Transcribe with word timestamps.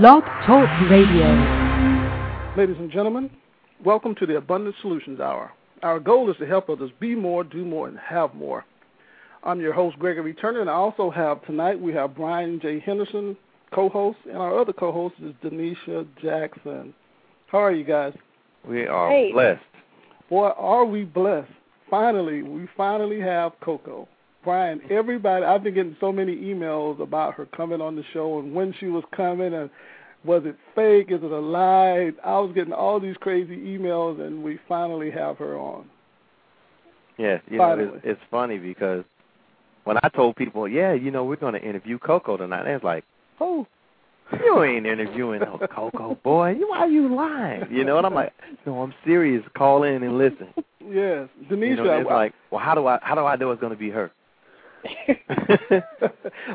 Blog 0.00 0.22
Talk 0.46 0.70
Radio. 0.88 1.26
Ladies 2.56 2.76
and 2.78 2.90
gentlemen, 2.90 3.28
welcome 3.84 4.14
to 4.14 4.24
the 4.24 4.36
Abundant 4.38 4.74
Solutions 4.80 5.20
Hour. 5.20 5.52
Our 5.82 6.00
goal 6.00 6.30
is 6.30 6.36
to 6.38 6.46
help 6.46 6.70
others 6.70 6.90
be 6.98 7.14
more, 7.14 7.44
do 7.44 7.62
more, 7.62 7.88
and 7.88 7.98
have 7.98 8.34
more. 8.34 8.64
I'm 9.44 9.60
your 9.60 9.74
host, 9.74 9.98
Gregory 9.98 10.32
Turner, 10.32 10.62
and 10.62 10.70
I 10.70 10.72
also 10.72 11.10
have 11.10 11.44
tonight 11.44 11.78
we 11.78 11.92
have 11.92 12.16
Brian 12.16 12.58
J. 12.58 12.80
Henderson, 12.80 13.36
co-host, 13.74 14.16
and 14.24 14.38
our 14.38 14.58
other 14.58 14.72
co-host 14.72 15.16
is 15.22 15.34
Denisha 15.44 16.06
Jackson. 16.22 16.94
How 17.48 17.58
are 17.58 17.72
you 17.72 17.84
guys? 17.84 18.14
We 18.66 18.86
are 18.86 19.10
Hey. 19.10 19.30
blessed. 19.30 19.60
Boy, 20.30 20.48
are 20.56 20.86
we 20.86 21.04
blessed. 21.04 21.52
Finally, 21.90 22.42
we 22.42 22.66
finally 22.78 23.20
have 23.20 23.52
Coko. 23.60 24.08
Brian, 24.44 24.80
everybody, 24.90 25.44
I've 25.44 25.62
been 25.62 25.74
getting 25.74 25.96
so 26.00 26.10
many 26.10 26.34
emails 26.36 27.00
about 27.00 27.34
her 27.34 27.46
coming 27.46 27.80
on 27.80 27.94
the 27.94 28.02
show 28.12 28.40
and 28.40 28.52
when 28.54 28.74
she 28.80 28.86
was 28.86 29.04
coming 29.14 29.54
and 29.54 29.70
was 30.24 30.42
it 30.44 30.56
fake, 30.74 31.10
is 31.10 31.22
it 31.22 31.30
a 31.30 31.38
lie? 31.38 32.10
I 32.24 32.38
was 32.40 32.52
getting 32.54 32.72
all 32.72 32.98
these 32.98 33.16
crazy 33.20 33.56
emails 33.56 34.20
and 34.24 34.42
we 34.42 34.58
finally 34.68 35.10
have 35.12 35.38
her 35.38 35.56
on. 35.56 35.86
Yes, 37.18 37.40
you 37.48 37.58
know, 37.58 37.78
it's, 37.96 38.04
it's 38.04 38.20
funny 38.30 38.58
because 38.58 39.04
when 39.84 39.96
I 40.02 40.08
told 40.08 40.34
people, 40.36 40.66
yeah, 40.66 40.92
you 40.92 41.10
know, 41.10 41.24
we're 41.24 41.36
going 41.36 41.54
to 41.54 41.62
interview 41.62 41.98
Coko 41.98 42.36
tonight, 42.36 42.64
they 42.64 42.72
was 42.72 42.82
like, 42.82 43.04
oh, 43.40 43.66
you 44.44 44.62
ain't 44.64 44.86
interviewing 44.86 45.40
no 45.40 45.58
Coko, 45.72 46.20
boy. 46.22 46.50
You- 46.58 46.70
Why 46.70 46.78
are 46.78 46.88
you 46.88 47.14
lying? 47.14 47.64
You 47.70 47.84
know, 47.84 47.98
and 47.98 48.06
I'm 48.06 48.14
like, 48.14 48.32
no, 48.66 48.80
I'm 48.82 48.94
serious. 49.04 49.44
Call 49.56 49.82
in 49.84 50.02
and 50.02 50.18
listen. 50.18 50.48
Yes. 50.80 51.28
Denisha, 51.50 51.68
You 51.68 51.76
know, 51.76 51.98
it's 51.98 52.10
I- 52.10 52.14
like, 52.14 52.34
well, 52.50 52.60
how 52.60 52.74
do 52.74 52.86
I 52.86 52.98
how 53.02 53.14
do 53.14 53.24
I 53.24 53.36
know 53.36 53.50
it's 53.52 53.60
going 53.60 53.72
to 53.72 53.78
be 53.78 53.90
her? 53.90 54.10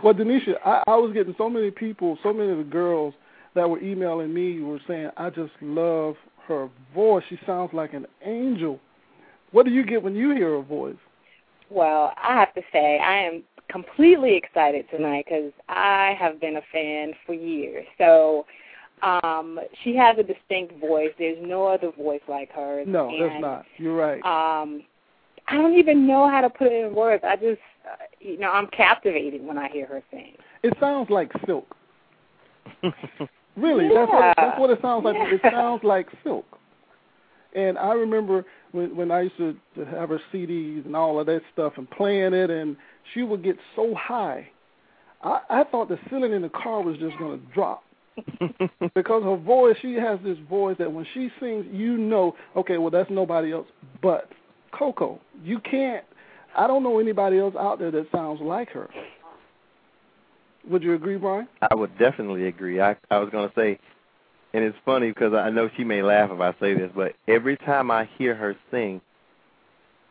well, 0.04 0.14
Denisha, 0.14 0.56
I, 0.66 0.84
I 0.88 0.96
was 0.96 1.14
getting 1.14 1.36
so 1.38 1.50
many 1.50 1.72
people, 1.72 2.18
so 2.24 2.34
many 2.34 2.52
of 2.52 2.58
the 2.58 2.64
girls 2.64 3.14
that 3.56 3.70
were 3.70 3.80
emailing 3.82 4.34
me 4.34 4.62
were 4.62 4.80
saying, 4.88 5.10
I 5.18 5.30
just 5.30 5.52
love 5.62 6.16
her 6.48 6.70
voice. 6.94 7.24
She 7.30 7.40
sounds 7.46 7.72
like 7.74 7.94
an 7.94 8.06
angel. 8.26 8.80
What 9.52 9.66
do 9.66 9.72
you 9.72 9.86
get 9.86 10.02
when 10.04 10.16
you 10.16 10.32
hear 10.36 10.58
her 10.58 10.62
voice? 10.62 10.96
Well, 11.70 12.14
I 12.22 12.40
have 12.40 12.54
to 12.56 12.62
say, 12.72 13.00
I 13.00 13.24
am 13.24 13.44
completely 13.70 14.36
excited 14.36 14.86
tonight 14.90 15.26
because 15.28 15.52
I 15.68 16.16
have 16.20 16.40
been 16.40 16.58
a 16.58 16.62
fan 16.72 17.14
for 17.26 17.34
years. 17.34 17.86
So 17.98 18.46
um, 19.04 19.60
she 19.84 19.96
has 19.96 20.18
a 20.18 20.24
distinct 20.24 20.80
voice. 20.80 21.12
There's 21.18 21.38
no 21.42 21.68
other 21.68 21.92
voice 21.92 22.22
like 22.28 22.52
hers. 22.52 22.88
No, 22.88 23.10
and, 23.10 23.22
there's 23.22 23.42
not. 23.42 23.66
You're 23.78 23.96
right. 23.96 24.24
Um, 24.24 24.84
I 25.48 25.56
don't 25.56 25.78
even 25.78 26.08
know 26.08 26.30
how 26.30 26.42
to 26.42 26.50
put 26.50 26.68
it 26.68 26.86
in 26.86 26.96
words. 26.96 27.24
I 27.26 27.36
just, 27.36 27.62
you 28.20 28.38
know, 28.38 28.52
I'm 28.52 28.68
captivated 28.68 29.46
when 29.46 29.58
I 29.58 29.70
hear 29.70 29.86
her 29.88 30.04
sing. 30.12 30.36
It 30.64 30.74
sounds 30.80 31.10
like 31.10 31.32
silk. 31.46 31.76
Really, 33.58 33.90
that's 33.92 34.12
what 34.12 34.34
that's 34.38 34.60
what 34.60 34.70
it 34.70 34.80
sounds 34.82 35.04
like. 35.04 35.16
It 35.18 35.42
sounds 35.52 35.84
like 35.84 36.08
silk. 36.24 36.46
And 37.56 37.78
I 37.78 37.94
remember 37.94 38.46
when 38.72 38.96
when 38.96 39.12
I 39.12 39.22
used 39.22 39.38
to, 39.38 39.56
to 39.76 39.86
have 39.86 40.10
her 40.10 40.20
CDs 40.32 40.86
and 40.86 40.96
all 40.96 41.20
of 41.20 41.26
that 41.26 41.42
stuff 41.54 41.74
and 41.78 41.90
playing 41.90 42.34
it, 42.34 42.52
and 42.52 42.78
she 43.14 43.24
would 43.24 43.44
get 43.44 43.58
so 43.76 43.96
high. 43.96 44.48
I, 45.24 45.42
I 45.50 45.64
thought 45.64 45.90
the 45.90 45.98
ceiling 46.10 46.34
in 46.34 46.44
the 46.44 46.50
car 46.50 46.84
was 46.84 46.98
just 47.00 47.18
going 47.18 47.40
to 47.40 47.46
drop 47.54 47.84
because 48.94 49.24
her 49.24 49.38
voice. 49.38 49.76
She 49.82 49.96
has 49.96 50.20
this 50.24 50.38
voice 50.48 50.76
that 50.78 50.92
when 50.94 51.08
she 51.16 51.32
sings, 51.40 51.66
you 51.72 51.98
know, 51.98 52.36
okay, 52.56 52.78
well 52.78 52.92
that's 52.92 53.10
nobody 53.10 53.54
else 53.54 53.68
but 54.04 54.30
Coko. 54.72 55.20
You 55.44 55.60
can't. 55.60 56.06
I 56.58 56.68
don't 56.68 56.84
know 56.84 57.00
anybody 57.00 57.38
else 57.38 57.56
out 57.58 57.80
there 57.80 57.92
that 57.92 58.08
sounds 58.12 58.42
like 58.42 58.70
her. 58.72 58.90
Would 60.70 60.84
you 60.84 60.94
agree, 60.94 61.18
Brian? 61.18 61.48
I 61.62 61.76
would 61.76 61.98
definitely 61.98 62.48
agree. 62.48 62.82
I 62.82 62.98
I 63.10 63.20
was 63.20 63.30
going 63.30 63.48
to 63.48 63.56
say, 63.56 63.80
and 64.54 64.64
it's 64.64 64.78
funny 64.84 65.10
because 65.10 65.34
I 65.34 65.50
know 65.50 65.70
she 65.78 65.84
may 65.84 66.02
laugh 66.02 66.30
if 66.32 66.42
I 66.42 66.54
say 66.60 66.74
this, 66.74 66.92
but 66.94 67.14
every 67.28 67.58
time 67.58 67.90
I 67.90 68.10
hear 68.18 68.36
her 68.36 68.56
sing, 68.72 69.00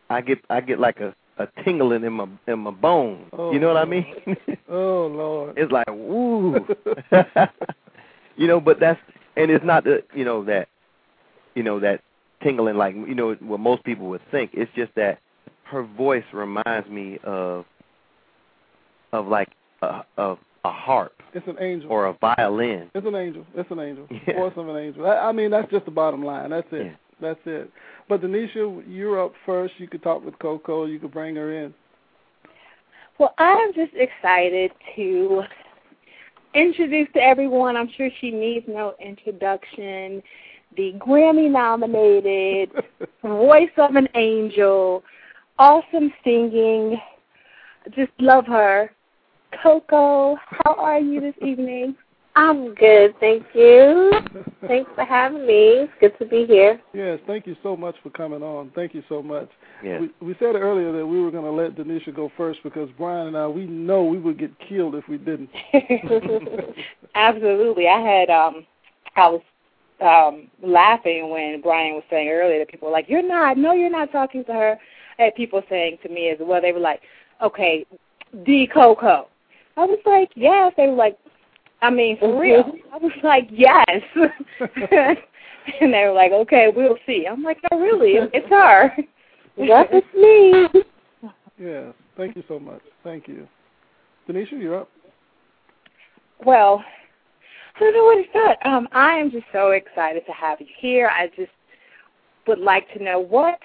I 0.08 0.20
get 0.20 0.38
I 0.48 0.60
get 0.60 0.78
like 0.78 1.00
a 1.00 1.14
a 1.38 1.48
tingling 1.64 2.04
in 2.04 2.12
my 2.14 2.26
in 2.46 2.60
my 2.60 2.70
bones. 2.70 3.26
Oh, 3.32 3.52
you 3.52 3.58
know 3.58 3.68
what 3.68 3.76
I 3.76 3.84
mean? 3.84 4.14
Oh 4.68 5.06
Lord. 5.06 5.56
it's 5.56 5.70
like 5.70 5.86
woo. 5.88 6.66
you 8.36 8.48
know, 8.48 8.60
but 8.60 8.80
that's 8.80 9.00
and 9.36 9.50
it's 9.50 9.64
not 9.64 9.84
the 9.84 10.02
you 10.14 10.24
know 10.24 10.44
that 10.44 10.68
you 11.54 11.62
know 11.62 11.78
that 11.80 12.00
tingling 12.42 12.76
like 12.76 12.94
you 12.94 13.14
know 13.14 13.34
what 13.40 13.60
most 13.60 13.84
people 13.84 14.08
would 14.08 14.22
think. 14.30 14.50
It's 14.54 14.70
just 14.74 14.94
that 14.96 15.20
her 15.70 15.82
voice 15.96 16.24
reminds 16.32 16.88
me 16.88 17.18
of 17.24 17.64
of 19.12 19.26
like 19.26 19.48
a 19.82 20.00
of 20.16 20.38
a 20.64 20.70
harp 20.72 21.12
It's 21.32 21.46
an 21.46 21.56
angel. 21.60 21.90
or 21.92 22.06
a 22.06 22.12
violin. 22.20 22.90
It's 22.94 23.06
an 23.06 23.14
angel. 23.14 23.46
It's 23.54 23.70
an 23.70 23.78
angel. 23.78 24.06
Yeah. 24.26 24.34
Voice 24.40 24.52
of 24.56 24.68
an 24.68 24.76
angel. 24.76 25.06
I, 25.06 25.28
I 25.28 25.32
mean, 25.32 25.50
that's 25.50 25.70
just 25.70 25.84
the 25.84 25.90
bottom 25.92 26.24
line. 26.24 26.50
That's 26.50 26.66
it. 26.72 26.86
Yeah. 26.86 26.92
That's 27.20 27.40
it. 27.46 27.70
But 28.08 28.20
Denisha, 28.22 28.82
you're 28.88 29.24
up 29.24 29.32
first. 29.46 29.74
You 29.78 29.86
could 29.88 30.02
talk 30.02 30.24
with 30.24 30.34
Coko. 30.38 30.90
You 30.90 30.98
could 30.98 31.12
bring 31.12 31.36
her 31.36 31.52
in. 31.64 31.72
Well, 33.18 33.32
I'm 33.38 33.72
just 33.74 33.92
excited 33.94 34.72
to 34.96 35.42
introduce 36.54 37.08
to 37.14 37.20
everyone. 37.22 37.76
I'm 37.76 37.90
sure 37.96 38.10
she 38.20 38.30
needs 38.30 38.66
no 38.68 38.94
introduction. 39.00 40.22
The 40.76 40.92
Grammy 40.98 41.50
nominated, 41.50 42.70
voice 43.22 43.70
of 43.78 43.94
an 43.94 44.08
angel, 44.14 45.02
awesome 45.58 46.12
singing. 46.24 47.00
Just 47.94 48.12
love 48.18 48.46
her. 48.46 48.90
Coko, 49.62 50.36
how 50.48 50.74
are 50.74 51.00
you 51.00 51.20
this 51.20 51.34
evening? 51.40 51.96
I'm 52.34 52.74
good, 52.74 53.14
thank 53.18 53.44
you. 53.54 54.12
Thanks 54.68 54.90
for 54.94 55.04
having 55.04 55.46
me. 55.46 55.86
It's 55.88 55.92
good 56.00 56.18
to 56.18 56.26
be 56.26 56.44
here. 56.44 56.78
yes, 56.92 57.18
thank 57.26 57.46
you 57.46 57.56
so 57.62 57.74
much 57.74 57.94
for 58.02 58.10
coming 58.10 58.42
on. 58.42 58.70
Thank 58.74 58.94
you 58.94 59.02
so 59.08 59.22
much. 59.22 59.48
Yes. 59.82 60.02
We, 60.20 60.28
we 60.28 60.34
said 60.38 60.54
earlier 60.54 60.92
that 60.92 61.06
we 61.06 61.18
were 61.18 61.30
going 61.30 61.44
to 61.44 61.50
let 61.50 61.76
Denisha 61.76 62.14
go 62.14 62.30
first 62.36 62.60
because 62.62 62.90
Brian 62.98 63.28
and 63.28 63.38
I, 63.38 63.46
we 63.46 63.64
know 63.64 64.04
we 64.04 64.18
would 64.18 64.38
get 64.38 64.50
killed 64.68 64.96
if 64.96 65.08
we 65.08 65.16
didn't. 65.16 65.48
Absolutely. 67.14 67.88
I 67.88 68.00
had 68.00 68.28
um 68.28 68.66
I 69.16 69.28
was 69.28 69.40
um 70.02 70.50
laughing 70.62 71.30
when 71.30 71.62
Brian 71.62 71.94
was 71.94 72.04
saying 72.10 72.28
earlier 72.28 72.58
that 72.58 72.68
people 72.68 72.88
were 72.88 72.92
like, 72.92 73.08
You're 73.08 73.26
not, 73.26 73.56
no 73.56 73.72
you're 73.72 73.88
not 73.88 74.12
talking 74.12 74.44
to 74.44 74.52
her. 74.52 74.78
I 75.18 75.24
had 75.24 75.34
people 75.34 75.62
saying 75.68 75.98
to 76.02 76.08
me 76.08 76.30
as 76.30 76.38
well, 76.40 76.60
they 76.60 76.72
were 76.72 76.80
like, 76.80 77.00
Okay, 77.42 77.84
D 78.44 78.68
Coko. 78.72 79.26
I 79.76 79.84
was 79.84 79.98
like, 80.06 80.30
Yes. 80.34 80.72
They 80.76 80.86
were 80.88 80.94
like 80.94 81.18
I 81.82 81.90
mean, 81.90 82.18
for 82.18 82.38
real. 82.38 82.72
I 82.92 82.98
was 82.98 83.12
like, 83.22 83.48
Yes 83.50 83.84
And 85.80 85.92
they 85.92 86.04
were 86.04 86.12
like, 86.12 86.32
Okay, 86.32 86.72
we'll 86.74 86.98
see. 87.06 87.26
I'm 87.30 87.42
like, 87.42 87.58
No 87.70 87.80
really, 87.80 88.14
it's 88.32 88.48
her. 88.48 88.92
Yep, 89.56 89.88
it's 89.92 90.72
me. 90.74 90.82
yes, 91.58 91.94
thank 92.16 92.36
you 92.36 92.42
so 92.46 92.58
much. 92.58 92.82
Thank 93.02 93.26
you. 93.26 93.48
Denisha, 94.28 94.52
you're 94.52 94.80
up. 94.80 94.90
Well, 96.44 96.84
I 97.76 97.80
don't 97.80 97.94
know 97.94 98.04
what 98.04 98.22
to 98.22 98.30
start. 98.30 98.58
Um, 98.64 98.88
I 98.92 99.14
am 99.14 99.30
just 99.30 99.46
so 99.52 99.70
excited 99.70 100.24
to 100.26 100.32
have 100.32 100.60
you 100.60 100.66
here. 100.78 101.08
I 101.08 101.28
just 101.28 101.50
would 102.46 102.58
like 102.58 102.92
to 102.94 103.02
know 103.02 103.18
what 103.18 103.58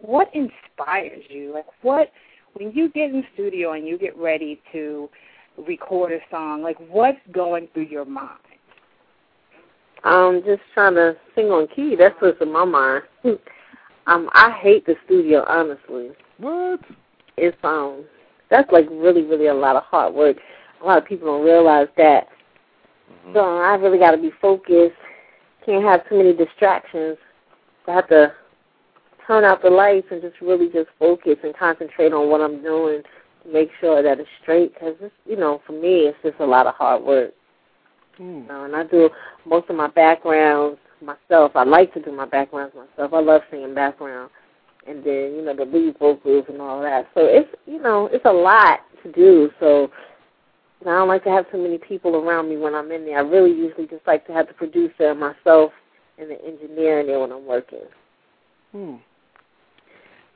what 0.00 0.28
inspires 0.34 1.22
you. 1.28 1.52
Like 1.52 1.66
what 1.82 2.10
when 2.54 2.72
you 2.72 2.88
get 2.90 3.10
in 3.10 3.20
the 3.20 3.26
studio 3.34 3.72
and 3.72 3.86
you 3.86 3.98
get 3.98 4.16
ready 4.16 4.60
to 4.72 5.08
record 5.56 6.12
a 6.12 6.18
song, 6.30 6.62
like 6.62 6.76
what's 6.88 7.18
going 7.32 7.68
through 7.72 7.86
your 7.86 8.04
mind? 8.04 8.38
I'm 10.02 10.42
just 10.44 10.62
trying 10.72 10.94
to 10.94 11.16
sing 11.34 11.46
on 11.46 11.68
key. 11.68 11.94
That's 11.98 12.14
what's 12.20 12.40
in 12.40 12.52
my 12.52 12.64
mind. 12.64 13.02
um, 14.06 14.30
I 14.32 14.50
hate 14.62 14.86
the 14.86 14.96
studio, 15.04 15.44
honestly. 15.46 16.10
What? 16.38 16.80
It's 17.36 17.56
um, 17.62 18.04
that's 18.50 18.70
like 18.72 18.86
really, 18.90 19.22
really 19.22 19.46
a 19.46 19.54
lot 19.54 19.76
of 19.76 19.82
hard 19.84 20.14
work. 20.14 20.38
A 20.82 20.86
lot 20.86 20.98
of 20.98 21.04
people 21.04 21.26
don't 21.26 21.44
realize 21.44 21.88
that. 21.96 22.28
Mhm. 23.26 23.34
So 23.34 23.40
I 23.40 23.74
really 23.74 23.98
got 23.98 24.12
to 24.12 24.16
be 24.16 24.32
focused. 24.40 24.96
Can't 25.66 25.84
have 25.84 26.08
too 26.08 26.16
many 26.16 26.32
distractions. 26.32 27.18
I 27.86 27.92
have 27.92 28.08
to 28.08 28.32
turn 29.30 29.44
out 29.44 29.62
the 29.62 29.70
lights 29.70 30.08
and 30.10 30.20
just 30.20 30.40
really 30.40 30.66
just 30.66 30.88
focus 30.98 31.36
and 31.44 31.56
concentrate 31.56 32.12
on 32.12 32.28
what 32.28 32.40
I'm 32.40 32.60
doing 32.62 33.02
to 33.44 33.52
make 33.52 33.70
sure 33.80 34.02
that 34.02 34.18
it's 34.18 34.28
straight. 34.42 34.74
Because 34.74 34.96
you 35.24 35.36
know, 35.36 35.62
for 35.64 35.72
me, 35.72 36.08
it's 36.10 36.18
just 36.24 36.40
a 36.40 36.44
lot 36.44 36.66
of 36.66 36.74
hard 36.74 37.04
work. 37.04 37.30
Hmm. 38.16 38.24
You 38.24 38.46
know, 38.48 38.64
and 38.64 38.74
I 38.74 38.82
do 38.84 39.08
most 39.46 39.70
of 39.70 39.76
my 39.76 39.86
backgrounds 39.86 40.80
myself. 41.00 41.52
I 41.54 41.62
like 41.62 41.94
to 41.94 42.02
do 42.02 42.10
my 42.10 42.26
backgrounds 42.26 42.74
myself. 42.74 43.12
I 43.14 43.20
love 43.20 43.42
singing 43.52 43.72
background, 43.72 44.30
and 44.88 44.98
then 44.98 45.34
you 45.36 45.44
know 45.44 45.54
the 45.54 45.64
lead 45.64 45.96
vocals 46.00 46.46
and 46.48 46.60
all 46.60 46.82
that. 46.82 47.06
So 47.14 47.20
it's 47.22 47.48
you 47.66 47.80
know 47.80 48.08
it's 48.12 48.24
a 48.24 48.32
lot 48.32 48.80
to 49.04 49.12
do. 49.12 49.48
So 49.60 49.92
I 50.82 50.86
don't 50.86 51.06
like 51.06 51.22
to 51.22 51.30
have 51.30 51.48
too 51.52 51.62
many 51.62 51.78
people 51.78 52.16
around 52.16 52.48
me 52.48 52.56
when 52.56 52.74
I'm 52.74 52.90
in 52.90 53.06
there. 53.06 53.18
I 53.18 53.22
really 53.22 53.56
usually 53.56 53.86
just 53.86 54.04
like 54.08 54.26
to 54.26 54.32
have 54.32 54.48
the 54.48 54.54
producer 54.54 55.12
and 55.12 55.20
myself 55.20 55.70
and 56.18 56.28
the 56.28 56.44
engineer 56.44 56.98
in 56.98 57.06
there 57.06 57.20
when 57.20 57.30
I'm 57.30 57.46
working. 57.46 57.86
Hmm. 58.72 58.96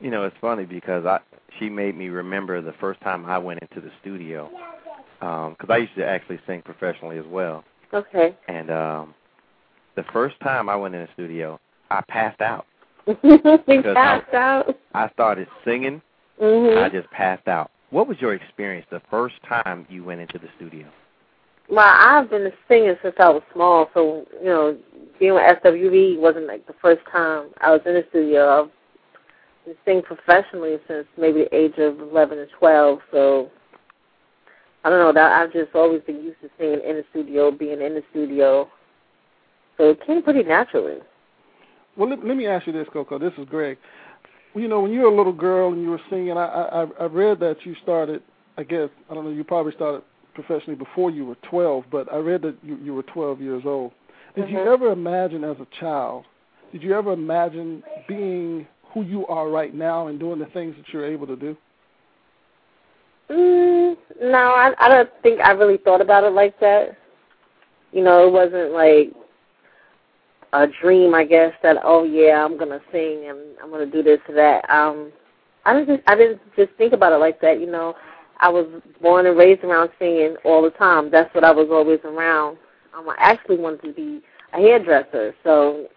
You 0.01 0.11
know, 0.11 0.25
it's 0.25 0.37
funny 0.41 0.65
because 0.65 1.07
I 1.07 1.21
she 1.59 1.69
made 1.69 1.97
me 1.97 2.09
remember 2.09 2.61
the 2.61 2.75
first 2.81 3.01
time 3.01 3.25
I 3.27 3.39
went 3.39 3.61
into 3.63 3.81
the 3.81 3.93
studio 4.01 4.51
because 5.21 5.71
I 5.71 5.79
used 5.79 5.95
to 5.97 6.07
actually 6.07 6.41
sing 6.47 6.63
professionally 6.63 7.19
as 7.19 7.25
well. 7.27 7.65
Okay. 7.93 8.37
And 8.49 8.71
um, 8.71 9.15
the 9.97 10.05
first 10.13 10.39
time 10.41 10.69
I 10.69 10.77
went 10.77 10.95
in 10.95 11.03
the 11.03 11.09
studio, 11.15 11.59
I 11.91 12.03
passed 12.09 12.41
out. 12.41 12.67
passed 13.07 14.35
out. 14.35 14.77
I 14.95 15.09
started 15.11 15.49
singing. 15.65 16.03
Mhm. 16.41 16.83
I 16.83 16.89
just 16.89 17.11
passed 17.11 17.47
out. 17.47 17.71
What 17.91 18.09
was 18.09 18.21
your 18.21 18.35
experience 18.35 18.87
the 18.91 19.01
first 19.11 19.37
time 19.49 19.87
you 19.89 20.03
went 20.03 20.21
into 20.21 20.39
the 20.39 20.49
studio? 20.57 20.87
Well, 21.69 21.87
I've 21.87 22.29
been 22.29 22.47
a 22.47 22.51
singing 22.69 22.97
since 23.03 23.15
I 23.19 23.29
was 23.29 23.43
small, 23.53 23.89
so 23.95 24.27
you 24.41 24.47
know, 24.47 24.77
being 25.19 25.35
with 25.35 25.45
SWV 25.63 26.19
wasn't 26.19 26.47
like 26.47 26.67
the 26.67 26.75
first 26.83 27.03
time 27.11 27.47
I 27.61 27.71
was 27.71 27.81
in 27.87 27.95
the 27.95 28.05
studio. 28.11 28.65
I've 28.65 28.71
singing 29.85 30.03
professionally 30.03 30.77
since 30.89 31.07
maybe 31.19 31.45
the 31.45 31.55
age 31.55 31.79
of 31.79 32.01
eleven 32.01 32.39
or 32.39 32.47
twelve. 32.59 33.01
So 33.11 33.51
I 34.85 34.91
don't 34.91 34.99
know 34.99 35.13
that 35.13 35.33
I've 35.33 35.53
just 35.53 35.75
always 35.75 36.03
been 36.03 36.23
used 36.23 36.41
to 36.43 36.51
singing 36.59 36.81
in 36.87 36.97
the 36.97 37.05
studio, 37.11 37.51
being 37.51 37.81
in 37.81 37.95
the 37.95 38.03
studio. 38.11 38.69
So 39.77 39.91
it 39.91 40.07
came 40.07 40.23
pretty 40.23 40.43
naturally. 40.43 40.99
Well, 41.97 42.11
let, 42.11 42.25
let 42.25 42.37
me 42.37 42.47
ask 42.47 42.67
you 42.67 42.73
this, 42.73 42.87
Coko. 42.93 43.19
This 43.19 43.33
is 43.39 43.47
Greg. 43.49 43.79
You 44.55 44.69
know, 44.69 44.81
when 44.81 44.93
you 44.93 45.01
were 45.01 45.09
a 45.09 45.17
little 45.17 45.33
girl 45.33 45.73
and 45.73 45.83
you 45.83 45.91
were 45.91 46.01
singing, 46.11 46.37
I 46.37 46.45
I 46.45 46.87
I 47.01 47.05
read 47.07 47.41
that 47.41 47.57
you 47.65 47.75
started. 47.83 48.23
I 48.57 48.63
guess 48.63 48.89
I 49.11 49.15
don't 49.15 49.25
know. 49.25 49.31
You 49.31 49.43
probably 49.43 49.73
started 49.73 50.03
professionally 50.35 50.77
before 50.77 51.11
you 51.11 51.25
were 51.25 51.37
12, 51.49 51.85
but 51.91 52.13
I 52.13 52.17
read 52.17 52.43
that 52.43 52.57
you, 52.63 52.77
you 52.83 52.95
were 52.95 53.05
12 53.05 53.41
years 53.41 53.63
old. 53.65 53.93
Did 54.35 54.49
you 54.49 54.59
Mhm. 54.59 54.73
ever 54.73 54.91
imagine 54.91 55.45
as 55.45 55.57
a 55.61 55.67
child? 55.79 56.25
Did 56.73 56.83
you 56.83 56.93
ever 56.93 57.13
imagine 57.13 57.85
being 58.09 58.67
who 58.95 59.03
you 59.03 59.27
are 59.27 59.51
right 59.51 59.75
now 59.75 60.07
and 60.07 60.19
doing 60.19 60.39
the 60.39 60.47
things 60.47 60.75
that 60.77 60.93
you're 60.93 61.05
able 61.05 61.27
to 61.27 61.37
do? 61.37 61.57
Mm, 63.29 63.97
no, 64.23 64.39
I 64.39 64.73
I 64.79 64.89
don't 64.89 65.11
think 65.23 65.41
I 65.41 65.51
really 65.51 65.79
thought 65.79 66.01
about 66.01 66.25
it 66.25 66.33
like 66.33 66.59
that. 66.61 66.97
You 67.93 68.03
know, 68.03 68.27
it 68.27 68.33
wasn't 68.33 68.73
like 68.73 69.13
a 70.53 70.67
dream, 70.81 71.15
I 71.15 71.25
guess, 71.25 71.53
that 71.63 71.77
oh 71.83 72.05
yeah, 72.05 72.45
I'm 72.45 72.57
gonna 72.57 72.81
sing 72.93 73.27
and 73.29 73.39
I'm 73.63 73.71
gonna 73.71 73.87
do 73.87 74.03
this 74.03 74.21
or 74.29 74.35
that. 74.37 74.69
Um, 74.71 75.13
I 75.65 75.75
didn't 75.75 75.97
just 75.97 76.09
I 76.09 76.15
didn't 76.15 76.41
just 76.57 76.73
think 76.79 76.93
about 76.93 77.13
it 77.13 77.17
like 77.17 77.41
that. 77.41 77.61
You 77.61 77.67
know, 77.67 77.95
I 78.39 78.49
was 78.49 78.67
born 79.01 79.27
and 79.27 79.37
raised 79.37 79.65
around 79.65 79.91
singing 79.99 80.37
all 80.45 80.63
the 80.63 80.71
time. 80.71 81.11
That's 81.11 81.35
what 81.35 81.45
I 81.45 81.51
was 81.51 81.69
always 81.71 82.01
around. 82.05 82.59
Um, 82.97 83.09
I 83.09 83.15
actually 83.19 83.59
wanted 83.59 83.83
to 83.83 83.93
be 83.93 84.23
a 84.53 84.59
hairdresser, 84.59 85.35
so 85.43 85.89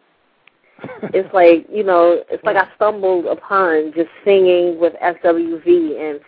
it's 1.13 1.33
like 1.33 1.65
you 1.71 1.83
know, 1.83 2.23
it's 2.29 2.43
like 2.43 2.55
I 2.55 2.67
stumbled 2.75 3.25
upon 3.25 3.93
just 3.95 4.09
singing 4.23 4.79
with 4.79 4.93
SWV, 5.03 5.99
and 5.99 6.19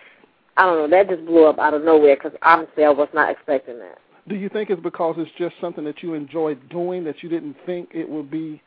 I 0.57 0.65
don't 0.65 0.77
know, 0.77 0.97
that 0.97 1.09
just 1.09 1.25
blew 1.25 1.45
up 1.45 1.59
out 1.59 1.73
of 1.73 1.83
nowhere 1.83 2.15
because 2.15 2.37
honestly, 2.41 2.83
I 2.83 2.89
was 2.89 3.09
not 3.13 3.29
expecting 3.29 3.79
that. 3.79 3.97
Do 4.27 4.35
you 4.35 4.49
think 4.49 4.69
it's 4.69 4.81
because 4.81 5.15
it's 5.17 5.31
just 5.37 5.55
something 5.59 5.83
that 5.85 6.03
you 6.03 6.13
enjoyed 6.13 6.69
doing 6.69 7.03
that 7.05 7.23
you 7.23 7.29
didn't 7.29 7.55
think 7.65 7.89
it 7.93 8.07
would 8.07 8.29
be 8.29 8.61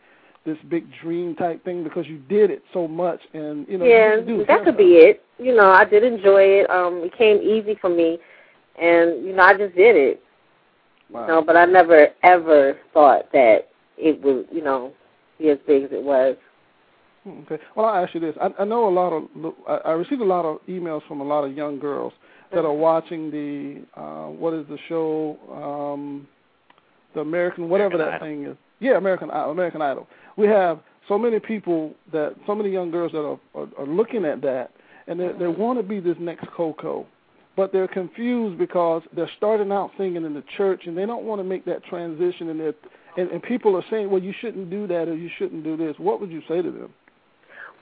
this 0.45 0.59
big 0.69 0.87
dream 1.01 1.37
type 1.37 1.65
thing 1.65 1.85
because 1.85 2.07
you 2.07 2.19
did 2.29 2.51
it 2.51 2.65
so 2.73 2.89
much 2.89 3.21
and 3.33 3.67
you 3.69 3.79
know 3.79 3.85
yeah, 3.85 4.17
you 4.17 4.45
that 4.47 4.65
could 4.65 4.77
be 4.77 4.95
it. 4.95 5.23
You 5.39 5.55
know, 5.55 5.71
I 5.71 5.85
did 5.85 6.03
enjoy 6.03 6.43
it. 6.43 6.71
Um, 6.71 7.03
it 7.05 7.17
came 7.17 7.39
easy 7.39 7.77
for 7.81 7.91
me, 7.91 8.19
and 8.81 9.25
you 9.25 9.35
know, 9.35 9.43
I 9.43 9.57
just 9.57 9.75
did 9.77 9.97
it. 9.97 10.23
Wow. 11.11 11.21
You 11.21 11.27
know, 11.29 11.43
but 11.43 11.57
I 11.57 11.65
never 11.67 12.09
ever 12.23 12.77
thought 12.93 13.31
that 13.33 13.69
it 13.99 14.21
would, 14.23 14.49
you 14.51 14.63
know, 14.63 14.93
be 15.43 15.51
as 15.51 15.59
big 15.67 15.85
as 15.85 15.91
it 15.93 16.03
was. 16.03 16.37
Okay. 17.27 17.59
Well, 17.77 17.87
I'll 17.87 18.05
ask 18.05 18.15
you 18.15 18.21
this. 18.21 18.35
I, 18.41 18.51
I 18.59 18.65
know 18.65 18.89
a 18.89 18.91
lot 18.91 19.13
of, 19.13 19.55
I, 19.69 19.91
I 19.91 19.93
received 19.93 20.21
a 20.21 20.25
lot 20.25 20.45
of 20.45 20.59
emails 20.69 21.07
from 21.07 21.21
a 21.21 21.25
lot 21.25 21.45
of 21.45 21.57
young 21.57 21.79
girls 21.79 22.13
that 22.53 22.65
are 22.65 22.73
watching 22.73 23.31
the, 23.31 24.01
uh, 24.01 24.27
what 24.27 24.55
is 24.55 24.67
the 24.69 24.79
show, 24.89 25.39
um, 25.53 26.27
the 27.15 27.21
American, 27.21 27.69
whatever 27.69 27.95
American 27.95 28.21
that 28.21 28.23
Idol. 28.23 28.45
thing 28.45 28.53
is. 28.53 28.57
Yeah, 28.81 28.97
American 28.97 29.31
Idol. 29.31 29.53
American 29.53 29.83
Idol. 29.83 30.09
We 30.37 30.47
have 30.49 30.81
so 31.09 31.17
many 31.17 31.39
people 31.39 31.95
that, 32.13 32.35
so 32.47 32.55
many 32.55 32.71
young 32.71 32.91
girls 32.91 33.13
that 33.13 33.21
are, 33.21 33.39
are, 33.55 33.69
are 33.79 33.87
looking 33.87 34.25
at 34.25 34.43
that, 34.43 34.73
and 35.07 35.19
they, 35.21 35.31
they 35.39 35.47
want 35.47 35.79
to 35.79 35.83
be 35.83 36.01
this 36.01 36.17
next 36.19 36.47
Coko, 36.49 37.07
but 37.57 37.73
they're 37.73 37.89
confused 37.89 38.59
because 38.59 39.03
they're 39.15 39.31
starting 39.37 39.71
out 39.71 39.91
singing 39.97 40.25
in 40.25 40.35
the 40.35 40.45
church, 40.57 40.83
and 40.87 40.99
they 40.99 41.07
don't 41.07 41.25
want 41.25 41.39
to 41.41 41.45
make 41.45 41.65
that 41.67 41.85
transition, 41.85 42.49
and 42.51 42.59
they're 42.59 42.75
and, 43.17 43.31
and 43.31 43.43
people 43.43 43.77
are 43.77 43.85
saying, 43.91 44.11
well, 44.11 44.23
you 44.23 44.33
shouldn't 44.41 44.71
do 44.71 44.87
that 44.87 45.09
or 45.09 45.17
you 45.17 45.31
shouldn't 45.39 45.65
do 45.65 45.77
this. 45.77 45.95
What 45.99 46.21
would 46.21 46.31
you 46.31 46.43
say 46.49 46.63
to 46.63 46.71
them? 46.71 46.93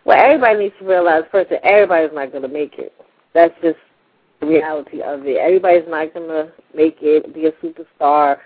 Well, 0.04 0.18
everybody 0.18 0.58
needs 0.58 0.74
to 0.80 0.86
realize 0.86 1.24
first 1.30 1.50
that 1.50 1.64
everybody's 1.64 2.14
not 2.14 2.30
going 2.30 2.42
to 2.42 2.48
make 2.48 2.78
it. 2.78 2.92
That's 3.34 3.54
just 3.62 3.78
the 4.40 4.46
reality 4.46 5.02
of 5.02 5.26
it. 5.26 5.36
Everybody's 5.36 5.88
not 5.88 6.14
going 6.14 6.28
to 6.28 6.52
make 6.74 6.98
it, 7.00 7.34
be 7.34 7.46
a 7.46 7.52
superstar, 7.52 8.38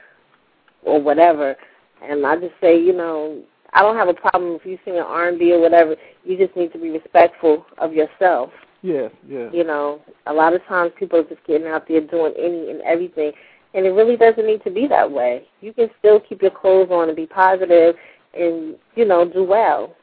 or 0.83 1.01
whatever. 1.01 1.57
And 2.03 2.27
I 2.27 2.37
just 2.37 2.55
say, 2.61 2.79
you 2.79 2.93
know, 2.93 3.43
I 3.73 3.83
don't 3.83 3.97
have 3.97 4.09
a 4.09 4.15
problem 4.15 4.53
if 4.55 4.67
you 4.67 4.79
sing 4.85 4.97
an 4.97 5.05
R&B 5.05 5.53
or 5.53 5.61
whatever. 5.61 5.97
You 6.25 6.37
just 6.37 6.57
need 6.57 6.73
to 6.73 6.79
be 6.79 6.91
respectful 6.91 7.65
of 7.79 7.93
yourself. 7.93 8.51
Yes, 8.83 9.11
yeah. 9.27 9.51
You 9.51 9.65
know, 9.65 10.03
a 10.27 10.33
lot 10.33 10.53
of 10.53 10.65
times 10.67 10.93
people 10.99 11.19
are 11.19 11.25
just 11.25 11.45
getting 11.47 11.67
out 11.67 11.89
there 11.89 12.03
doing 12.03 12.35
any 12.39 12.71
and 12.71 12.83
everything, 12.83 13.33
and 13.75 13.85
it 13.85 13.91
really 13.91 14.17
doesn't 14.17 14.47
need 14.47 14.63
to 14.65 14.71
be 14.71 14.87
that 14.87 15.11
way. 15.11 15.47
You 15.61 15.73
can 15.73 15.91
still 15.99 16.21
keep 16.21 16.41
your 16.41 16.53
clothes 16.53 16.89
on 16.91 17.09
and 17.09 17.17
be 17.17 17.27
positive, 17.27 17.97
and 18.33 18.77
you 18.95 19.05
know, 19.05 19.29
do 19.29 19.43
well. 19.45 19.95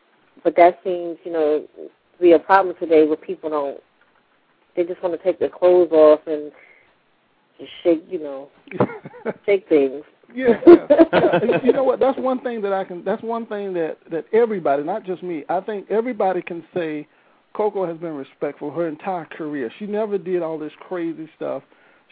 But 0.44 0.56
that 0.58 0.80
seems, 0.84 1.18
you 1.24 1.32
know, 1.32 1.66
to 1.78 1.90
be 2.22 2.34
a 2.34 2.40
problem 2.40 2.76
today 2.80 3.08
where 3.08 3.18
people 3.18 3.50
don't. 3.50 3.80
They 4.76 4.84
just 4.84 5.02
want 5.02 5.18
to 5.18 5.24
take 5.24 5.40
their 5.40 5.50
clothes 5.50 5.92
off 5.92 6.22
and 6.28 6.52
just 7.60 7.72
shake, 7.84 8.04
you 8.10 8.20
know, 8.20 8.50
shake 9.46 9.68
things. 9.68 10.04
yeah, 10.34 10.60
yeah. 10.66 11.60
You 11.64 11.74
know 11.74 11.84
what? 11.84 12.00
That's 12.00 12.18
one 12.18 12.42
thing 12.42 12.62
that 12.62 12.74
I 12.74 12.84
can. 12.84 13.04
That's 13.04 13.22
one 13.24 13.46
thing 13.46 13.74
that 13.74 13.98
that 14.12 14.26
everybody, 14.34 14.84
not 14.84 15.06
just 15.06 15.24
me. 15.24 15.44
I 15.50 15.62
think 15.62 15.90
everybody 15.90 16.42
can 16.42 16.64
say, 16.74 17.08
Coko 17.56 17.88
has 17.88 17.98
been 17.98 18.16
respectful 18.16 18.72
her 18.72 18.88
entire 18.88 19.26
career. 19.26 19.72
She 19.78 19.86
never 19.86 20.18
did 20.18 20.42
all 20.42 20.58
this 20.58 20.72
crazy 20.80 21.30
stuff. 21.36 21.64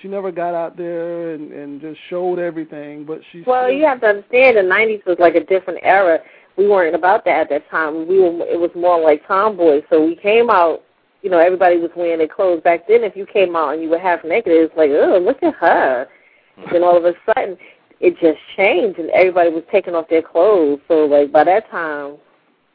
She 0.02 0.08
never 0.08 0.32
got 0.32 0.54
out 0.54 0.78
there 0.78 1.34
and 1.34 1.52
and 1.52 1.82
just 1.82 2.00
showed 2.10 2.40
everything. 2.40 3.06
But 3.06 3.22
she. 3.32 3.44
Well, 3.46 3.66
still, 3.66 3.78
you 3.78 3.86
have 3.86 4.02
to 4.02 4.08
understand, 4.08 4.58
the 4.58 4.62
'90s 4.62 5.06
was 5.06 5.18
like 5.20 5.36
a 5.36 5.44
different 5.44 5.80
era. 5.84 6.20
We 6.58 6.68
weren't 6.68 6.96
about 6.96 7.26
that 7.26 7.40
at 7.40 7.50
that 7.50 7.70
time. 7.70 8.08
We 8.08 8.20
were. 8.20 8.46
It 8.46 8.60
was 8.60 8.72
more 8.76 9.00
like 9.00 9.28
tomboys. 9.28 9.84
So 9.90 10.06
we 10.06 10.16
came 10.16 10.50
out. 10.50 10.84
You 11.22 11.30
know, 11.30 11.40
everybody 11.40 11.78
was 11.78 11.92
wearing 11.98 12.20
their 12.20 12.30
clothes 12.30 12.64
back 12.64 12.88
then. 12.88 13.04
If 13.04 13.18
you 13.18 13.26
came 13.26 13.54
out 13.56 13.74
and 13.74 13.82
you 13.82 13.90
were 13.90 14.00
half 14.00 14.24
naked, 14.24 14.54
it 14.54 14.62
was 14.62 14.78
like, 14.78 14.90
oh, 14.92 15.20
look 15.20 15.44
at 15.44 15.54
her. 15.56 16.08
And 16.56 16.68
then 16.72 16.82
all 16.82 16.96
of 16.96 17.04
a 17.04 17.14
sudden, 17.26 17.58
it 18.00 18.18
just 18.20 18.40
changed, 18.56 19.00
and 19.00 19.10
everybody 19.10 19.50
was 19.50 19.64
taking 19.70 19.96
off 19.96 20.08
their 20.10 20.22
clothes. 20.22 20.80
So 20.88 21.06
like 21.06 21.32
by 21.32 21.44
that 21.44 21.70
time, 21.70 22.18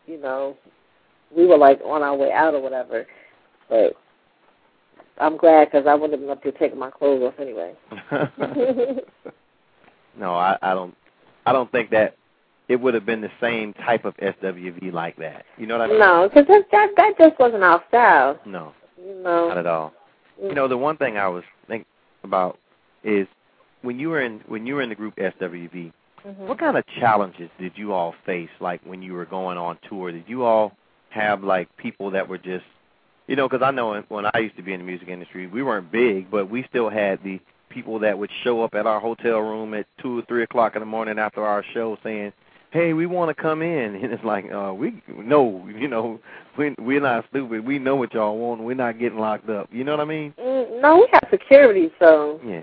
you 0.06 0.20
know, 0.20 0.56
we 1.34 1.46
were 1.46 1.56
like 1.56 1.80
on 1.84 2.02
our 2.02 2.14
way 2.14 2.32
out 2.32 2.54
or 2.54 2.60
whatever. 2.60 3.06
But 3.68 3.94
I'm 5.18 5.36
glad 5.36 5.66
because 5.70 5.86
I 5.86 5.94
wouldn't 5.94 6.12
have 6.12 6.20
been 6.20 6.30
up 6.30 6.42
there 6.42 6.52
taking 6.52 6.78
my 6.78 6.90
clothes 6.90 7.22
off 7.22 7.34
anyway. 7.38 7.74
no, 10.18 10.34
I, 10.34 10.56
I 10.62 10.74
don't. 10.74 10.94
I 11.46 11.52
don't 11.52 11.70
think 11.70 11.90
that 11.90 12.16
it 12.68 12.76
would 12.76 12.94
have 12.94 13.04
been 13.04 13.20
the 13.20 13.30
same 13.40 13.74
type 13.74 14.04
of 14.04 14.16
SWV 14.16 14.92
like 14.92 15.16
that. 15.18 15.44
You 15.58 15.66
know 15.66 15.78
what 15.78 15.84
I 15.84 15.88
mean? 15.88 15.98
No, 16.00 16.28
because 16.28 16.46
that, 16.48 16.62
that 16.72 16.88
that 16.96 17.12
just 17.18 17.38
wasn't 17.38 17.62
our 17.62 17.82
style. 17.88 18.40
No, 18.46 18.72
You 18.98 19.14
know. 19.22 19.48
not 19.48 19.58
at 19.58 19.66
all. 19.66 19.92
You 20.42 20.54
know, 20.54 20.66
the 20.66 20.76
one 20.78 20.96
thing 20.96 21.16
I 21.16 21.28
was 21.28 21.44
thinking 21.68 21.86
about 22.24 22.58
is 23.04 23.26
when 23.82 23.98
you 24.00 24.08
were 24.08 24.22
in 24.22 24.40
when 24.48 24.66
you 24.66 24.74
were 24.76 24.82
in 24.82 24.88
the 24.88 24.94
group 24.94 25.14
SWV, 25.16 25.92
Mhm. 26.26 26.38
what 26.48 26.58
kind 26.58 26.76
of 26.78 26.84
challenges 26.98 27.50
did 27.60 27.72
you 27.76 27.92
all 27.92 28.14
face? 28.24 28.48
Like 28.58 28.80
when 28.84 29.02
you 29.02 29.12
were 29.12 29.26
going 29.26 29.58
on 29.58 29.78
tour, 29.88 30.10
did 30.10 30.24
you 30.26 30.42
all 30.44 30.72
have 31.10 31.44
like 31.44 31.68
people 31.76 32.10
that 32.12 32.26
were 32.26 32.38
just, 32.38 32.64
you 33.26 33.36
know, 33.36 33.48
because 33.48 33.64
I 33.64 33.70
know 33.70 34.02
when 34.08 34.26
I 34.26 34.38
used 34.38 34.56
to 34.56 34.62
be 34.62 34.72
in 34.72 34.80
the 34.80 34.86
music 34.86 35.08
industry, 35.08 35.46
we 35.46 35.62
weren't 35.62 35.90
big, 35.90 36.30
but 36.30 36.50
we 36.50 36.64
still 36.68 36.90
had 36.90 37.22
the 37.22 37.40
people 37.70 37.98
that 38.00 38.18
would 38.18 38.30
show 38.42 38.62
up 38.62 38.74
at 38.74 38.86
our 38.86 39.00
hotel 39.00 39.38
room 39.40 39.74
at 39.74 39.86
two 40.00 40.18
or 40.18 40.22
three 40.22 40.42
o'clock 40.44 40.76
in 40.76 40.80
the 40.80 40.86
morning 40.86 41.18
after 41.18 41.42
our 41.44 41.64
show 41.74 41.96
saying, 42.04 42.32
"Hey, 42.70 42.92
we 42.92 43.06
want 43.06 43.34
to 43.34 43.42
come 43.42 43.62
in," 43.62 43.94
and 44.02 44.12
it's 44.12 44.24
like, 44.24 44.44
uh, 44.52 44.72
we 44.74 45.02
no, 45.08 45.66
you 45.68 45.88
know, 45.88 46.20
we 46.58 46.74
we're 46.78 47.00
not 47.00 47.24
stupid. 47.30 47.66
We 47.66 47.78
know 47.78 47.96
what 47.96 48.12
y'all 48.14 48.38
want. 48.38 48.60
We're 48.62 48.74
not 48.74 48.98
getting 48.98 49.18
locked 49.18 49.48
up. 49.48 49.68
You 49.72 49.84
know 49.84 49.92
what 49.92 50.00
I 50.00 50.04
mean? 50.04 50.34
Mm, 50.38 50.80
No, 50.82 50.96
we 50.96 51.08
had 51.12 51.26
security, 51.30 51.90
so 51.98 52.40
Yeah. 52.44 52.62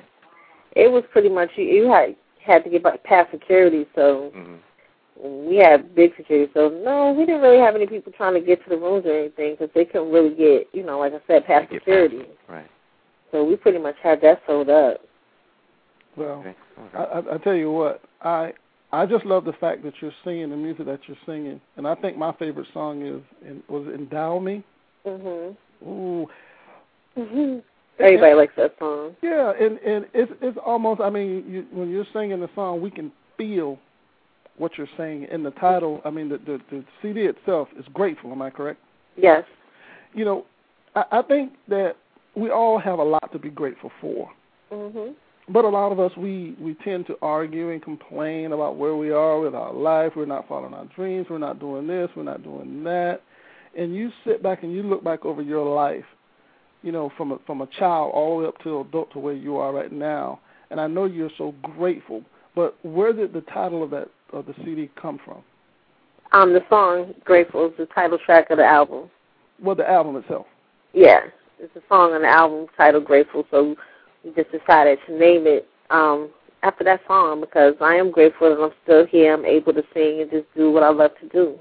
it 0.76 0.92
was 0.92 1.04
pretty 1.12 1.30
much 1.30 1.50
you, 1.56 1.66
you 1.66 1.92
had 1.92 2.16
had 2.44 2.64
to 2.64 2.70
get 2.70 3.04
past 3.04 3.32
security, 3.32 3.86
so 3.96 4.32
hmm 4.34 4.56
we 5.20 5.58
had 5.58 5.94
big 5.96 6.16
security. 6.16 6.52
So 6.54 6.70
no, 6.70 7.12
we 7.12 7.26
didn't 7.26 7.42
really 7.42 7.60
have 7.60 7.76
any 7.76 7.88
people 7.88 8.12
trying 8.12 8.34
to 8.34 8.42
get 8.42 8.64
to 8.64 8.70
the 8.70 8.78
rooms 8.78 9.06
or 9.06 9.18
anything 9.18 9.56
because 9.60 9.70
they 9.76 9.86
couldn't 9.86 10.12
really 10.12 10.36
get, 10.36 10.68
you 10.74 10.84
know, 10.84 11.00
like 11.00 11.14
I 11.14 11.20
said, 11.28 11.46
past 11.46 11.70
Get 11.70 11.82
security. 11.82 12.24
Right. 12.48 12.70
So 13.32 13.44
we 13.44 13.56
pretty 13.56 13.78
much 13.80 13.96
had 14.02 14.22
that 14.22 14.42
sold 14.46 14.70
up. 14.70 15.02
Well, 16.18 16.40
Okay. 16.40 16.56
I, 16.94 16.98
okay. 17.04 17.30
I, 17.30 17.36
I 17.36 17.38
tell 17.40 17.56
you 17.56 17.72
what, 17.72 18.02
I 18.22 18.54
I 18.92 19.06
just 19.06 19.26
love 19.26 19.46
the 19.46 19.54
fact 19.54 19.84
that 19.84 19.94
you're 20.02 20.12
singing 20.24 20.50
the 20.50 20.58
music 20.58 20.86
that 20.86 21.00
you're 21.08 21.18
singing, 21.26 21.62
and 21.78 21.88
I 21.88 21.96
think 21.96 22.18
my 22.18 22.34
favorite 22.34 22.68
song 22.74 23.06
is 23.06 23.22
in, 23.48 23.64
was 23.70 23.88
"Endow 23.88 24.40
Me." 24.44 24.64
Mhm. 25.06 25.56
Ooh, 25.84 26.28
Mm 27.18 27.32
Mhm. 27.32 27.64
Everybody 28.00 28.34
likes 28.34 28.54
that 28.58 28.74
song. 28.80 29.16
Yeah, 29.22 29.52
and 29.60 29.78
and 29.80 30.06
it's 30.14 30.32
it's 30.42 30.58
almost. 30.66 31.02
I 31.02 31.10
mean, 31.10 31.46
you, 31.48 31.66
when 31.72 31.90
you're 31.90 32.06
singing 32.14 32.40
the 32.40 32.50
song, 32.56 32.82
we 32.82 32.90
can 32.90 33.12
feel 33.38 33.78
what 34.58 34.78
you're 34.78 34.88
saying 34.98 35.28
in 35.32 35.44
the 35.44 35.52
title. 35.52 36.02
I 36.06 36.10
mean, 36.10 36.30
the 36.30 36.38
the, 36.38 36.60
the 36.70 36.84
CD 37.02 37.22
itself 37.22 37.68
is 37.78 37.86
grateful. 37.94 38.32
Am 38.32 38.42
I 38.42 38.50
correct? 38.50 38.80
Yes. 39.18 39.44
You 40.14 40.26
know, 40.26 40.46
I, 40.96 41.04
I 41.12 41.22
think 41.22 41.54
that 41.68 41.96
we 42.36 42.50
all 42.50 42.80
have 42.80 43.00
a 43.00 43.04
lot 43.04 43.32
to 43.34 43.40
be 43.40 43.50
grateful 43.50 43.92
for. 44.00 44.30
Mhm. 44.72 45.14
But 45.50 45.66
a 45.66 45.70
lot 45.70 45.92
of 45.92 46.00
us, 46.00 46.16
we 46.16 46.56
we 46.62 46.76
tend 46.76 47.08
to 47.08 47.18
argue 47.22 47.72
and 47.72 47.82
complain 47.82 48.54
about 48.54 48.78
where 48.78 48.96
we 48.96 49.12
are 49.12 49.40
with 49.40 49.56
our 49.56 49.74
life. 49.74 50.14
We're 50.16 50.26
not 50.26 50.48
following 50.48 50.74
our 50.74 50.86
dreams. 50.96 51.28
We're 51.30 51.40
not 51.40 51.60
doing 51.60 51.88
this. 51.88 52.10
We're 52.16 52.24
not 52.24 52.44
doing 52.44 52.84
that. 52.84 53.22
And 53.78 53.96
you 53.96 54.12
sit 54.26 54.44
back 54.44 54.64
and 54.64 54.72
you 54.72 54.84
look 54.84 55.04
back 55.04 55.26
over 55.26 55.42
your 55.42 55.66
life, 55.66 56.06
you 56.84 56.92
know, 56.92 57.12
from 57.18 57.32
a 57.32 57.40
from 57.46 57.62
a 57.62 57.68
child 57.68 58.12
all 58.14 58.38
the 58.38 58.44
way 58.44 58.48
up 58.48 58.60
to 58.64 58.82
adult 58.82 59.12
to 59.14 59.20
where 59.20 59.34
you 59.34 59.58
are 59.58 59.74
right 59.74 59.92
now. 59.92 60.40
And 60.70 60.80
I 60.80 60.88
know 60.88 61.06
you're 61.06 61.32
so 61.38 61.54
grateful. 61.64 62.24
But 62.56 62.78
where 62.84 63.12
did 63.14 63.34
the 63.34 63.42
title 63.42 63.84
of 63.84 63.90
that 63.92 64.10
of 64.32 64.46
the 64.46 64.54
CD 64.64 64.90
come 65.00 65.20
from? 65.24 65.44
Um, 66.32 66.54
the 66.54 66.64
song 66.70 67.14
"Grateful" 67.26 67.68
is 67.68 67.74
the 67.78 67.86
title 67.88 68.18
track 68.18 68.50
of 68.50 68.58
the 68.58 68.66
album. 68.66 69.10
Well, 69.62 69.76
the 69.76 69.90
album 69.90 70.16
itself. 70.16 70.46
Yeah, 70.94 71.22
it's 71.60 71.76
a 71.76 71.82
song 71.90 72.14
on 72.14 72.22
the 72.22 72.28
album 72.28 72.68
titled 72.78 73.06
"Grateful." 73.06 73.46
So 73.52 73.76
we 74.24 74.32
just 74.32 74.52
decided 74.52 75.00
to 75.08 75.14
name 75.14 75.46
it 75.46 75.68
um, 75.90 76.30
after 76.64 76.84
that 76.86 77.02
song 77.08 77.42
because 77.42 77.76
I 77.82 77.96
am 77.96 78.12
grateful 78.12 78.50
that 78.50 78.62
I'm 78.62 78.72
still 78.84 79.06
here. 79.06 79.34
I'm 79.34 79.46
able 79.46 79.74
to 79.74 79.84
sing 79.94 80.22
and 80.22 80.32
just 80.32 80.46
do 80.56 80.72
what 80.72 80.84
I 80.84 80.90
love 80.90 81.12
to 81.22 81.28
do. 81.30 81.60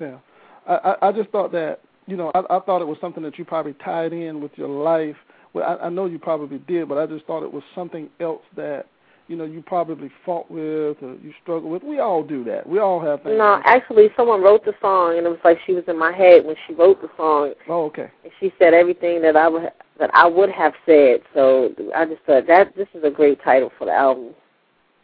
Yeah, 0.00 0.18
I 0.66 0.74
I, 0.74 1.08
I 1.08 1.12
just 1.12 1.30
thought 1.30 1.52
that 1.52 1.80
you 2.06 2.16
know 2.16 2.30
I, 2.34 2.40
I 2.48 2.60
thought 2.60 2.80
it 2.80 2.88
was 2.88 2.98
something 3.00 3.22
that 3.24 3.38
you 3.38 3.44
probably 3.44 3.74
tied 3.84 4.12
in 4.12 4.40
with 4.40 4.52
your 4.56 4.68
life. 4.68 5.16
Well, 5.52 5.78
I, 5.80 5.86
I 5.86 5.88
know 5.90 6.06
you 6.06 6.18
probably 6.18 6.58
did, 6.58 6.88
but 6.88 6.98
I 6.98 7.06
just 7.06 7.26
thought 7.26 7.42
it 7.42 7.52
was 7.52 7.62
something 7.74 8.08
else 8.20 8.42
that 8.56 8.86
you 9.28 9.36
know 9.36 9.44
you 9.44 9.62
probably 9.62 10.10
fought 10.24 10.50
with 10.50 10.96
or 11.02 11.16
you 11.22 11.32
struggle 11.42 11.70
with. 11.70 11.82
We 11.82 12.00
all 12.00 12.22
do 12.24 12.42
that. 12.44 12.66
We 12.66 12.78
all 12.80 12.98
have 13.00 13.22
things. 13.22 13.36
No, 13.38 13.60
actually, 13.64 14.08
someone 14.16 14.42
wrote 14.42 14.64
the 14.64 14.72
song, 14.80 15.16
and 15.18 15.26
it 15.26 15.30
was 15.30 15.38
like 15.44 15.58
she 15.66 15.72
was 15.72 15.84
in 15.86 15.98
my 15.98 16.12
head 16.12 16.44
when 16.44 16.56
she 16.66 16.74
wrote 16.74 17.00
the 17.00 17.10
song. 17.16 17.52
Oh, 17.68 17.84
okay. 17.86 18.10
And 18.24 18.32
she 18.40 18.52
said 18.58 18.74
everything 18.74 19.22
that 19.22 19.36
I 19.36 19.46
would 19.48 19.70
that 20.00 20.10
I 20.14 20.26
would 20.26 20.50
have 20.50 20.72
said. 20.86 21.20
So 21.34 21.70
I 21.94 22.04
just 22.06 22.22
thought 22.22 22.46
that 22.48 22.74
this 22.74 22.88
is 22.94 23.04
a 23.04 23.10
great 23.10 23.42
title 23.42 23.70
for 23.78 23.84
the 23.84 23.92
album. 23.92 24.30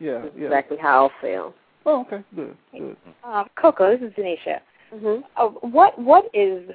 Yeah, 0.00 0.22
This 0.22 0.32
is 0.32 0.38
yeah. 0.40 0.44
exactly 0.46 0.76
how 0.78 1.06
I 1.08 1.22
feel. 1.22 1.54
Oh, 1.86 2.00
okay. 2.02 2.24
Good, 2.34 2.56
good. 2.72 2.96
Um, 3.22 3.46
Coko, 3.56 3.98
this 3.98 4.08
is 4.08 4.14
Denisha. 4.14 4.60
hmm 4.90 5.20
Uh, 5.36 5.48
what 5.48 5.98
what 5.98 6.24
is 6.32 6.70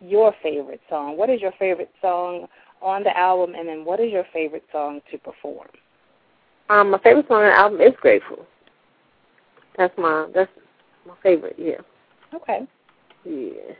your 0.00 0.34
favorite 0.42 0.80
song? 0.88 1.16
What 1.16 1.30
is 1.30 1.40
your 1.40 1.52
favorite 1.58 1.90
song 2.00 2.46
on 2.80 3.02
the 3.04 3.16
album, 3.16 3.54
and 3.54 3.68
then 3.68 3.84
what 3.84 4.00
is 4.00 4.10
your 4.10 4.24
favorite 4.32 4.64
song 4.72 5.00
to 5.10 5.18
perform? 5.18 5.68
Um, 6.68 6.90
my 6.90 6.98
favorite 6.98 7.26
song 7.28 7.38
on 7.42 7.48
the 7.50 7.56
album 7.58 7.80
is 7.80 7.94
"Grateful." 8.00 8.46
That's 9.76 9.96
my 9.98 10.26
that's 10.34 10.50
my 11.06 11.14
favorite. 11.22 11.56
Yeah, 11.58 11.80
Okay. 12.34 12.66
yeah. 13.24 13.74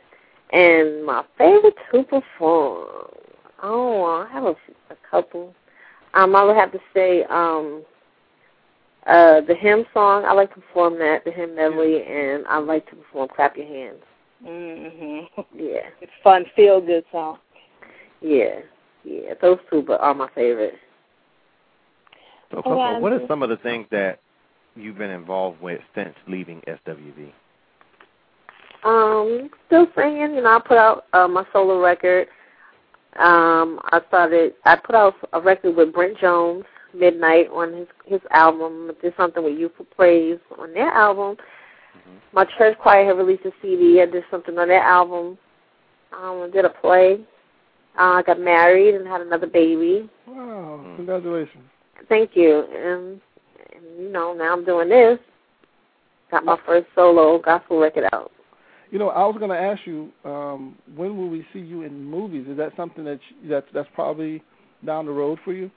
And 0.51 1.05
my 1.05 1.23
favorite 1.37 1.75
to 1.91 2.03
perform. 2.03 3.07
Oh, 3.63 4.03
I 4.05 4.27
have 4.31 4.43
a, 4.43 4.55
a 4.91 4.95
couple. 5.09 5.53
Um, 6.13 6.35
I 6.35 6.43
would 6.43 6.55
have 6.55 6.71
to 6.71 6.79
say 6.93 7.23
um, 7.25 7.83
uh, 9.07 9.41
the 9.41 9.55
hymn 9.55 9.85
song. 9.93 10.25
I 10.25 10.33
like 10.33 10.53
to 10.53 10.61
perform 10.61 10.97
that, 10.99 11.23
the 11.25 11.31
hymn 11.31 11.55
medley, 11.55 12.03
and 12.03 12.45
I 12.47 12.57
like 12.57 12.87
to 12.89 12.95
perform 12.95 13.29
"Clap 13.35 13.57
Your 13.57 13.67
Hands." 13.67 14.01
Mhm. 14.45 15.27
Yeah, 15.55 15.89
It's 16.01 16.11
fun, 16.23 16.45
feel 16.55 16.81
good 16.81 17.05
song. 17.11 17.39
yeah, 18.21 18.59
yeah. 19.03 19.33
Those 19.41 19.59
two, 19.69 19.81
but 19.81 20.01
are 20.01 20.13
my 20.13 20.29
favorite. 20.35 20.75
So, 22.51 22.57
Oh, 22.57 22.61
Coko, 22.63 22.77
yeah, 22.77 22.99
what 22.99 23.11
are 23.13 23.21
some 23.27 23.43
of 23.43 23.49
the 23.49 23.57
things 23.57 23.87
that 23.91 24.19
you've 24.75 24.97
been 24.97 25.09
involved 25.09 25.61
with 25.61 25.81
since 25.95 26.15
leaving 26.27 26.61
SWV? 26.67 27.31
Um, 28.83 29.49
still 29.67 29.87
singing. 29.95 30.35
You 30.35 30.41
know, 30.41 30.55
I 30.57 30.59
put 30.59 30.77
out 30.77 31.05
uh, 31.13 31.27
my 31.27 31.45
solo 31.51 31.81
record. 31.81 32.27
Um, 33.17 33.79
I 33.85 34.01
started. 34.07 34.53
I 34.65 34.75
put 34.75 34.95
out 34.95 35.15
a 35.33 35.41
record 35.41 35.75
with 35.75 35.93
Brent 35.93 36.17
Jones, 36.19 36.65
Midnight, 36.93 37.47
on 37.51 37.73
his 37.73 37.87
his 38.05 38.21
album. 38.31 38.91
I 38.91 39.01
did 39.01 39.13
something 39.17 39.43
with 39.43 39.57
Youthful 39.57 39.85
Praise 39.95 40.39
on 40.59 40.73
their 40.73 40.91
album. 40.91 41.37
My 42.33 42.45
church 42.57 42.77
choir 42.79 43.05
had 43.05 43.17
released 43.17 43.45
a 43.45 43.51
CD. 43.61 44.01
I 44.01 44.05
did 44.05 44.23
something 44.29 44.57
on 44.59 44.67
their 44.67 44.83
album. 44.83 45.37
Um, 46.13 46.43
I 46.43 46.49
did 46.51 46.65
a 46.65 46.69
play. 46.69 47.19
Uh, 47.97 48.15
I 48.19 48.23
got 48.23 48.39
married 48.39 48.93
and 48.95 49.07
had 49.07 49.21
another 49.21 49.47
baby. 49.47 50.09
Wow, 50.27 50.81
Mm. 50.83 50.95
congratulations. 50.97 51.63
Thank 52.09 52.31
you. 52.35 52.65
And, 52.73 53.21
and 53.73 54.03
you 54.03 54.09
know, 54.09 54.33
now 54.33 54.53
I'm 54.53 54.65
doing 54.65 54.89
this. 54.89 55.19
Got 56.31 56.45
my 56.45 56.57
first 56.65 56.87
solo 56.95 57.39
gospel 57.39 57.79
record 57.79 58.05
out. 58.13 58.31
You 58.91 58.99
know, 58.99 59.09
I 59.09 59.25
was 59.25 59.35
going 59.37 59.49
to 59.49 59.57
ask 59.57 59.81
you, 59.85 60.11
um, 60.23 60.75
when 60.95 61.17
will 61.17 61.29
we 61.29 61.45
see 61.51 61.59
you 61.59 61.81
in 61.81 62.03
movies? 62.03 62.47
Is 62.47 62.57
that 62.57 62.71
something 62.77 63.03
that 63.05 63.19
you, 63.29 63.49
that 63.49 63.65
that's 63.73 63.89
probably 63.93 64.43
down 64.85 65.05
the 65.05 65.11
road 65.11 65.39
for 65.43 65.53
you? 65.53 65.69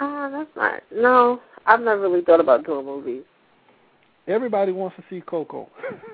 Uh, 0.00 0.28
that's 0.30 0.50
not. 0.56 0.82
No, 0.92 1.40
I've 1.66 1.80
never 1.80 2.00
really 2.00 2.22
thought 2.22 2.40
about 2.40 2.64
doing 2.66 2.84
movies. 2.84 3.22
Everybody 4.28 4.72
wants 4.72 4.94
to 4.96 5.04
see 5.08 5.22
Coko. 5.22 5.68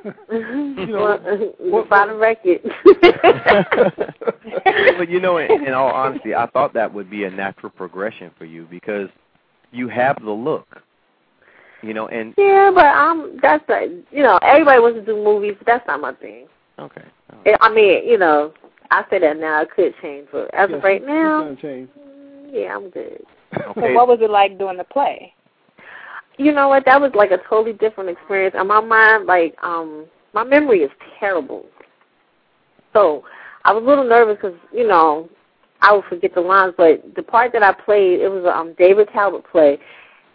you 0.30 0.87
know, 0.87 1.16
know, 1.16 1.54
what- 1.59 1.88
buy 1.88 2.06
the 2.06 2.14
record. 2.14 2.61
but 4.99 5.09
you 5.09 5.21
know, 5.21 5.38
in, 5.38 5.66
in 5.66 5.73
all 5.73 5.90
honesty, 5.90 6.33
I 6.35 6.47
thought 6.47 6.75
that 6.75 6.92
would 6.94 7.11
be 7.11 7.25
a 7.25 7.30
natural 7.30 7.71
progression 7.71 8.30
for 8.38 8.44
you 8.44 8.66
because 8.71 9.09
you 9.73 9.88
have 9.88 10.23
the 10.23 10.30
look. 10.30 10.66
You 11.83 11.92
know, 11.92 12.06
and 12.09 12.33
yeah, 12.38 12.71
but 12.73 12.87
um, 12.87 13.38
that's 13.42 13.64
not. 13.68 13.83
You 14.11 14.23
know, 14.23 14.38
everybody 14.42 14.80
wants 14.80 14.99
to 15.00 15.04
do 15.04 15.16
movies. 15.16 15.54
But 15.59 15.66
that's 15.66 15.87
not 15.87 16.00
my 16.00 16.14
thing. 16.14 16.47
okay. 16.78 17.04
I 17.44 17.56
I 17.61 17.75
mean, 17.75 18.09
you 18.09 18.16
know, 18.16 18.54
I 18.90 19.04
say 19.11 19.18
that 19.18 19.38
now. 19.38 19.61
It 19.62 19.71
could 19.75 19.92
change, 20.00 20.28
but 20.33 20.54
as 20.54 20.71
Yes, 20.71 20.78
of 20.78 20.85
right 20.85 21.04
now, 21.04 21.54
change. 21.61 21.90
mm, 21.99 22.49
yeah, 22.52 22.75
I'm 22.75 22.88
good. 22.90 23.23
So 23.54 23.61
Okay. 23.71 23.94
what 23.94 24.09
was 24.09 24.21
it 24.23 24.30
like 24.30 24.56
doing 24.59 24.78
the 24.78 24.85
play? 24.85 25.34
You 26.37 26.53
know 26.53 26.69
what? 26.69 26.85
That 26.85 27.00
was 27.00 27.12
like 27.14 27.31
a 27.31 27.38
totally 27.49 27.75
different 27.75 28.11
experience. 28.11 28.55
And 28.59 28.69
my 28.69 28.81
mind, 28.81 29.26
like, 29.26 29.57
um, 29.62 30.07
my 30.33 30.45
memory 30.45 30.81
is 30.81 30.91
terrible. 31.21 31.64
So 32.93 33.25
I 33.64 33.73
was 33.73 33.83
a 33.85 33.87
little 33.87 34.05
nervous 34.05 34.37
because, 34.37 34.59
you 34.73 34.87
know, 34.87 35.29
I 35.81 35.95
would 35.95 36.05
forget 36.07 36.35
the 36.35 36.41
lines. 36.41 36.75
But 36.76 37.14
the 37.14 37.23
part 37.23 37.53
that 37.53 37.62
I 37.62 37.73
played, 37.73 38.21
it 38.21 38.29
was 38.29 38.45
a 38.45 38.57
um, 38.57 38.75
David 38.79 39.09
Talbert 39.12 39.45
play. 39.50 39.79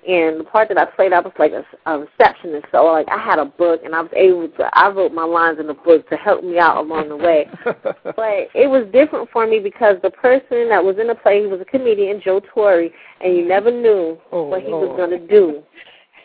And 0.07 0.39
the 0.39 0.43
part 0.45 0.69
that 0.69 0.77
I 0.77 0.85
played, 0.85 1.11
I 1.11 1.19
was 1.19 1.33
like 1.37 1.51
a, 1.51 1.65
a 1.85 1.99
receptionist. 1.99 2.67
So, 2.71 2.85
like, 2.85 3.07
I 3.09 3.17
had 3.17 3.37
a 3.37 3.45
book, 3.45 3.81
and 3.83 3.93
I 3.93 4.01
was 4.01 4.11
able 4.15 4.47
to, 4.47 4.69
I 4.73 4.89
wrote 4.89 5.11
my 5.11 5.25
lines 5.25 5.59
in 5.59 5.67
the 5.67 5.73
book 5.73 6.07
to 6.09 6.15
help 6.15 6.43
me 6.43 6.57
out 6.57 6.77
along 6.77 7.09
the 7.09 7.17
way. 7.17 7.47
But 7.65 8.49
it 8.55 8.69
was 8.69 8.87
different 8.91 9.29
for 9.31 9.45
me 9.45 9.59
because 9.59 9.97
the 10.01 10.09
person 10.09 10.69
that 10.69 10.83
was 10.83 10.97
in 10.99 11.07
the 11.07 11.15
play, 11.15 11.41
he 11.41 11.47
was 11.47 11.61
a 11.61 11.65
comedian, 11.65 12.21
Joe 12.23 12.41
Torry, 12.53 12.91
and 13.21 13.35
you 13.35 13.47
never 13.47 13.71
knew 13.71 14.17
Oh, 14.31 14.43
what 14.43 14.61
he 14.61 14.69
was 14.69 14.95
going 14.97 15.11
to 15.11 15.27
do. 15.27 15.63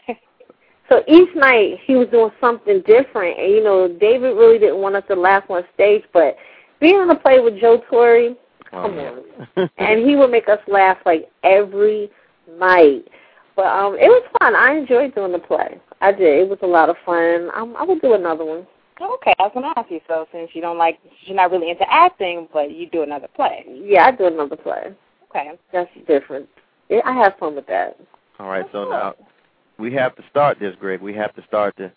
So 0.90 1.02
each 1.08 1.34
night 1.34 1.80
he 1.86 1.94
was 1.94 2.08
doing 2.08 2.30
something 2.42 2.82
different, 2.86 3.38
and 3.38 3.50
you 3.50 3.64
know 3.64 3.88
David 3.88 4.36
really 4.36 4.58
didn't 4.58 4.82
want 4.82 4.94
us 4.94 5.02
to 5.08 5.14
laugh 5.14 5.44
on 5.48 5.64
stage, 5.72 6.04
but 6.12 6.36
being 6.78 6.96
on 6.96 7.08
the 7.08 7.14
play 7.14 7.40
with 7.40 7.58
Joe 7.58 7.82
Torry, 7.88 8.36
come 8.70 8.98
oh, 8.98 9.24
on, 9.56 9.70
and 9.78 10.06
he 10.06 10.14
would 10.14 10.30
make 10.30 10.46
us 10.46 10.58
laugh 10.68 10.98
like 11.06 11.30
every 11.42 12.10
night. 12.58 13.08
But 13.56 13.66
um, 13.66 13.94
it 13.94 14.08
was 14.08 14.24
fun. 14.40 14.56
I 14.56 14.74
enjoyed 14.76 15.14
doing 15.14 15.32
the 15.32 15.38
play. 15.38 15.78
I 16.00 16.12
did. 16.12 16.40
It 16.40 16.48
was 16.48 16.58
a 16.62 16.66
lot 16.66 16.88
of 16.88 16.96
fun. 17.04 17.50
Um, 17.54 17.76
I 17.76 17.84
would 17.84 18.00
do 18.00 18.14
another 18.14 18.44
one. 18.44 18.66
Okay, 19.00 19.34
I 19.38 19.42
was 19.42 19.52
gonna 19.54 19.72
ask 19.76 19.90
you. 19.90 20.00
So 20.06 20.26
since 20.32 20.50
you 20.54 20.60
don't 20.60 20.78
like, 20.78 20.98
you're 21.22 21.36
not 21.36 21.50
really 21.50 21.70
into 21.70 21.84
acting, 21.92 22.48
but 22.52 22.70
you 22.70 22.88
do 22.88 23.02
another 23.02 23.28
play. 23.34 23.64
Yeah, 23.68 24.06
I'd 24.06 24.18
do 24.18 24.26
another 24.26 24.56
play. 24.56 24.94
Okay. 25.30 25.52
That's 25.72 25.90
different. 26.06 26.48
Yeah, 26.88 27.00
I 27.04 27.12
have 27.12 27.36
fun 27.38 27.56
with 27.56 27.66
that. 27.66 27.98
All 28.38 28.48
right. 28.48 28.66
So 28.72 28.88
now 28.90 29.14
we 29.78 29.92
have 29.94 30.14
to 30.16 30.22
start 30.30 30.58
this, 30.60 30.74
Greg. 30.78 31.00
We 31.00 31.14
have 31.14 31.34
to 31.34 31.44
start 31.46 31.74
the 31.76 31.90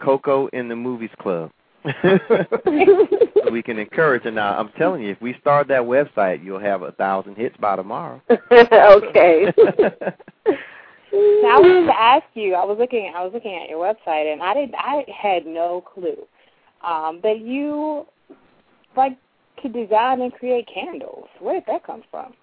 Coko 0.00 0.48
in 0.52 0.68
the 0.68 0.76
Movies 0.76 1.10
Club. 1.18 1.50
so 2.02 3.50
we 3.50 3.62
can 3.62 3.78
encourage. 3.78 4.24
And 4.24 4.36
now 4.36 4.58
I'm 4.58 4.70
telling 4.78 5.02
you, 5.02 5.10
if 5.10 5.20
we 5.20 5.36
start 5.40 5.68
that 5.68 5.82
website, 5.82 6.42
you'll 6.42 6.60
have 6.60 6.82
a 6.82 6.92
thousand 6.92 7.36
hits 7.36 7.56
by 7.58 7.76
tomorrow. 7.76 8.22
okay. 8.30 9.52
I 11.14 11.58
wanted 11.60 11.86
to 11.86 12.00
ask 12.00 12.24
you. 12.34 12.54
I 12.54 12.64
was 12.64 12.78
looking. 12.78 13.12
I 13.14 13.22
was 13.22 13.32
looking 13.32 13.54
at 13.62 13.68
your 13.68 13.78
website, 13.78 14.32
and 14.32 14.42
I 14.42 14.54
didn't. 14.54 14.74
I 14.76 15.04
had 15.16 15.46
no 15.46 15.80
clue 15.82 16.26
um, 16.82 17.20
that 17.22 17.40
you 17.40 18.06
like 18.96 19.16
to 19.62 19.68
design 19.68 20.20
and 20.22 20.32
create 20.32 20.68
candles. 20.72 21.28
Where 21.38 21.54
did 21.54 21.64
that 21.68 21.86
come 21.86 22.02
from? 22.10 22.34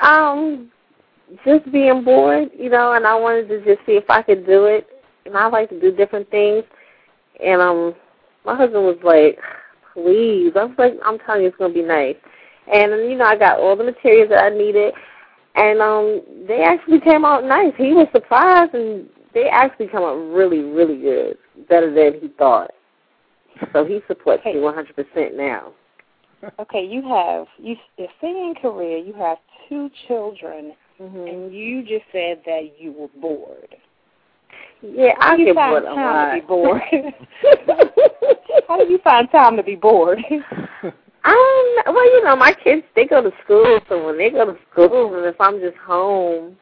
Um, 0.00 0.72
just 1.44 1.70
being 1.70 2.02
bored, 2.04 2.50
you 2.58 2.68
know, 2.68 2.92
and 2.94 3.06
I 3.06 3.14
wanted 3.14 3.48
to 3.48 3.64
just 3.64 3.86
see 3.86 3.92
if 3.92 4.10
I 4.10 4.22
could 4.22 4.44
do 4.46 4.64
it. 4.64 4.88
And 5.24 5.36
I 5.36 5.46
like 5.46 5.70
to 5.70 5.80
do 5.80 5.92
different 5.92 6.30
things. 6.30 6.64
And 7.44 7.60
um, 7.60 7.94
my 8.44 8.56
husband 8.56 8.84
was 8.84 8.98
like, 9.04 9.38
"Please," 9.92 10.52
I 10.56 10.64
was 10.64 10.74
like, 10.78 10.94
"I'm 11.04 11.18
telling 11.20 11.42
you, 11.42 11.48
it's 11.48 11.56
gonna 11.56 11.72
be 11.72 11.82
nice." 11.82 12.16
And 12.72 12.92
you 13.08 13.16
know, 13.16 13.24
I 13.24 13.36
got 13.36 13.60
all 13.60 13.76
the 13.76 13.84
materials 13.84 14.30
that 14.30 14.44
I 14.44 14.48
needed, 14.48 14.94
and 15.54 15.80
um, 15.80 16.22
they 16.48 16.62
actually 16.62 17.00
came 17.00 17.24
out 17.24 17.44
nice. 17.44 17.72
He 17.76 17.92
was 17.92 18.08
surprised, 18.12 18.74
and 18.74 19.08
they 19.32 19.48
actually 19.48 19.88
come 19.88 20.02
out 20.02 20.14
really, 20.14 20.60
really 20.60 21.00
good, 21.00 21.38
better 21.68 21.92
than 21.92 22.20
he 22.20 22.28
thought. 22.36 22.70
So 23.72 23.84
he 23.84 24.00
supports 24.08 24.44
me 24.44 24.54
100% 24.54 25.36
now. 25.36 25.72
Okay, 26.58 26.84
you 26.84 27.02
have 27.08 27.46
you 27.56 27.76
your 27.96 28.08
singing 28.20 28.54
career. 28.60 28.98
You 28.98 29.14
have 29.14 29.38
two 29.68 29.90
children, 30.06 30.74
mm-hmm. 31.00 31.26
and 31.26 31.54
you 31.54 31.82
just 31.82 32.04
said 32.12 32.42
that 32.44 32.72
you 32.78 32.92
were 32.92 33.08
bored. 33.20 33.76
Yeah, 34.82 35.14
I 35.20 35.38
get 35.38 35.54
bored 35.54 35.84
a 35.84 35.86
lot. 35.86 35.94
Time 35.94 36.34
to 36.34 36.42
be 36.42 36.46
bored. 36.46 36.82
How 38.68 38.76
do 38.76 38.90
you 38.90 38.98
find 38.98 39.30
time 39.30 39.56
to 39.56 39.62
be 39.62 39.76
bored? 39.76 40.18
Um, 41.24 41.76
well, 41.86 42.04
you 42.04 42.22
know, 42.22 42.36
my 42.36 42.52
kids 42.52 42.82
they 42.94 43.06
go 43.06 43.22
to 43.22 43.32
school, 43.42 43.80
so 43.88 44.04
when 44.04 44.18
they 44.18 44.30
go 44.30 44.44
to 44.44 44.58
school, 44.70 45.16
and 45.16 45.26
if 45.26 45.40
I'm 45.40 45.58
just 45.58 45.76
home, 45.78 46.56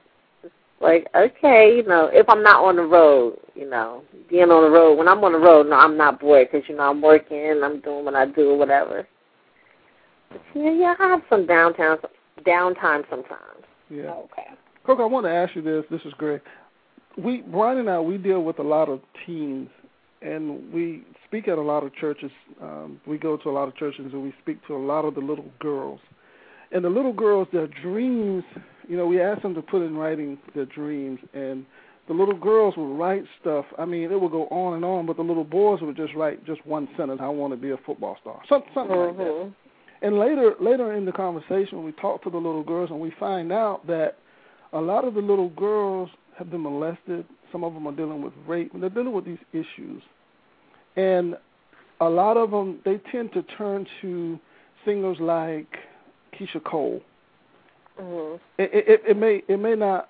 it's 0.45 0.55
like 0.81 1.09
okay, 1.15 1.75
you 1.77 1.83
know, 1.83 2.09
if 2.13 2.29
I'm 2.29 2.43
not 2.45 2.65
on 2.65 2.77
the 2.77 2.83
road, 2.83 3.39
you 3.55 3.69
know, 3.69 4.05
being 4.31 4.51
on 4.51 4.63
the 4.63 4.71
road. 4.71 4.97
When 4.97 5.09
I'm 5.09 5.23
on 5.25 5.33
the 5.33 5.39
road, 5.39 5.69
no, 5.69 5.77
I'm 5.77 5.97
not 5.97 6.21
bored 6.21 6.49
because 6.51 6.69
you 6.69 6.77
know 6.77 6.91
I'm 6.91 7.03
working, 7.03 7.61
I'm 7.63 7.81
doing 7.81 8.05
what 8.05 8.15
I 8.15 8.27
do, 8.27 8.55
whatever. 8.55 9.07
But 10.31 10.41
yeah, 10.55 10.73
yeah, 10.73 10.95
I 10.99 11.09
have 11.09 11.23
some 11.29 11.47
downtime, 11.47 11.99
downtime 12.47 13.03
sometimes. 13.11 13.65
Yeah. 13.91 14.13
Okay. 14.13 14.47
Coko, 14.87 15.01
I 15.01 15.07
want 15.07 15.27
to 15.27 15.31
ask 15.31 15.55
you 15.57 15.63
this. 15.63 15.85
This 15.91 16.01
is 16.05 16.13
great. 16.15 16.41
We 17.19 17.43
Brian 17.43 17.79
and 17.79 17.91
I 17.91 18.01
we 18.01 18.17
deal 18.17 18.43
with 18.43 18.59
a 18.59 18.63
lot 18.63 18.89
of 18.89 19.01
teens, 19.27 19.69
and 20.23 20.73
we 20.73 21.05
speak 21.33 21.49
at 21.49 21.57
a 21.57 21.63
lot 21.63 21.83
of 21.83 21.95
churches. 21.95 22.31
Um, 22.61 23.01
we 23.07 23.17
go 23.17 23.39
to 23.39 23.49
a 23.49 23.53
lot 23.53 23.67
of 23.67 23.75
churches, 23.77 24.11
and 24.13 24.23
we 24.23 24.35
speak 24.43 24.59
to 24.67 24.77
a 24.77 24.83
lot 24.85 25.07
of 25.07 25.15
the 25.15 25.21
little 25.21 25.51
girls. 25.61 26.01
And 26.73 26.85
the 26.85 26.91
little 26.91 27.13
girls, 27.13 27.49
their 27.53 27.69
dreams, 27.83 28.45
you 28.87 28.99
know, 28.99 29.07
we 29.07 29.19
ask 29.19 29.41
them 29.41 29.55
to 29.55 29.63
put 29.63 29.81
in 29.81 29.97
writing 29.97 30.39
their 30.55 30.67
dreams, 30.67 31.21
and 31.33 31.65
the 32.07 32.13
little 32.13 32.37
girls 32.37 32.75
would 32.77 32.99
write 32.99 33.25
stuff. 33.41 33.65
I 33.79 33.87
mean, 33.87 34.13
it 34.13 34.21
would 34.21 34.31
go 34.31 34.47
on 34.49 34.75
and 34.75 34.85
on, 34.85 35.07
but 35.07 35.17
the 35.17 35.23
little 35.23 35.45
boys 35.45 35.81
would 35.81 35.97
just 35.97 36.15
write 36.15 36.45
just 36.45 36.67
one 36.67 36.87
sentence: 36.99 37.21
"I 37.23 37.29
want 37.29 37.55
to 37.55 37.57
be 37.57 37.71
a 37.71 37.79
football 37.79 38.19
star," 38.21 38.43
something, 38.47 38.71
something 38.75 38.95
mm-hmm. 38.95 39.19
like 39.19 39.27
that. 39.27 40.07
And 40.07 40.19
later, 40.19 40.55
later 40.61 40.93
in 40.93 41.07
the 41.07 41.13
conversation, 41.13 41.83
we 41.83 41.93
talk 41.93 42.23
to 42.25 42.31
the 42.31 42.37
little 42.37 42.65
girls, 42.65 42.91
and 42.91 43.01
we 43.01 43.13
find 43.19 43.53
out 43.53 43.87
that 43.87 44.19
a 44.75 44.81
lot 44.81 45.07
of 45.07 45.15
the 45.15 45.21
little 45.21 45.51
girls 45.51 46.11
have 46.39 46.51
been 46.51 46.63
molested. 46.63 47.25
Some 47.53 47.65
of 47.65 47.73
them 47.73 47.87
are 47.87 47.93
dealing 47.93 48.21
with 48.23 48.35
rape, 48.47 48.75
and 48.75 48.83
they're 48.83 48.91
dealing 48.91 49.13
with 49.13 49.25
these 49.25 49.39
issues. 49.53 50.03
And 50.97 51.37
a 52.01 52.09
lot 52.09 52.37
of 52.37 52.51
them, 52.51 52.81
they 52.85 52.99
tend 53.11 53.33
to 53.33 53.43
turn 53.43 53.87
to 54.01 54.39
singers 54.85 55.19
like 55.21 55.79
Keyshia 56.35 56.63
Cole. 56.65 57.01
Mm-hmm. 58.01 58.37
It, 58.59 58.71
it, 58.73 59.03
it 59.11 59.17
may 59.17 59.43
it 59.49 59.59
may 59.59 59.75
not 59.75 60.09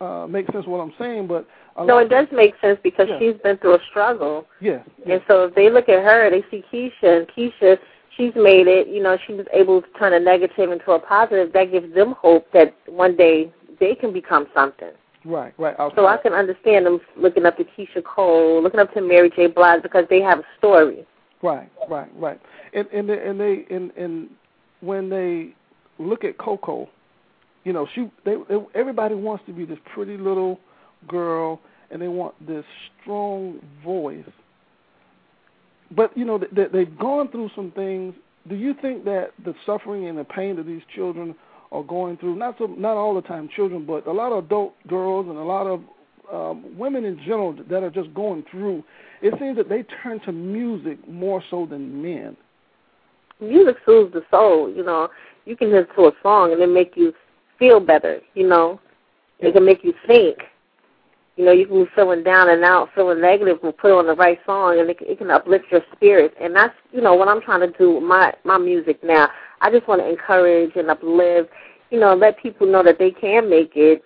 uh, 0.00 0.26
make 0.28 0.50
sense 0.50 0.66
what 0.66 0.78
I'm 0.78 0.92
saying, 0.98 1.28
but 1.28 1.46
no, 1.84 1.98
it 1.98 2.08
does 2.08 2.26
make 2.32 2.54
sense 2.60 2.78
because 2.82 3.06
yeah. 3.08 3.18
she's 3.18 3.40
been 3.42 3.56
through 3.58 3.76
a 3.76 3.78
struggle. 3.90 4.46
Yeah, 4.60 4.82
yeah. 5.06 5.14
And 5.14 5.22
so 5.28 5.44
if 5.44 5.54
they 5.54 5.70
look 5.70 5.88
at 5.88 6.02
her, 6.02 6.30
they 6.30 6.44
see 6.50 6.64
Keisha, 6.72 7.18
and 7.18 7.28
Keyshia, 7.28 7.78
she's 8.16 8.32
made 8.34 8.66
it. 8.66 8.88
You 8.88 9.02
know, 9.02 9.16
she 9.26 9.34
was 9.34 9.46
able 9.52 9.82
to 9.82 9.88
turn 9.98 10.12
a 10.12 10.20
negative 10.20 10.72
into 10.72 10.92
a 10.92 10.98
positive. 10.98 11.52
That 11.52 11.70
gives 11.70 11.94
them 11.94 12.14
hope 12.18 12.50
that 12.52 12.74
one 12.86 13.16
day 13.16 13.52
they 13.78 13.94
can 13.94 14.12
become 14.12 14.46
something. 14.54 14.90
Right, 15.24 15.52
right. 15.58 15.76
I'll 15.78 15.94
so 15.94 16.06
I 16.06 16.16
can 16.16 16.32
understand 16.32 16.86
them 16.86 17.00
looking 17.16 17.44
up 17.44 17.56
to 17.58 17.64
Keyshia 17.64 18.02
Cole, 18.02 18.62
looking 18.62 18.80
up 18.80 18.92
to 18.94 19.02
Mary 19.02 19.30
J. 19.34 19.48
Blige 19.48 19.82
because 19.82 20.06
they 20.08 20.20
have 20.20 20.38
a 20.38 20.44
story. 20.58 21.06
Right, 21.42 21.70
right, 21.88 22.10
right. 22.16 22.40
And 22.72 22.86
and 22.88 23.08
they, 23.08 23.18
and 23.18 23.38
they 23.38 23.66
and 23.70 23.90
and 23.96 24.30
when 24.80 25.10
they 25.10 25.54
look 25.98 26.24
at 26.24 26.38
Coko, 26.38 26.88
you 27.64 27.72
know, 27.72 27.86
she 27.94 28.10
they, 28.24 28.36
they 28.48 28.56
everybody 28.74 29.14
wants 29.14 29.44
to 29.46 29.52
be 29.52 29.66
this 29.66 29.78
pretty 29.94 30.16
little 30.16 30.58
girl, 31.06 31.60
and 31.90 32.00
they 32.00 32.08
want 32.08 32.34
this 32.46 32.64
strong 33.02 33.60
voice. 33.84 34.24
But 35.90 36.16
you 36.16 36.24
know, 36.24 36.38
they, 36.38 36.66
they've 36.72 36.98
gone 36.98 37.28
through 37.28 37.50
some 37.54 37.72
things. 37.72 38.14
Do 38.48 38.54
you 38.54 38.74
think 38.80 39.04
that 39.04 39.32
the 39.44 39.54
suffering 39.66 40.08
and 40.08 40.16
the 40.16 40.24
pain 40.24 40.58
of 40.58 40.64
these 40.64 40.82
children 40.94 41.34
are 41.72 41.82
going 41.82 42.16
through 42.16 42.36
not 42.36 42.56
so 42.58 42.66
not 42.66 42.96
all 42.96 43.14
the 43.14 43.22
time 43.22 43.48
children, 43.54 43.86
but 43.86 44.06
a 44.06 44.12
lot 44.12 44.32
of 44.32 44.44
adult 44.44 44.74
girls 44.88 45.26
and 45.28 45.36
a 45.36 45.42
lot 45.42 45.66
of 45.66 45.82
um, 46.32 46.76
women 46.78 47.04
in 47.04 47.18
general 47.18 47.52
that 47.68 47.82
are 47.82 47.90
just 47.90 48.12
going 48.14 48.44
through. 48.50 48.84
It 49.22 49.34
seems 49.38 49.56
that 49.56 49.68
they 49.68 49.84
turn 50.02 50.20
to 50.20 50.32
music 50.32 51.06
more 51.08 51.42
so 51.50 51.66
than 51.66 52.02
men. 52.02 52.36
Music 53.40 53.76
soothes 53.84 54.12
the 54.12 54.22
soul. 54.30 54.72
You 54.72 54.84
know, 54.84 55.08
you 55.44 55.56
can 55.56 55.70
listen 55.70 55.94
to 55.96 56.02
a 56.06 56.12
song 56.22 56.52
and 56.52 56.60
it 56.60 56.68
make 56.68 56.96
you 56.96 57.12
feel 57.58 57.80
better. 57.80 58.20
You 58.34 58.48
know, 58.48 58.80
it 59.38 59.52
can 59.52 59.64
make 59.64 59.84
you 59.84 59.94
think. 60.06 60.38
You 61.36 61.46
know, 61.46 61.52
you 61.52 61.66
can 61.66 61.84
be 61.84 61.90
feeling 61.94 62.22
down 62.22 62.50
and 62.50 62.62
out, 62.64 62.90
feeling 62.94 63.20
negative, 63.20 63.58
and 63.62 63.76
put 63.76 63.96
on 63.96 64.06
the 64.06 64.14
right 64.14 64.38
song, 64.44 64.78
and 64.78 64.90
it, 64.90 64.98
it 65.00 65.18
can 65.18 65.30
uplift 65.30 65.66
your 65.70 65.80
spirit. 65.94 66.34
And 66.38 66.54
that's, 66.54 66.74
you 66.92 67.00
know, 67.00 67.14
what 67.14 67.28
I'm 67.28 67.40
trying 67.40 67.60
to 67.60 67.78
do 67.78 67.94
with 67.94 68.02
my 68.02 68.34
my 68.44 68.58
music 68.58 69.02
now. 69.02 69.28
I 69.60 69.70
just 69.70 69.86
want 69.86 70.00
to 70.00 70.08
encourage 70.08 70.72
and 70.76 70.90
uplift, 70.90 71.50
you 71.90 71.98
know, 71.98 72.14
let 72.14 72.38
people 72.38 72.66
know 72.66 72.82
that 72.82 72.98
they 72.98 73.10
can 73.10 73.50
make 73.50 73.72
it. 73.74 74.02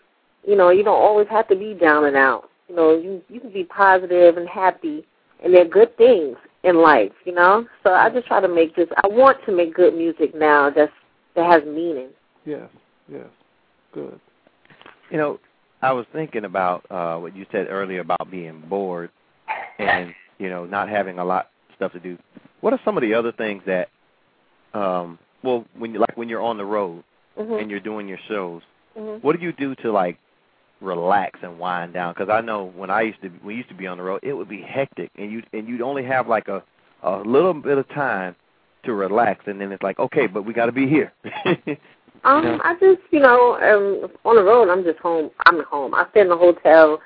You 0.46 0.56
know, 0.56 0.70
you 0.70 0.82
don't 0.82 1.00
always 1.00 1.28
have 1.28 1.48
to 1.48 1.56
be 1.56 1.74
down 1.74 2.04
and 2.04 2.16
out. 2.16 2.50
You 2.68 2.76
know, 2.76 2.96
you 2.96 3.22
you 3.28 3.40
can 3.40 3.52
be 3.52 3.64
positive 3.64 4.36
and 4.36 4.48
happy, 4.48 5.04
and 5.42 5.54
they're 5.54 5.68
good 5.68 5.96
things 5.96 6.36
in 6.62 6.76
life. 6.76 7.12
You 7.24 7.34
know, 7.34 7.66
so 7.82 7.92
I 7.92 8.10
just 8.10 8.26
try 8.26 8.40
to 8.40 8.48
make 8.48 8.74
this. 8.74 8.88
I 9.02 9.08
want 9.08 9.38
to 9.46 9.52
make 9.52 9.74
good 9.74 9.94
music 9.94 10.34
now 10.34 10.70
that's 10.70 10.92
that 11.36 11.50
has 11.50 11.62
meaning. 11.64 12.08
Yes, 12.44 12.68
yes, 13.10 13.26
good. 13.92 14.18
You 15.10 15.18
know, 15.18 15.40
I 15.82 15.92
was 15.92 16.06
thinking 16.12 16.44
about 16.44 16.84
uh 16.90 17.18
what 17.18 17.36
you 17.36 17.46
said 17.52 17.66
earlier 17.68 18.00
about 18.00 18.30
being 18.30 18.62
bored 18.68 19.10
and 19.78 20.14
you 20.38 20.48
know 20.48 20.64
not 20.64 20.88
having 20.88 21.18
a 21.18 21.24
lot 21.24 21.50
of 21.68 21.76
stuff 21.76 21.92
to 21.92 22.00
do. 22.00 22.18
What 22.60 22.72
are 22.72 22.80
some 22.84 22.96
of 22.96 23.02
the 23.02 23.14
other 23.14 23.32
things 23.32 23.62
that 23.66 23.88
um 24.72 25.18
well, 25.44 25.64
when 25.76 25.92
you 25.92 26.00
like 26.00 26.16
when 26.16 26.28
you're 26.28 26.42
on 26.42 26.56
the 26.56 26.64
road 26.64 27.04
mm-hmm. 27.38 27.52
and 27.52 27.70
you're 27.70 27.80
doing 27.80 28.08
your 28.08 28.18
shows, 28.28 28.62
mm-hmm. 28.96 29.24
what 29.24 29.38
do 29.38 29.42
you 29.42 29.52
do 29.52 29.74
to 29.76 29.92
like 29.92 30.18
relax 30.80 31.38
and 31.42 31.58
wind 31.58 31.92
down? 31.92 32.14
Because 32.14 32.28
I 32.30 32.40
know 32.40 32.72
when 32.74 32.90
I 32.90 33.02
used 33.02 33.22
to 33.22 33.30
we 33.44 33.54
used 33.54 33.68
to 33.68 33.74
be 33.74 33.86
on 33.86 33.98
the 33.98 34.02
road, 34.02 34.20
it 34.22 34.32
would 34.32 34.48
be 34.48 34.62
hectic, 34.62 35.10
and 35.16 35.30
you 35.30 35.42
and 35.52 35.68
you'd 35.68 35.82
only 35.82 36.04
have 36.04 36.26
like 36.26 36.48
a 36.48 36.62
a 37.02 37.18
little 37.18 37.54
bit 37.54 37.78
of 37.78 37.88
time 37.90 38.34
to 38.84 38.94
relax, 38.94 39.44
and 39.46 39.60
then 39.60 39.72
it's 39.72 39.82
like, 39.82 39.98
okay, 39.98 40.26
but 40.26 40.42
we 40.42 40.52
got 40.52 40.66
to 40.66 40.72
be 40.72 40.88
here. 40.88 41.12
um, 42.24 42.44
yeah. 42.44 42.58
I 42.64 42.74
just 42.80 43.02
you 43.10 43.20
know 43.20 43.54
um, 43.56 44.10
on 44.24 44.36
the 44.36 44.42
road, 44.42 44.70
I'm 44.70 44.82
just 44.82 44.98
home. 44.98 45.30
I'm 45.46 45.60
at 45.60 45.66
home. 45.66 45.94
I 45.94 46.06
stay 46.10 46.22
in 46.22 46.28
the 46.28 46.36
hotel 46.36 47.00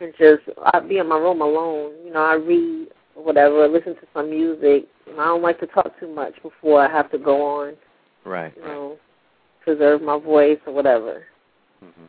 and 0.00 0.14
just 0.18 0.42
i'd 0.72 0.88
be 0.88 0.98
in 0.98 1.08
my 1.08 1.18
room 1.18 1.40
alone. 1.40 1.92
You 2.04 2.12
know, 2.12 2.22
I 2.22 2.34
read 2.34 2.88
whatever, 3.14 3.68
listen 3.68 3.94
to 3.94 4.06
some 4.14 4.30
music. 4.30 4.86
I 5.12 5.24
don't 5.24 5.42
like 5.42 5.60
to 5.60 5.66
talk 5.66 5.98
too 5.98 6.12
much 6.12 6.34
before 6.42 6.84
I 6.84 6.90
have 6.90 7.10
to 7.10 7.18
go 7.18 7.42
on. 7.42 7.74
Right. 8.24 8.52
You 8.56 8.62
know, 8.62 8.96
preserve 9.62 10.02
my 10.02 10.18
voice 10.18 10.58
or 10.66 10.72
whatever. 10.72 11.24
Mm-hmm. 11.84 12.04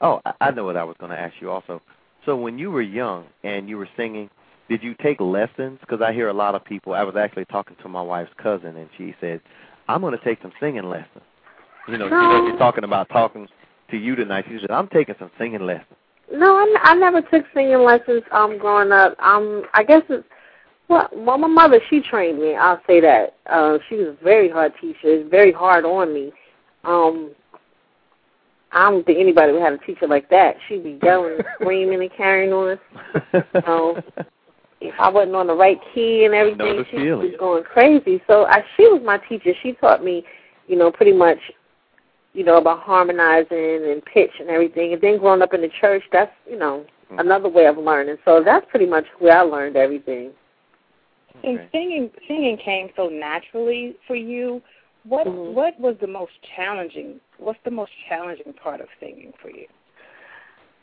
Oh, 0.00 0.20
I 0.40 0.50
know 0.50 0.64
what 0.64 0.76
I 0.76 0.84
was 0.84 0.96
going 0.98 1.12
to 1.12 1.18
ask 1.18 1.34
you 1.40 1.50
also. 1.50 1.80
So 2.24 2.36
when 2.36 2.58
you 2.58 2.70
were 2.70 2.82
young 2.82 3.26
and 3.44 3.68
you 3.68 3.78
were 3.78 3.88
singing, 3.96 4.30
did 4.68 4.82
you 4.82 4.94
take 5.02 5.20
lessons? 5.20 5.78
Because 5.80 6.00
I 6.00 6.12
hear 6.12 6.28
a 6.28 6.32
lot 6.32 6.54
of 6.54 6.64
people. 6.64 6.94
I 6.94 7.02
was 7.02 7.16
actually 7.16 7.44
talking 7.46 7.76
to 7.82 7.88
my 7.88 8.02
wife's 8.02 8.32
cousin, 8.42 8.76
and 8.76 8.88
she 8.96 9.14
said, 9.20 9.40
"I'm 9.88 10.00
going 10.00 10.16
to 10.16 10.24
take 10.24 10.40
some 10.40 10.52
singing 10.60 10.84
lessons." 10.84 11.24
You 11.88 11.98
know, 11.98 12.08
no. 12.08 12.20
you 12.20 12.28
know, 12.28 12.46
you're 12.46 12.58
talking 12.58 12.84
about 12.84 13.08
talking 13.08 13.48
to 13.90 13.96
you 13.96 14.14
tonight. 14.14 14.44
She 14.48 14.58
said, 14.60 14.70
"I'm 14.70 14.88
taking 14.88 15.14
some 15.18 15.30
singing 15.38 15.62
lessons." 15.66 15.96
No, 16.30 16.56
I, 16.56 16.76
I 16.82 16.94
never 16.94 17.22
took 17.22 17.44
singing 17.54 17.82
lessons 17.82 18.22
um 18.30 18.58
growing 18.58 18.92
up. 18.92 19.18
Um, 19.18 19.64
I 19.74 19.82
guess 19.82 20.02
it's 20.08 20.26
well, 20.88 21.08
well, 21.12 21.38
my 21.38 21.48
mother 21.48 21.80
she 21.88 22.00
trained 22.00 22.38
me. 22.38 22.54
I'll 22.54 22.80
say 22.86 23.00
that. 23.00 23.36
Uh, 23.46 23.78
she 23.88 23.96
was 23.96 24.08
a 24.08 24.24
very 24.24 24.50
hard 24.50 24.72
teacher. 24.80 25.24
Very 25.28 25.52
hard 25.52 25.84
on 25.84 26.12
me. 26.12 26.32
Um, 26.84 27.30
I 28.72 28.90
don't 28.90 29.04
think 29.04 29.18
anybody 29.18 29.52
would 29.52 29.62
have 29.62 29.74
a 29.74 29.78
teacher 29.78 30.06
like 30.06 30.28
that. 30.30 30.56
She'd 30.68 30.82
be 30.82 30.98
yelling 31.02 31.34
and 31.34 31.44
screaming 31.60 32.00
and 32.00 32.10
carrying 32.16 32.52
on. 32.52 32.78
So 33.64 34.02
if 34.80 34.94
I 34.98 35.08
wasn't 35.08 35.36
on 35.36 35.46
the 35.46 35.54
right 35.54 35.78
key 35.94 36.24
and 36.24 36.34
everything, 36.34 36.84
she 36.90 37.10
was 37.10 37.32
going 37.38 37.64
crazy. 37.64 38.20
So 38.26 38.46
I, 38.46 38.64
she 38.76 38.84
was 38.88 39.00
my 39.04 39.18
teacher. 39.18 39.52
She 39.62 39.72
taught 39.74 40.02
me, 40.02 40.24
you 40.66 40.76
know, 40.76 40.90
pretty 40.90 41.12
much, 41.12 41.38
you 42.34 42.44
know, 42.44 42.56
about 42.56 42.80
harmonizing 42.80 43.90
and 43.90 44.04
pitch 44.04 44.30
and 44.40 44.48
everything. 44.48 44.92
And 44.92 45.02
then 45.02 45.18
growing 45.18 45.42
up 45.42 45.54
in 45.54 45.60
the 45.60 45.70
church, 45.80 46.02
that's, 46.12 46.32
you 46.48 46.58
know, 46.58 46.84
mm-hmm. 47.06 47.18
another 47.18 47.48
way 47.48 47.66
of 47.66 47.76
learning. 47.76 48.16
So 48.24 48.42
that's 48.44 48.66
pretty 48.70 48.86
much 48.86 49.04
where 49.18 49.38
I 49.38 49.42
learned 49.42 49.76
everything. 49.76 50.32
And 51.44 51.60
singing 51.72 52.10
singing 52.28 52.56
came 52.56 52.90
so 52.94 53.08
naturally 53.08 53.96
for 54.06 54.14
you. 54.14 54.62
What 55.04 55.26
mm-hmm. 55.26 55.54
what 55.54 55.78
was 55.80 55.96
the 56.00 56.06
most 56.06 56.32
challenging? 56.54 57.20
What's 57.38 57.58
the 57.64 57.70
most 57.70 57.90
challenging 58.08 58.52
part 58.52 58.80
of 58.80 58.86
singing 59.00 59.32
for 59.40 59.50
you? 59.50 59.66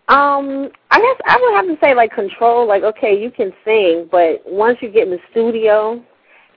Um, 0.09 0.71
I 0.89 0.99
guess 0.99 1.17
I 1.27 1.37
would 1.39 1.55
have 1.55 1.67
to 1.67 1.85
say 1.85 1.93
like 1.93 2.11
control. 2.11 2.67
Like, 2.67 2.83
okay, 2.83 3.19
you 3.19 3.31
can 3.31 3.53
sing, 3.63 4.09
but 4.11 4.41
once 4.45 4.79
you 4.81 4.89
get 4.89 5.07
in 5.07 5.11
the 5.11 5.19
studio 5.31 6.03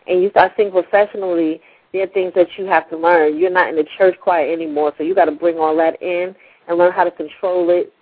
and 0.09 0.23
you 0.23 0.31
start 0.31 0.53
singing 0.57 0.73
professionally, 0.73 1.61
there 1.93 2.05
are 2.05 2.09
things 2.09 2.33
that 2.35 2.49
you 2.57 2.65
have 2.67 2.89
to 2.91 2.97
learn. 2.97 3.39
You're 3.39 3.51
not 3.51 3.69
in 3.69 3.77
the 3.77 3.87
church 3.99 4.17
choir 4.21 4.51
anymore, 4.51 4.93
so 4.97 5.05
you 5.05 5.15
got 5.15 5.27
to 5.27 5.33
bring 5.33 5.59
all 5.59 5.77
that 5.77 6.01
in 6.03 6.35
and 6.69 6.79
learn 6.79 6.93
how 6.93 7.05
to 7.05 7.11
control 7.11 7.71
it. 7.71 7.93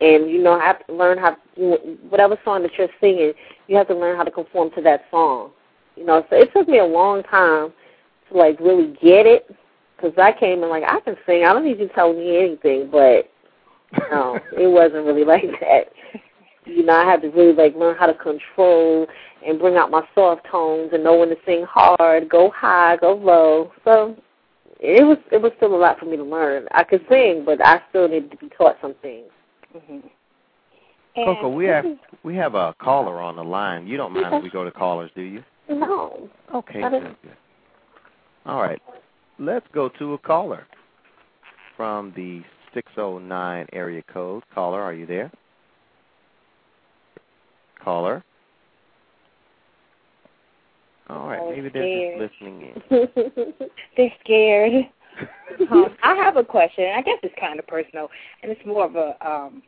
And 0.00 0.30
you 0.30 0.42
know, 0.42 0.58
have 0.58 0.84
to 0.86 0.92
learn 0.92 1.18
how 1.18 1.36
whatever 2.08 2.36
song 2.44 2.62
that 2.62 2.72
you're 2.76 2.88
singing, 3.00 3.32
you 3.68 3.76
have 3.76 3.88
to 3.88 3.94
learn 3.94 4.16
how 4.16 4.24
to 4.24 4.30
conform 4.30 4.70
to 4.72 4.82
that 4.82 5.04
song. 5.10 5.50
You 5.96 6.04
know, 6.04 6.24
so 6.28 6.36
it 6.36 6.52
took 6.52 6.68
me 6.68 6.78
a 6.78 6.84
long 6.84 7.22
time 7.22 7.72
to 8.28 8.36
like 8.36 8.58
really 8.60 8.96
get 9.00 9.26
it 9.26 9.54
because 9.96 10.12
I 10.18 10.32
came 10.32 10.62
in 10.62 10.68
like 10.68 10.82
I 10.82 11.00
can 11.00 11.16
sing. 11.26 11.44
I 11.44 11.52
don't 11.52 11.64
need 11.64 11.78
you 11.78 11.88
telling 11.94 12.18
me 12.18 12.38
anything, 12.38 12.90
but 12.90 13.30
no, 14.10 14.38
it 14.58 14.66
wasn't 14.66 15.06
really 15.06 15.24
like 15.24 15.44
that. 15.60 15.92
You 16.64 16.84
know, 16.84 16.94
I 16.94 17.04
had 17.04 17.22
to 17.22 17.28
really 17.28 17.52
like 17.52 17.74
learn 17.74 17.96
how 17.96 18.06
to 18.06 18.14
control 18.14 19.06
and 19.46 19.58
bring 19.58 19.76
out 19.76 19.90
my 19.90 20.02
soft 20.14 20.46
tones 20.50 20.90
and 20.92 21.04
know 21.04 21.18
when 21.18 21.28
to 21.28 21.36
sing 21.44 21.64
hard, 21.68 22.28
go 22.28 22.50
high, 22.50 22.96
go 22.96 23.14
low. 23.14 23.72
So 23.84 24.16
it 24.80 25.04
was 25.04 25.18
it 25.30 25.38
was 25.40 25.52
still 25.56 25.74
a 25.74 25.76
lot 25.76 25.98
for 25.98 26.06
me 26.06 26.16
to 26.16 26.24
learn. 26.24 26.66
I 26.72 26.84
could 26.84 27.04
sing, 27.08 27.44
but 27.44 27.64
I 27.64 27.82
still 27.90 28.08
needed 28.08 28.30
to 28.30 28.36
be 28.36 28.48
taught 28.48 28.76
some 28.80 28.94
things. 29.02 29.30
Mm-hmm. 29.76 30.06
Coko, 31.16 31.54
we 31.54 31.66
have 31.66 31.84
we 32.22 32.34
have 32.36 32.54
a 32.54 32.74
caller 32.80 33.20
on 33.20 33.36
the 33.36 33.44
line. 33.44 33.86
You 33.86 33.96
don't 33.96 34.12
mind 34.12 34.34
if 34.34 34.42
we 34.42 34.50
go 34.50 34.64
to 34.64 34.70
callers, 34.70 35.10
do 35.14 35.22
you? 35.22 35.44
No. 35.68 36.28
Okay, 36.54 36.80
good, 36.80 37.16
good. 37.22 37.36
All 38.46 38.60
right. 38.60 38.80
Let's 39.38 39.66
go 39.72 39.88
to 39.98 40.14
a 40.14 40.18
caller 40.18 40.66
from 41.76 42.12
the 42.14 42.42
609 42.74 43.66
area 43.72 44.02
code. 44.12 44.42
Caller, 44.54 44.80
are 44.80 44.92
you 44.92 45.06
there? 45.06 45.32
Caller? 47.84 48.24
All 51.10 51.28
right, 51.28 51.50
maybe 51.50 51.68
they're 51.68 52.18
just 52.18 52.32
listening 52.40 52.74
in. 52.90 53.08
they're 53.96 54.12
scared. 54.24 54.72
um, 55.70 55.94
I 56.02 56.14
have 56.14 56.36
a 56.36 56.44
question. 56.44 56.86
I 56.96 57.02
guess 57.02 57.18
it's 57.22 57.34
kind 57.38 57.58
of 57.58 57.66
personal, 57.66 58.08
and 58.42 58.50
it's 58.50 58.64
more 58.66 58.86
of 58.86 58.96
a 58.96 59.14
um, 59.24 59.62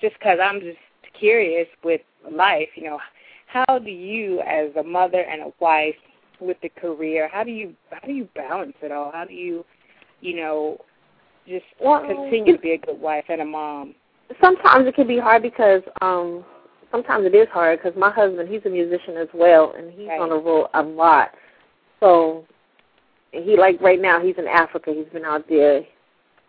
just 0.00 0.14
because 0.18 0.38
I'm 0.42 0.60
just 0.60 0.78
curious 1.18 1.68
with 1.84 2.00
life. 2.32 2.68
You 2.76 2.84
know, 2.84 2.98
how 3.46 3.78
do 3.78 3.90
you, 3.90 4.40
as 4.40 4.74
a 4.76 4.82
mother 4.82 5.20
and 5.20 5.42
a 5.42 5.52
wife, 5.60 5.94
with 6.40 6.56
the 6.62 6.68
career, 6.68 7.28
how 7.32 7.44
do 7.44 7.50
you 7.50 7.74
how 7.90 8.06
do 8.06 8.12
you 8.12 8.28
balance 8.34 8.74
it 8.82 8.90
all? 8.90 9.12
How 9.12 9.24
do 9.24 9.34
you, 9.34 9.64
you 10.20 10.36
know, 10.36 10.78
just 11.46 11.64
well, 11.80 12.04
continue 12.04 12.56
to 12.56 12.58
be 12.60 12.72
a 12.72 12.78
good 12.78 13.00
wife 13.00 13.24
and 13.28 13.40
a 13.40 13.44
mom? 13.44 13.94
Sometimes 14.40 14.86
it 14.86 14.94
can 14.94 15.06
be 15.06 15.18
hard 15.18 15.42
because 15.42 15.82
um 16.00 16.44
sometimes 16.94 17.26
it 17.26 17.34
is 17.34 17.48
hard 17.48 17.80
because 17.82 17.98
my 17.98 18.10
husband 18.10 18.48
he's 18.48 18.64
a 18.66 18.70
musician 18.70 19.16
as 19.16 19.26
well 19.34 19.74
and 19.76 19.92
he's 19.92 20.06
right. 20.06 20.20
on 20.20 20.28
the 20.28 20.36
road 20.36 20.68
a 20.74 20.82
lot. 20.82 21.30
So 21.98 22.44
he 23.32 23.56
like 23.58 23.80
right 23.80 24.00
now 24.00 24.20
he's 24.20 24.36
in 24.38 24.46
Africa. 24.46 24.92
He's 24.94 25.12
been 25.12 25.24
out 25.24 25.48
there 25.48 25.82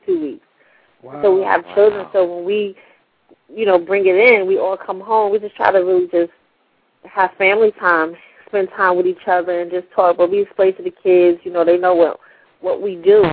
two 0.06 0.22
weeks. 0.22 0.46
Wow. 1.02 1.22
So 1.24 1.36
we 1.36 1.42
have 1.42 1.66
Wow. 1.66 1.76
children. 1.76 2.08
So 2.14 2.36
when 2.36 2.46
we, 2.46 2.76
you 3.50 3.66
know, 3.66 3.80
bring 3.80 4.06
it 4.06 4.16
in, 4.16 4.46
we 4.46 4.60
all 4.60 4.78
come 4.78 5.02
home. 5.02 5.32
We 5.32 5.40
just 5.40 5.56
try 5.56 5.72
to 5.72 5.80
really 5.80 6.08
just 6.12 6.32
have 7.06 7.32
family 7.40 7.72
time, 7.80 8.16
spend 8.46 8.70
time 8.78 8.98
with 8.98 9.08
each 9.08 9.28
other, 9.28 9.62
and 9.62 9.72
just 9.72 9.88
talk. 9.96 10.18
But 10.18 10.30
we 10.30 10.44
explain 10.44 10.76
to 10.78 10.84
the 10.84 10.94
kids, 11.04 11.40
you 11.44 11.52
know, 11.52 11.66
they 11.66 11.78
know 11.78 11.96
what 11.96 12.20
what 12.62 12.84
we 12.84 12.96
do. 12.98 13.26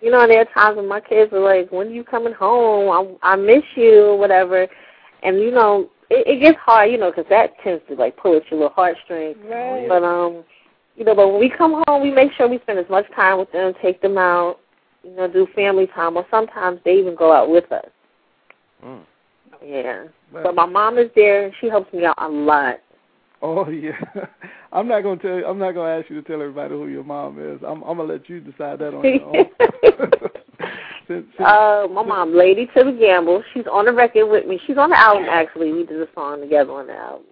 You 0.00 0.10
know, 0.12 0.22
and 0.22 0.30
there 0.30 0.40
are 0.40 0.54
times 0.54 0.76
when 0.76 0.88
my 0.88 1.00
kids 1.00 1.30
are 1.32 1.40
like, 1.40 1.70
"When 1.72 1.88
are 1.88 1.90
you 1.90 2.04
coming 2.04 2.32
home? 2.32 3.18
I 3.22 3.32
I 3.32 3.36
miss 3.36 3.64
you," 3.74 4.06
or 4.06 4.18
whatever. 4.18 4.66
And 5.22 5.40
you 5.40 5.50
know, 5.50 5.90
it, 6.10 6.26
it 6.26 6.40
gets 6.40 6.58
hard, 6.58 6.90
you 6.90 6.98
know, 6.98 7.10
because 7.10 7.26
that 7.30 7.50
tends 7.62 7.82
to 7.88 7.94
like 7.94 8.16
pull 8.16 8.36
at 8.36 8.50
your 8.50 8.60
little 8.60 8.74
heartstrings. 8.74 9.36
Right. 9.44 9.86
But 9.88 10.02
um, 10.04 10.44
you 10.96 11.04
know, 11.04 11.14
but 11.14 11.28
when 11.28 11.40
we 11.40 11.48
come 11.50 11.82
home, 11.86 12.02
we 12.02 12.10
make 12.10 12.32
sure 12.32 12.48
we 12.48 12.58
spend 12.60 12.78
as 12.78 12.88
much 12.90 13.06
time 13.14 13.38
with 13.38 13.50
them, 13.52 13.72
take 13.80 14.00
them 14.02 14.18
out, 14.18 14.58
you 15.04 15.14
know, 15.14 15.28
do 15.28 15.46
family 15.54 15.86
time, 15.94 16.16
or 16.16 16.26
sometimes 16.30 16.80
they 16.84 16.94
even 16.94 17.14
go 17.14 17.32
out 17.32 17.48
with 17.50 17.70
us. 17.70 17.86
Mm. 18.84 19.00
Yeah. 19.64 20.04
But- 20.32 20.42
But 20.44 20.54
my 20.54 20.66
mom 20.66 20.98
is 20.98 21.10
there, 21.14 21.44
and 21.46 21.54
she 21.60 21.68
helps 21.68 21.92
me 21.92 22.04
out 22.04 22.14
a 22.18 22.28
lot. 22.28 22.80
Oh 23.40 23.68
yeah, 23.70 23.92
I'm 24.72 24.88
not 24.88 25.02
gonna 25.02 25.20
tell. 25.20 25.36
You, 25.36 25.46
I'm 25.46 25.58
not 25.58 25.72
gonna 25.72 26.00
ask 26.00 26.10
you 26.10 26.20
to 26.20 26.26
tell 26.26 26.40
everybody 26.40 26.74
who 26.74 26.88
your 26.88 27.04
mom 27.04 27.38
is. 27.38 27.60
I'm, 27.64 27.82
I'm 27.84 27.96
gonna 27.98 28.12
let 28.12 28.28
you 28.28 28.40
decide 28.40 28.80
that 28.80 28.94
on 28.94 29.04
your 29.04 29.24
own. 29.24 29.46
since, 31.08 31.26
since, 31.36 31.48
uh, 31.48 31.86
my 31.90 32.02
mom, 32.02 32.36
Lady 32.36 32.66
to 32.76 32.84
the 32.84 32.92
Gamble, 32.92 33.42
she's 33.52 33.66
on 33.70 33.86
the 33.86 33.92
record 33.92 34.26
with 34.26 34.46
me. 34.46 34.60
She's 34.66 34.76
on 34.76 34.90
the 34.90 34.98
album 34.98 35.26
actually. 35.28 35.72
We 35.72 35.84
did 35.84 36.00
a 36.00 36.08
song 36.14 36.40
together 36.40 36.72
on 36.72 36.86
the 36.86 36.94
album. 36.94 37.26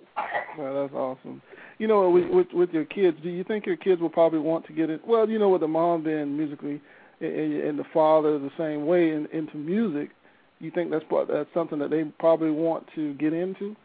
well, 0.58 0.82
that's 0.82 0.94
awesome. 0.94 1.42
You 1.78 1.86
know, 1.86 2.08
with, 2.08 2.28
with 2.30 2.46
with 2.54 2.70
your 2.70 2.86
kids, 2.86 3.18
do 3.22 3.28
you 3.28 3.44
think 3.44 3.66
your 3.66 3.76
kids 3.76 4.00
will 4.00 4.08
probably 4.08 4.38
want 4.38 4.66
to 4.66 4.72
get 4.72 4.88
it? 4.88 5.06
Well, 5.06 5.28
you 5.28 5.38
know, 5.38 5.50
with 5.50 5.60
the 5.60 5.68
mom 5.68 6.04
being 6.04 6.34
musically, 6.36 6.80
and, 7.20 7.52
and 7.62 7.78
the 7.78 7.84
father 7.92 8.38
the 8.38 8.50
same 8.56 8.86
way 8.86 9.10
in, 9.10 9.26
into 9.32 9.56
music, 9.56 10.10
you 10.58 10.70
think 10.70 10.90
that's 10.90 11.04
part, 11.04 11.28
that's 11.28 11.52
something 11.52 11.78
that 11.78 11.90
they 11.90 12.04
probably 12.18 12.50
want 12.50 12.86
to 12.94 13.12
get 13.14 13.34
into? 13.34 13.76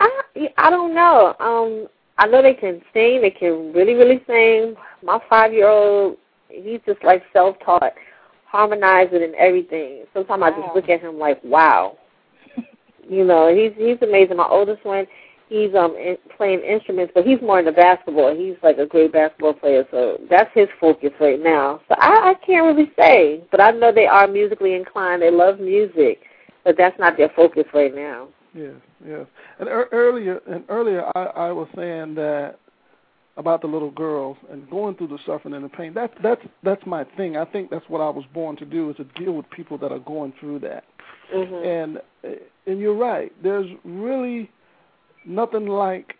I 0.00 0.22
I 0.58 0.70
don't 0.70 0.94
know. 0.94 1.34
Um, 1.40 1.88
I 2.18 2.26
know 2.26 2.42
they 2.42 2.54
can 2.54 2.82
sing. 2.92 3.22
They 3.22 3.30
can 3.30 3.72
really 3.72 3.94
really 3.94 4.22
sing. 4.26 4.74
My 5.02 5.18
five 5.30 5.52
year 5.52 5.68
old, 5.68 6.18
he's 6.48 6.80
just 6.84 7.02
like 7.02 7.22
self 7.32 7.56
taught, 7.64 7.94
harmonizing 8.54 9.24
and 9.24 9.34
everything. 9.34 10.04
Sometimes 10.14 10.44
I 10.44 10.50
just 10.50 10.74
look 10.76 10.88
at 10.88 11.00
him 11.00 11.18
like, 11.18 11.42
wow. 11.42 11.98
you 13.10 13.24
know, 13.24 13.52
he's 13.52 13.72
he's 13.76 14.00
amazing. 14.00 14.36
My 14.36 14.46
oldest 14.46 14.84
one, 14.84 15.06
he's 15.48 15.74
um 15.74 15.96
in, 15.96 16.16
playing 16.36 16.60
instruments, 16.60 17.10
but 17.16 17.26
he's 17.26 17.40
more 17.42 17.58
into 17.58 17.72
basketball. 17.72 18.32
He's 18.32 18.54
like 18.62 18.78
a 18.78 18.86
great 18.86 19.12
basketball 19.12 19.54
player, 19.54 19.84
so 19.90 20.20
that's 20.30 20.50
his 20.54 20.68
focus 20.80 21.10
right 21.20 21.42
now. 21.42 21.80
So 21.88 21.96
I, 21.98 22.30
I 22.30 22.46
can't 22.46 22.64
really 22.64 22.92
say, 22.96 23.42
but 23.50 23.60
I 23.60 23.72
know 23.72 23.90
they 23.90 24.06
are 24.06 24.28
musically 24.28 24.74
inclined. 24.74 25.22
They 25.22 25.32
love 25.32 25.58
music, 25.58 26.20
but 26.62 26.76
that's 26.78 26.98
not 27.00 27.16
their 27.16 27.30
focus 27.34 27.64
right 27.74 27.92
now. 27.92 28.28
Yes, 28.54 28.74
yes. 29.04 29.26
And 29.58 29.68
er, 29.68 29.88
earlier, 29.90 30.40
and 30.46 30.62
earlier, 30.68 31.04
I, 31.16 31.24
I 31.24 31.50
was 31.50 31.66
saying 31.74 32.14
that 32.14 32.60
about 33.36 33.60
the 33.60 33.66
little 33.66 33.90
girls 33.90 34.36
and 34.50 34.68
going 34.70 34.94
through 34.94 35.08
the 35.08 35.18
suffering 35.26 35.54
and 35.54 35.64
the 35.64 35.68
pain. 35.68 35.92
That's 35.94 36.12
that's 36.22 36.42
that's 36.62 36.84
my 36.86 37.04
thing. 37.16 37.36
I 37.36 37.44
think 37.44 37.70
that's 37.70 37.88
what 37.88 38.00
I 38.00 38.08
was 38.08 38.24
born 38.32 38.56
to 38.56 38.64
do 38.64 38.90
is 38.90 38.96
to 38.96 39.04
deal 39.04 39.32
with 39.32 39.48
people 39.50 39.76
that 39.78 39.90
are 39.90 39.98
going 39.98 40.32
through 40.38 40.60
that. 40.60 40.84
hmm 41.32 41.54
And 41.54 41.98
and 42.66 42.78
you're 42.78 42.96
right. 42.96 43.32
There's 43.42 43.68
really 43.84 44.50
nothing 45.24 45.66
like 45.66 46.14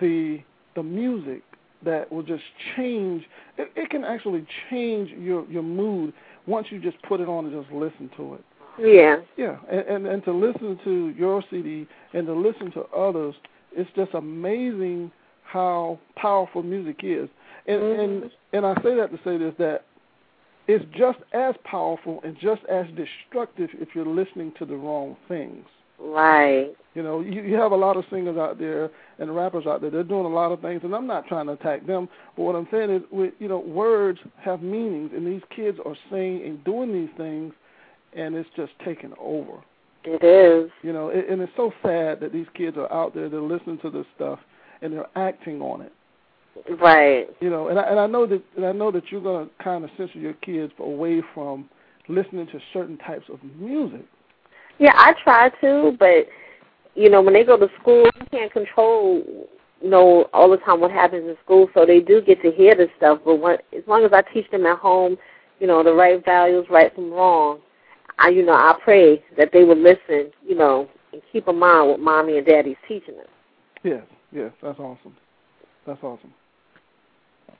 the 0.00 0.42
the 0.74 0.82
music 0.82 1.42
that 1.84 2.10
will 2.12 2.22
just 2.22 2.44
change. 2.76 3.24
It, 3.58 3.72
it 3.74 3.90
can 3.90 4.04
actually 4.04 4.46
change 4.70 5.10
your 5.10 5.46
your 5.48 5.62
mood 5.62 6.12
once 6.46 6.66
you 6.70 6.78
just 6.78 7.00
put 7.02 7.20
it 7.20 7.28
on 7.28 7.46
and 7.46 7.62
just 7.62 7.72
listen 7.72 8.10
to 8.16 8.34
it. 8.34 8.44
Yeah. 8.78 9.16
Yeah, 9.36 9.56
and, 9.70 9.80
and 9.80 10.06
and 10.06 10.24
to 10.24 10.32
listen 10.32 10.78
to 10.84 11.14
your 11.16 11.42
CD 11.50 11.86
and 12.12 12.26
to 12.26 12.34
listen 12.34 12.70
to 12.72 12.82
others, 12.96 13.34
it's 13.72 13.90
just 13.96 14.14
amazing 14.14 15.10
how 15.52 15.98
powerful 16.16 16.62
music 16.62 17.00
is. 17.02 17.28
And 17.66 17.80
mm-hmm. 17.80 18.00
and 18.00 18.30
and 18.52 18.66
I 18.66 18.74
say 18.82 18.96
that 18.96 19.10
to 19.10 19.18
say 19.24 19.36
this 19.38 19.54
that 19.58 19.84
it's 20.68 20.84
just 20.96 21.18
as 21.32 21.54
powerful 21.64 22.20
and 22.24 22.36
just 22.40 22.62
as 22.70 22.86
destructive 22.96 23.70
if 23.74 23.88
you're 23.94 24.06
listening 24.06 24.52
to 24.58 24.64
the 24.64 24.76
wrong 24.76 25.16
things. 25.28 25.64
Right. 25.98 26.74
You 26.94 27.02
know, 27.02 27.20
you, 27.20 27.42
you 27.42 27.54
have 27.56 27.72
a 27.72 27.76
lot 27.76 27.96
of 27.96 28.04
singers 28.10 28.36
out 28.36 28.58
there 28.58 28.90
and 29.18 29.34
rappers 29.34 29.66
out 29.66 29.80
there. 29.80 29.90
They're 29.90 30.02
doing 30.02 30.26
a 30.26 30.28
lot 30.28 30.52
of 30.52 30.60
things, 30.60 30.80
and 30.84 30.94
I'm 30.94 31.06
not 31.06 31.26
trying 31.26 31.46
to 31.46 31.52
attack 31.52 31.86
them. 31.86 32.08
But 32.36 32.42
what 32.42 32.56
I'm 32.56 32.66
saying 32.70 32.90
is, 32.90 33.02
with, 33.10 33.34
you 33.38 33.48
know, 33.48 33.60
words 33.60 34.18
have 34.44 34.62
meanings, 34.62 35.10
and 35.14 35.26
these 35.26 35.42
kids 35.54 35.78
are 35.84 35.96
saying 36.10 36.42
and 36.44 36.62
doing 36.64 36.92
these 36.92 37.14
things, 37.16 37.54
and 38.14 38.34
it's 38.34 38.48
just 38.56 38.72
taking 38.84 39.12
over. 39.20 39.62
It 40.04 40.24
is. 40.24 40.70
You 40.82 40.92
know, 40.92 41.08
it, 41.08 41.26
and 41.30 41.40
it's 41.40 41.52
so 41.56 41.72
sad 41.82 42.20
that 42.20 42.32
these 42.32 42.48
kids 42.54 42.76
are 42.76 42.92
out 42.92 43.14
there. 43.14 43.28
They're 43.28 43.40
listening 43.40 43.78
to 43.82 43.90
this 43.90 44.06
stuff, 44.16 44.40
and 44.82 44.92
they're 44.92 45.06
acting 45.16 45.60
on 45.60 45.82
it. 45.82 45.92
Right. 46.80 47.28
You 47.40 47.50
know, 47.50 47.68
and 47.68 47.78
I, 47.78 47.82
and 47.84 47.98
I 47.98 48.06
know 48.06 48.26
that 48.26 48.42
and 48.56 48.66
I 48.66 48.72
know 48.72 48.90
that 48.90 49.10
you're 49.10 49.22
going 49.22 49.48
to 49.48 49.64
kind 49.64 49.84
of 49.84 49.90
censor 49.96 50.18
your 50.18 50.34
kids 50.34 50.72
away 50.78 51.22
from 51.34 51.68
listening 52.08 52.46
to 52.48 52.60
certain 52.72 52.98
types 52.98 53.24
of 53.32 53.38
music. 53.58 54.04
Yeah, 54.78 54.92
I 54.94 55.14
try 55.22 55.50
to, 55.60 55.96
but 55.98 56.26
you 56.94 57.08
know, 57.08 57.22
when 57.22 57.34
they 57.34 57.44
go 57.44 57.56
to 57.56 57.68
school, 57.80 58.04
you 58.04 58.26
can't 58.30 58.52
control, 58.52 59.22
you 59.80 59.88
know, 59.88 60.28
all 60.34 60.50
the 60.50 60.58
time 60.58 60.80
what 60.80 60.90
happens 60.90 61.28
in 61.28 61.36
school. 61.44 61.68
So 61.74 61.86
they 61.86 62.00
do 62.00 62.20
get 62.20 62.42
to 62.42 62.50
hear 62.50 62.74
this 62.74 62.90
stuff. 62.98 63.20
But 63.24 63.36
when, 63.36 63.54
as 63.76 63.82
long 63.86 64.04
as 64.04 64.12
I 64.12 64.22
teach 64.22 64.50
them 64.50 64.66
at 64.66 64.78
home, 64.78 65.16
you 65.58 65.66
know, 65.66 65.82
the 65.82 65.92
right 65.92 66.22
values, 66.24 66.66
right 66.68 66.94
from 66.94 67.10
wrong, 67.10 67.60
I, 68.18 68.28
you 68.28 68.44
know, 68.44 68.52
I 68.52 68.74
pray 68.82 69.24
that 69.38 69.50
they 69.52 69.64
would 69.64 69.78
listen, 69.78 70.30
you 70.46 70.54
know, 70.54 70.88
and 71.12 71.22
keep 71.32 71.48
in 71.48 71.58
mind 71.58 71.88
what 71.88 72.00
mommy 72.00 72.38
and 72.38 72.46
daddy's 72.46 72.76
teaching 72.86 73.16
them. 73.16 73.26
Yes, 73.82 74.02
yes, 74.32 74.52
that's 74.62 74.78
awesome. 74.78 75.16
That's 75.86 76.02
awesome. 76.02 76.32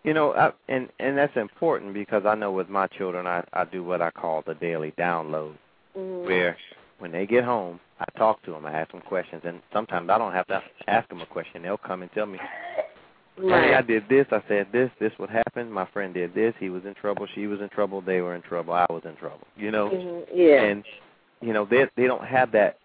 You 0.04 0.14
know, 0.14 0.32
I, 0.34 0.52
and 0.68 0.88
and 0.98 1.16
that's 1.16 1.36
important 1.36 1.94
because 1.94 2.24
I 2.26 2.34
know 2.34 2.50
with 2.52 2.68
my 2.68 2.86
children, 2.88 3.26
I 3.26 3.44
I 3.52 3.64
do 3.64 3.84
what 3.84 4.02
I 4.02 4.10
call 4.10 4.42
the 4.46 4.54
daily 4.54 4.92
download, 4.98 5.54
Mm-hmm. 5.96 6.26
where 6.26 6.56
when 7.00 7.12
they 7.12 7.26
get 7.26 7.44
home, 7.44 7.78
I 8.00 8.06
talk 8.16 8.42
to 8.44 8.52
them, 8.52 8.64
I 8.64 8.72
ask 8.72 8.92
them 8.92 9.02
questions, 9.02 9.42
and 9.44 9.60
sometimes 9.72 10.08
I 10.08 10.16
don't 10.16 10.32
have 10.32 10.46
to 10.46 10.62
ask 10.86 11.06
them 11.10 11.20
a 11.20 11.26
question; 11.26 11.62
they'll 11.62 11.76
come 11.76 12.02
and 12.02 12.10
tell 12.12 12.26
me 12.26 12.38
Right. 13.38 13.64
Hey, 13.64 13.74
I 13.74 13.82
did 13.82 14.04
this. 14.10 14.26
I 14.30 14.42
said 14.46 14.66
this. 14.72 14.90
This 15.00 15.12
would 15.18 15.30
happen. 15.30 15.70
My 15.70 15.86
friend 15.86 16.12
did 16.12 16.34
this. 16.34 16.54
He 16.60 16.68
was 16.68 16.84
in 16.84 16.94
trouble. 16.94 17.26
She 17.34 17.46
was 17.46 17.60
in 17.62 17.70
trouble. 17.70 18.02
They 18.02 18.20
were 18.20 18.34
in 18.34 18.42
trouble. 18.42 18.74
I 18.74 18.86
was 18.90 19.02
in 19.06 19.16
trouble. 19.16 19.46
You 19.56 19.70
know. 19.70 19.88
Mhm, 19.88 20.26
Yeah. 20.32 20.62
And 20.62 20.84
you 21.40 21.52
know 21.52 21.64
they 21.64 21.88
they 21.96 22.06
don't 22.06 22.24
have 22.24 22.52
that. 22.52 22.78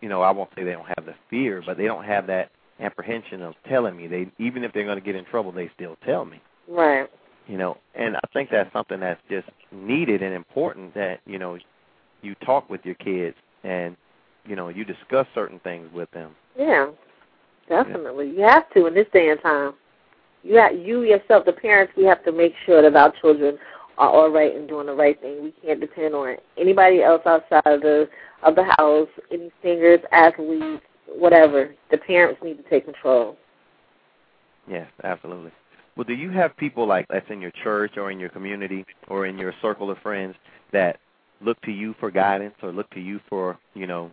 You 0.00 0.08
know, 0.10 0.20
I 0.20 0.30
won't 0.30 0.50
say 0.54 0.62
they 0.64 0.72
don't 0.72 0.86
have 0.98 1.06
the 1.06 1.14
fear, 1.30 1.62
but 1.64 1.78
they 1.78 1.86
don't 1.86 2.04
have 2.04 2.26
that 2.26 2.50
apprehension 2.80 3.42
of 3.42 3.54
telling 3.68 3.96
me. 3.96 4.06
They 4.06 4.30
even 4.38 4.64
if 4.64 4.72
they're 4.72 4.84
going 4.84 4.98
to 4.98 5.04
get 5.04 5.14
in 5.14 5.24
trouble, 5.24 5.52
they 5.52 5.70
still 5.74 5.96
tell 6.04 6.24
me. 6.24 6.40
right. 6.68 7.08
You 7.46 7.58
know, 7.58 7.76
and 7.94 8.16
I 8.16 8.20
think 8.32 8.48
that's 8.50 8.72
something 8.72 9.00
that's 9.00 9.20
just 9.28 9.48
needed 9.70 10.22
and 10.22 10.34
important 10.34 10.94
that 10.94 11.20
you 11.26 11.38
know 11.38 11.58
you 12.22 12.34
talk 12.36 12.70
with 12.70 12.80
your 12.84 12.94
kids 12.94 13.36
and 13.64 13.96
you 14.46 14.56
know 14.56 14.68
you 14.68 14.84
discuss 14.84 15.26
certain 15.34 15.60
things 15.60 15.88
with 15.92 16.10
them. 16.12 16.32
Yeah. 16.58 16.86
Definitely. 17.68 18.30
You 18.30 18.42
have 18.42 18.70
to 18.74 18.86
in 18.86 18.94
this 18.94 19.06
day 19.12 19.30
and 19.30 19.40
time. 19.40 19.72
You 20.42 20.56
have, 20.56 20.74
you 20.74 21.02
yourself, 21.02 21.46
the 21.46 21.52
parents, 21.52 21.94
we 21.96 22.04
have 22.04 22.22
to 22.24 22.32
make 22.32 22.52
sure 22.66 22.82
that 22.82 22.94
our 22.94 23.12
children 23.20 23.58
are 23.96 24.10
all 24.10 24.28
right 24.30 24.54
and 24.54 24.68
doing 24.68 24.86
the 24.86 24.92
right 24.92 25.18
thing. 25.20 25.42
We 25.42 25.54
can't 25.62 25.80
depend 25.80 26.14
on 26.14 26.36
anybody 26.58 27.02
else 27.02 27.22
outside 27.24 27.62
of 27.66 27.80
the 27.80 28.08
of 28.42 28.54
the 28.54 28.64
house, 28.76 29.08
any 29.30 29.50
singers, 29.62 30.00
athletes, 30.12 30.84
whatever. 31.06 31.74
The 31.90 31.98
parents 31.98 32.40
need 32.42 32.56
to 32.56 32.70
take 32.70 32.84
control. 32.84 33.36
Yes, 34.68 34.88
absolutely. 35.02 35.52
Well, 35.96 36.04
do 36.04 36.14
you 36.14 36.30
have 36.30 36.56
people 36.56 36.86
like 36.86 37.06
that's 37.08 37.30
in 37.30 37.40
your 37.40 37.52
church 37.62 37.92
or 37.96 38.10
in 38.10 38.18
your 38.18 38.30
community 38.30 38.84
or 39.08 39.26
in 39.26 39.38
your 39.38 39.52
circle 39.62 39.90
of 39.90 39.98
friends 39.98 40.34
that 40.72 40.98
look 41.40 41.60
to 41.62 41.70
you 41.70 41.94
for 42.00 42.10
guidance 42.10 42.54
or 42.62 42.72
look 42.72 42.90
to 42.90 43.00
you 43.00 43.20
for 43.28 43.58
you 43.74 43.86
know? 43.86 44.10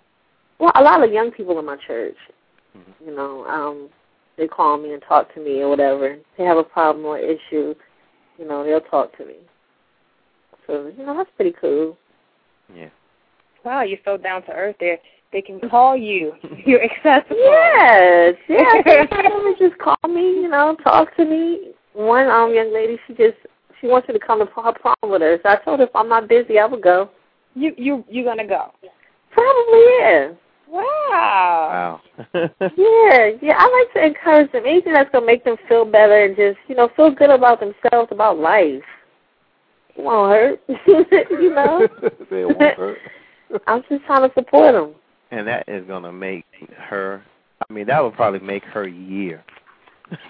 Well, 0.60 0.72
a 0.76 0.84
lot 0.84 1.04
of 1.04 1.12
young 1.12 1.32
people 1.32 1.58
in 1.58 1.66
my 1.66 1.78
church, 1.78 2.18
Mhm. 2.78 3.06
you 3.06 3.16
know, 3.16 3.46
um, 3.48 3.90
they 4.38 4.48
call 4.48 4.78
me 4.78 4.94
and 4.94 5.02
talk 5.02 5.34
to 5.34 5.40
me 5.40 5.62
or 5.62 5.70
whatever. 5.70 6.18
They 6.38 6.44
have 6.44 6.58
a 6.58 6.64
problem 6.64 7.06
or 7.06 7.18
issue, 7.18 7.74
you 8.38 8.46
know, 8.46 8.64
they'll 8.64 8.82
talk 8.82 9.16
to 9.18 9.26
me. 9.26 9.38
So, 10.68 10.92
you 10.96 11.06
know, 11.06 11.18
that's 11.18 11.32
pretty 11.32 11.54
cool. 11.60 11.98
Yeah. 12.74 12.90
Wow, 13.64 13.82
you're 13.82 14.00
so 14.06 14.18
down 14.18 14.44
to 14.44 14.52
earth 14.54 14.78
there. 14.80 15.00
They 15.32 15.42
can 15.42 15.60
call 15.70 15.96
you. 15.96 16.34
You're 16.66 16.84
accessible. 16.84 17.38
Yes, 17.38 18.36
yes. 18.50 18.84
They 18.86 19.68
just 19.68 19.80
call 19.80 19.98
me, 20.08 20.42
you 20.42 20.50
know, 20.50 20.76
talk 20.84 21.16
to 21.16 21.26
me. 21.26 21.72
One 21.94 22.28
um 22.28 22.54
young 22.54 22.74
lady, 22.74 22.98
she 23.08 23.14
just 23.14 23.38
she 23.80 23.88
wants 23.88 24.08
me 24.08 24.14
to 24.14 24.20
come 24.20 24.40
to 24.40 24.46
her 24.46 24.74
prom 24.74 24.96
with 25.04 25.22
her. 25.22 25.40
So 25.44 25.50
I 25.50 25.56
told 25.58 25.80
her 25.80 25.86
if 25.86 25.96
I'm 25.96 26.10
not 26.10 26.28
busy, 26.28 26.60
I 26.60 26.66
would 26.66 26.82
go. 26.82 27.10
You 27.56 27.74
you 27.78 28.04
you're 28.10 28.26
gonna 28.26 28.48
go. 28.48 28.72
Probably 29.32 29.84
yeah. 30.00 30.32
Wow. 30.68 32.02
Wow. 32.02 32.02
Yeah, 32.78 33.32
yeah. 33.42 33.56
I 33.58 33.86
like 33.86 33.94
to 33.94 34.06
encourage 34.06 34.52
them. 34.54 34.64
Anything 34.66 34.94
that's 34.94 35.12
gonna 35.12 35.26
make 35.26 35.44
them 35.44 35.58
feel 35.68 35.84
better 35.84 36.24
and 36.24 36.36
just, 36.36 36.58
you 36.68 36.76
know, 36.76 36.90
feel 36.96 37.12
good 37.12 37.30
about 37.30 37.60
themselves, 37.60 38.10
about 38.12 38.38
life. 38.40 38.84
It 39.98 40.02
won't 40.04 40.32
hurt. 40.32 40.62
you 40.88 41.54
know? 41.54 41.88
Say 42.30 42.42
it 42.42 42.58
won't 42.58 42.78
hurt. 42.78 42.98
I'm 43.68 43.84
just 43.90 44.06
trying 44.06 44.28
to 44.28 44.34
support 44.34 44.74
them. 44.74 44.96
And 45.32 45.48
that 45.48 45.68
is 45.68 45.86
gonna 45.88 46.12
make 46.12 46.46
her. 46.78 47.24
I 47.68 47.74
mean, 47.74 47.88
that 47.88 48.04
would 48.04 48.14
probably 48.14 48.40
make 48.40 48.64
her 48.66 48.88
year. 48.88 49.44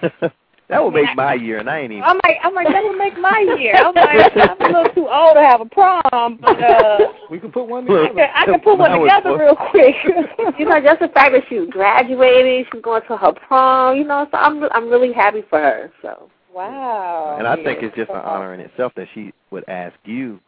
that 0.00 0.82
would 0.82 0.94
make 0.94 1.14
my 1.16 1.34
year, 1.34 1.58
and 1.58 1.68
I 1.68 1.80
ain't 1.80 1.92
even. 1.92 2.04
I'm 2.04 2.20
like 2.24 2.38
I'm 2.42 2.54
like 2.54 2.68
that 2.68 2.82
would 2.84 2.96
make 2.96 3.18
my 3.18 3.56
year. 3.58 3.74
I'm 3.74 3.94
like 3.94 4.32
I'm 4.36 4.60
a 4.60 4.78
little 4.78 4.94
too 4.94 5.08
old 5.08 5.34
to 5.34 5.42
have 5.42 5.60
a 5.60 5.66
prom, 5.66 6.38
but 6.40 6.62
uh 6.62 6.98
We 7.30 7.40
can 7.40 7.50
put 7.50 7.66
one 7.66 7.86
Look, 7.86 8.12
I 8.12 8.14
can, 8.14 8.30
I 8.34 8.44
can 8.46 8.60
put 8.60 8.78
one 8.78 8.98
together 8.98 9.36
real 9.36 9.56
quick. 9.56 9.94
You 10.58 10.66
know, 10.66 10.80
just 10.80 11.00
the 11.00 11.08
fact 11.08 11.32
that 11.32 11.42
she's 11.48 11.68
graduating, 11.70 12.66
she's 12.72 12.82
going 12.82 13.02
to 13.08 13.16
her 13.16 13.32
prom, 13.32 13.96
you 13.96 14.04
know, 14.04 14.26
so 14.30 14.38
I'm 14.38 14.62
I'm 14.72 14.88
really 14.88 15.12
happy 15.12 15.42
for 15.50 15.58
her. 15.58 15.92
So 16.00 16.30
wow. 16.54 17.36
And 17.38 17.48
I 17.48 17.56
think 17.56 17.82
it's 17.82 17.96
just 17.96 18.10
an 18.10 18.16
honor 18.16 18.54
in 18.54 18.60
itself 18.60 18.92
that 18.96 19.08
she 19.14 19.32
would 19.50 19.64
ask 19.68 19.96
you. 20.04 20.38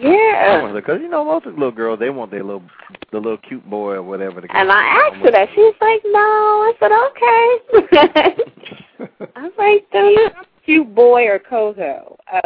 Yeah. 0.00 0.72
Because 0.72 1.00
you 1.00 1.08
know 1.08 1.24
most 1.24 1.46
of 1.46 1.54
the 1.54 1.58
little 1.58 1.72
girls 1.72 1.98
they 1.98 2.10
want 2.10 2.30
their 2.30 2.44
little 2.44 2.62
the 3.12 3.18
little 3.18 3.38
cute 3.38 3.68
boy 3.68 3.94
or 3.94 4.02
whatever. 4.02 4.40
To 4.40 4.48
go 4.48 4.54
And 4.54 4.70
I 4.70 4.82
asked 4.82 5.24
her 5.24 5.30
that. 5.30 5.48
She 5.54 5.60
was 5.60 5.74
like, 5.80 6.02
No. 6.04 6.20
I 6.20 6.72
said, 6.80 6.92
Okay. 7.08 8.40
I 9.36 9.42
was 9.42 9.52
like, 9.58 9.86
So 9.92 10.08
you 10.08 10.28
cute 10.64 10.94
boy 10.94 11.26
or 11.26 11.38
Coko? 11.38 12.16
Uh, 12.32 12.40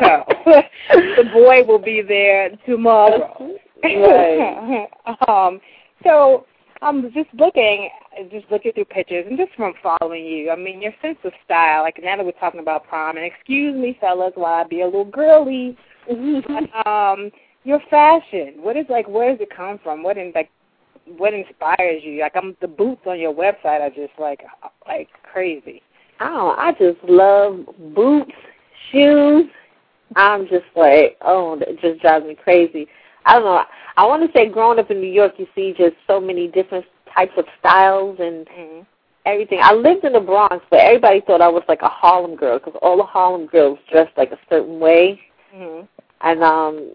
so 0.00 0.24
the 1.16 1.30
boy 1.32 1.64
will 1.64 1.78
be 1.78 2.02
there 2.02 2.50
tomorrow. 2.66 3.56
Right. 3.82 4.88
um, 5.28 5.60
so 6.04 6.46
I'm 6.82 7.02
just 7.12 7.28
looking, 7.34 7.88
just 8.30 8.46
looking 8.50 8.72
through 8.72 8.86
pictures, 8.86 9.26
and 9.28 9.38
just 9.38 9.52
from 9.56 9.74
following 9.82 10.24
you. 10.24 10.50
I 10.50 10.56
mean, 10.56 10.82
your 10.82 10.92
sense 11.00 11.18
of 11.24 11.32
style. 11.44 11.82
Like 11.82 11.98
now 12.02 12.16
that 12.16 12.24
we're 12.24 12.32
talking 12.32 12.60
about 12.60 12.86
prom, 12.86 13.16
and 13.16 13.24
excuse 13.24 13.74
me, 13.74 13.96
fellas, 14.00 14.32
while 14.34 14.64
I 14.64 14.68
be 14.68 14.82
a 14.82 14.86
little 14.86 15.04
girly. 15.04 15.76
But, 16.06 16.86
um, 16.86 17.30
your 17.64 17.80
fashion. 17.90 18.54
What 18.56 18.76
is 18.76 18.86
like? 18.88 19.08
Where 19.08 19.30
does 19.30 19.40
it 19.40 19.54
come 19.54 19.78
from? 19.82 20.02
What 20.02 20.18
in 20.18 20.32
like? 20.34 20.50
What 21.16 21.34
inspires 21.34 22.02
you? 22.02 22.20
Like 22.20 22.36
I'm 22.36 22.56
the 22.60 22.68
boots 22.68 23.02
on 23.06 23.18
your 23.18 23.34
website 23.34 23.80
are 23.80 23.90
just 23.90 24.12
like 24.18 24.40
like 24.86 25.08
crazy. 25.22 25.82
I 26.20 26.28
don't 26.28 26.58
I 26.58 26.72
just 26.72 27.02
love 27.08 27.66
boots, 27.94 28.32
shoes. 28.90 29.46
I'm 30.16 30.46
just 30.46 30.66
like, 30.76 31.16
oh, 31.22 31.58
that 31.58 31.80
just 31.80 32.00
drives 32.00 32.26
me 32.26 32.34
crazy. 32.34 32.86
I 33.24 33.34
don't 33.34 33.44
know. 33.44 33.62
I 33.96 34.06
want 34.06 34.22
to 34.22 34.38
say 34.38 34.48
growing 34.48 34.78
up 34.78 34.90
in 34.90 35.00
New 35.00 35.10
York, 35.10 35.34
you 35.38 35.46
see 35.54 35.74
just 35.76 35.94
so 36.06 36.20
many 36.20 36.48
different 36.48 36.84
types 37.14 37.32
of 37.36 37.44
styles 37.58 38.18
and 38.20 38.46
Mm-hmm. 38.46 38.82
everything. 39.24 39.60
I 39.62 39.72
lived 39.72 40.04
in 40.04 40.12
the 40.12 40.20
Bronx, 40.20 40.64
but 40.70 40.80
everybody 40.80 41.20
thought 41.20 41.40
I 41.40 41.48
was 41.48 41.62
like 41.68 41.82
a 41.82 41.88
Harlem 41.88 42.36
girl 42.36 42.58
because 42.58 42.74
all 42.82 42.96
the 42.96 43.04
Harlem 43.04 43.46
girls 43.46 43.78
dressed 43.90 44.16
like 44.16 44.32
a 44.32 44.38
certain 44.50 44.80
way. 44.80 45.20
Mm-hmm. 45.54 45.86
And 46.20 46.42
um 46.42 46.90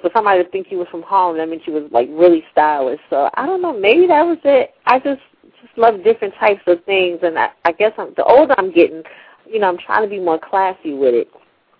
for 0.00 0.10
somebody 0.14 0.42
to 0.42 0.50
think 0.50 0.68
she 0.68 0.76
was 0.76 0.86
from 0.90 1.02
Harlem, 1.02 1.38
that 1.38 1.48
meant 1.48 1.62
she 1.64 1.70
was 1.70 1.84
like 1.90 2.08
really 2.12 2.44
stylish. 2.52 3.00
So 3.10 3.28
I 3.34 3.46
don't 3.46 3.62
know, 3.62 3.76
maybe 3.78 4.06
that 4.06 4.22
was 4.22 4.38
it. 4.44 4.74
I 4.86 4.98
just 4.98 5.20
just 5.60 5.76
love 5.76 6.04
different 6.04 6.34
types 6.38 6.62
of 6.66 6.84
things, 6.84 7.20
and 7.22 7.38
I, 7.38 7.50
I 7.64 7.72
guess 7.72 7.92
I'm, 7.98 8.14
the 8.16 8.24
older 8.24 8.54
I'm 8.58 8.72
getting, 8.72 9.02
you 9.50 9.58
know, 9.58 9.68
I'm 9.68 9.78
trying 9.78 10.02
to 10.02 10.08
be 10.08 10.20
more 10.20 10.38
classy 10.38 10.94
with 10.94 11.14
it. 11.14 11.28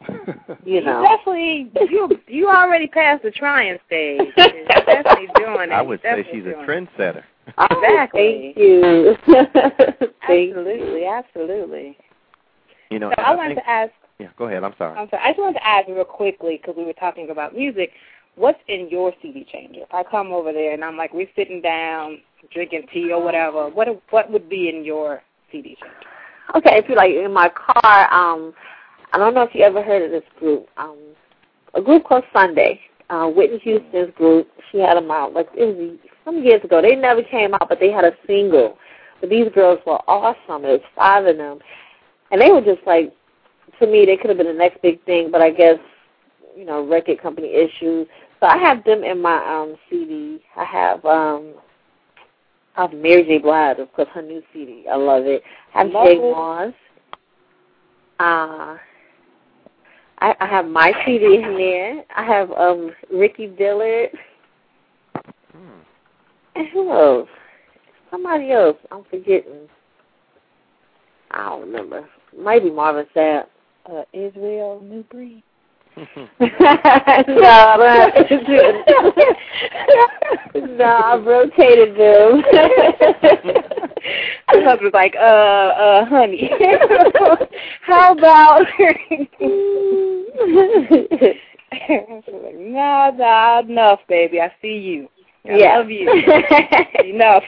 You 0.64 0.80
know, 0.82 1.02
definitely 1.02 1.70
you 1.90 2.08
you 2.26 2.48
already 2.48 2.86
passed 2.86 3.22
the 3.22 3.30
trying 3.30 3.78
stage. 3.86 4.20
You're 4.36 4.66
definitely 4.66 5.28
doing 5.36 5.70
it. 5.70 5.72
I 5.72 5.82
would 5.82 6.00
say 6.02 6.26
she's 6.30 6.42
a 6.44 6.50
doing 6.52 6.60
it. 6.60 6.68
trendsetter. 6.68 7.22
Oh, 7.56 7.66
Exactly. 7.70 8.52
thank 8.54 8.58
you. 8.58 9.16
Thank 10.26 10.56
Absolutely, 10.56 11.06
absolutely. 11.06 11.98
You 12.90 12.98
know, 12.98 13.10
So 13.10 13.14
and 13.18 13.26
I 13.26 13.34
wanted 13.34 13.54
to 13.56 13.68
ask. 13.68 13.92
Yeah. 14.18 14.28
Go 14.36 14.46
ahead. 14.46 14.64
I'm 14.64 14.74
sorry. 14.78 14.98
I'm 14.98 15.08
sorry. 15.08 15.22
I 15.24 15.30
just 15.30 15.38
wanted 15.38 15.54
to 15.54 15.66
ask 15.66 15.88
real 15.88 16.04
quickly 16.04 16.58
because 16.60 16.74
we 16.76 16.84
were 16.84 16.92
talking 16.92 17.30
about 17.30 17.54
music. 17.54 17.92
What's 18.34 18.58
in 18.68 18.88
your 18.88 19.12
CD 19.22 19.46
changer? 19.50 19.80
If 19.80 19.94
I 19.94 20.02
come 20.02 20.32
over 20.32 20.52
there 20.52 20.72
and 20.72 20.84
I'm 20.84 20.96
like, 20.96 21.12
we're 21.12 21.28
sitting 21.34 21.60
down 21.60 22.18
drinking 22.52 22.86
tea 22.92 23.12
or 23.12 23.22
whatever, 23.22 23.68
what 23.68 23.88
what 24.10 24.30
would 24.30 24.48
be 24.48 24.68
in 24.68 24.84
your 24.84 25.22
CD 25.50 25.76
changer? 25.80 25.94
Okay, 26.56 26.78
if 26.78 26.88
you're 26.88 26.96
like 26.96 27.12
in 27.12 27.32
my 27.32 27.48
car, 27.50 28.12
um, 28.12 28.54
I 29.12 29.18
don't 29.18 29.34
know 29.34 29.42
if 29.42 29.54
you 29.54 29.62
ever 29.62 29.82
heard 29.82 30.02
of 30.02 30.10
this 30.10 30.28
group. 30.38 30.66
Um, 30.76 30.98
a 31.74 31.82
group 31.82 32.04
called 32.04 32.24
Sunday. 32.32 32.80
Uh, 33.10 33.26
Whitney 33.26 33.58
Houston's 33.60 34.14
group. 34.16 34.48
She 34.70 34.78
had 34.78 34.96
them 34.98 35.10
out 35.10 35.32
like 35.32 35.48
it 35.54 35.64
was 35.64 35.96
some 36.24 36.42
years 36.42 36.62
ago. 36.62 36.82
They 36.82 36.94
never 36.94 37.22
came 37.22 37.54
out, 37.54 37.68
but 37.68 37.80
they 37.80 37.90
had 37.90 38.04
a 38.04 38.12
single. 38.26 38.76
But 39.20 39.30
these 39.30 39.48
girls 39.54 39.78
were 39.86 39.98
awesome. 40.06 40.64
It 40.64 40.68
was 40.68 40.80
five 40.94 41.24
of 41.24 41.38
them, 41.38 41.58
and 42.30 42.40
they 42.40 42.50
were 42.50 42.60
just 42.60 42.86
like, 42.86 43.12
to 43.80 43.86
me, 43.86 44.06
they 44.06 44.16
could 44.16 44.30
have 44.30 44.38
been 44.38 44.46
the 44.46 44.52
next 44.52 44.80
big 44.82 45.02
thing. 45.04 45.30
But 45.30 45.40
I 45.40 45.50
guess, 45.50 45.78
you 46.56 46.64
know, 46.64 46.86
record 46.86 47.20
company 47.20 47.48
issues. 47.54 48.06
So 48.40 48.46
I 48.46 48.56
have 48.58 48.84
them 48.84 49.02
in 49.04 49.20
my 49.20 49.36
um 49.36 49.76
CD. 49.88 50.40
I 50.56 50.64
have 50.64 51.04
um 51.04 51.54
I 52.76 52.82
have 52.82 52.92
Mary 52.92 53.24
J. 53.24 53.38
Blige, 53.38 53.78
of 53.78 53.92
course, 53.92 54.08
her 54.14 54.22
new 54.22 54.42
CD. 54.52 54.84
I 54.90 54.94
love 54.94 55.24
it. 55.26 55.42
I 55.74 55.78
have 55.82 55.90
Love 55.90 56.06
Jay. 56.06 56.18
Moss. 56.18 56.72
Uh, 58.20 58.76
I, 60.20 60.34
I 60.40 60.46
have 60.46 60.66
my 60.66 60.92
CD 61.04 61.42
in 61.42 61.56
there. 61.56 62.04
I 62.16 62.24
have 62.24 62.50
um 62.52 62.92
Ricky 63.12 63.48
Dillard. 63.48 64.10
Hmm. 65.52 65.80
And 66.54 66.68
who 66.68 66.92
else? 66.92 67.28
Somebody 68.10 68.52
else. 68.52 68.76
I'm 68.90 69.04
forgetting. 69.10 69.68
I 71.32 71.48
don't 71.48 71.60
remember. 71.62 72.08
Maybe 72.36 72.70
Marvin 72.70 73.06
Sapp. 73.14 73.46
Uh, 73.90 74.02
Israel 74.12 74.82
New 74.82 75.02
Breed. 75.04 75.42
no, 75.96 76.04
no, 76.40 76.50
no, 80.54 80.84
I've 80.84 81.24
rotated 81.24 81.96
them. 81.96 82.42
My 84.52 84.62
husband's 84.62 84.92
like, 84.92 85.14
uh, 85.16 85.20
uh, 85.20 86.04
honey, 86.04 86.50
how 87.80 88.12
about? 88.12 88.66
She's 88.78 89.26
like, 92.28 92.56
nah, 92.56 93.10
nah, 93.10 93.60
enough, 93.60 94.00
baby. 94.08 94.40
I 94.40 94.52
see 94.60 94.76
you. 94.76 95.08
I 95.46 95.56
yeah. 95.56 95.78
love 95.78 95.90
you. 95.90 96.10
enough. 97.04 97.42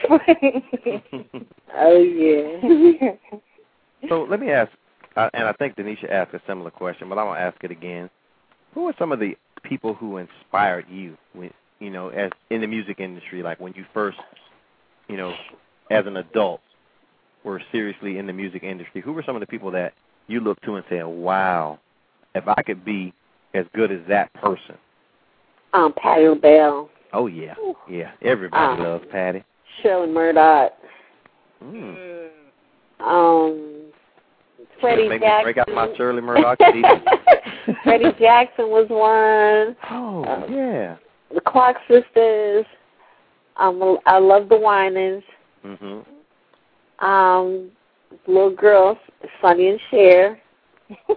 oh 1.75 2.01
yeah. 2.01 3.11
So 4.09 4.23
let 4.23 4.39
me 4.39 4.49
ask, 4.49 4.71
uh, 5.15 5.29
and 5.33 5.45
I 5.45 5.53
think 5.53 5.75
Denisha 5.75 6.09
asked 6.09 6.33
a 6.33 6.41
similar 6.47 6.71
question, 6.71 7.09
but 7.09 7.17
I 7.17 7.23
want 7.23 7.37
to 7.39 7.43
ask 7.43 7.63
it 7.63 7.71
again. 7.71 8.09
Who 8.73 8.87
are 8.87 8.93
some 8.97 9.11
of 9.11 9.19
the 9.19 9.35
people 9.63 9.93
who 9.93 10.17
inspired 10.17 10.85
you, 10.89 11.17
when, 11.33 11.51
you 11.79 11.89
know, 11.89 12.09
as 12.09 12.31
in 12.49 12.61
the 12.61 12.67
music 12.67 12.99
industry, 12.99 13.43
like 13.43 13.59
when 13.59 13.73
you 13.75 13.85
first, 13.93 14.17
you 15.07 15.17
know, 15.17 15.33
as 15.89 16.05
an 16.05 16.17
adult, 16.17 16.61
were 17.43 17.61
seriously 17.71 18.17
in 18.17 18.27
the 18.27 18.33
music 18.33 18.63
industry? 18.63 19.01
Who 19.01 19.11
were 19.13 19.23
some 19.23 19.35
of 19.35 19.41
the 19.41 19.47
people 19.47 19.71
that 19.71 19.93
you 20.27 20.39
look 20.39 20.61
to 20.61 20.75
and 20.75 20.85
say, 20.89 21.03
"Wow, 21.03 21.79
if 22.35 22.47
I 22.47 22.61
could 22.61 22.85
be 22.85 23.13
as 23.53 23.65
good 23.73 23.91
as 23.91 23.99
that 24.07 24.31
person"? 24.33 24.77
Um, 25.73 25.93
Patti 25.97 26.27
LaBelle. 26.27 26.89
Oh 27.13 27.27
yeah, 27.27 27.55
yeah. 27.89 28.11
Everybody 28.21 28.81
Uh, 28.81 28.83
loves 28.83 29.05
Patti. 29.11 29.43
Shirley 29.81 30.07
Murdock. 30.07 30.73
Mm. 31.63 32.29
Um, 32.99 33.70
Freddie 34.81 35.07
Make 35.09 35.21
Jackson. 35.21 35.37
me 35.47 35.53
break 35.53 35.57
out 35.57 35.69
my 35.73 35.95
Shirley 35.95 36.21
Murdock 36.21 36.57
Freddie 37.83 38.11
Jackson 38.19 38.69
was 38.69 38.87
one. 38.89 39.75
Oh 39.91 40.25
Um, 40.25 40.53
yeah. 40.53 40.97
The 41.33 41.41
Clark 41.41 41.77
sisters. 41.87 42.65
Um, 43.57 43.97
I 44.05 44.17
love 44.17 44.49
the 44.49 44.57
Winans. 44.57 45.23
Mhm. 45.65 46.05
Um, 46.99 47.71
little 48.27 48.53
girls, 48.55 48.97
Sonny 49.41 49.69
and 49.69 49.79
Cher. 49.89 50.39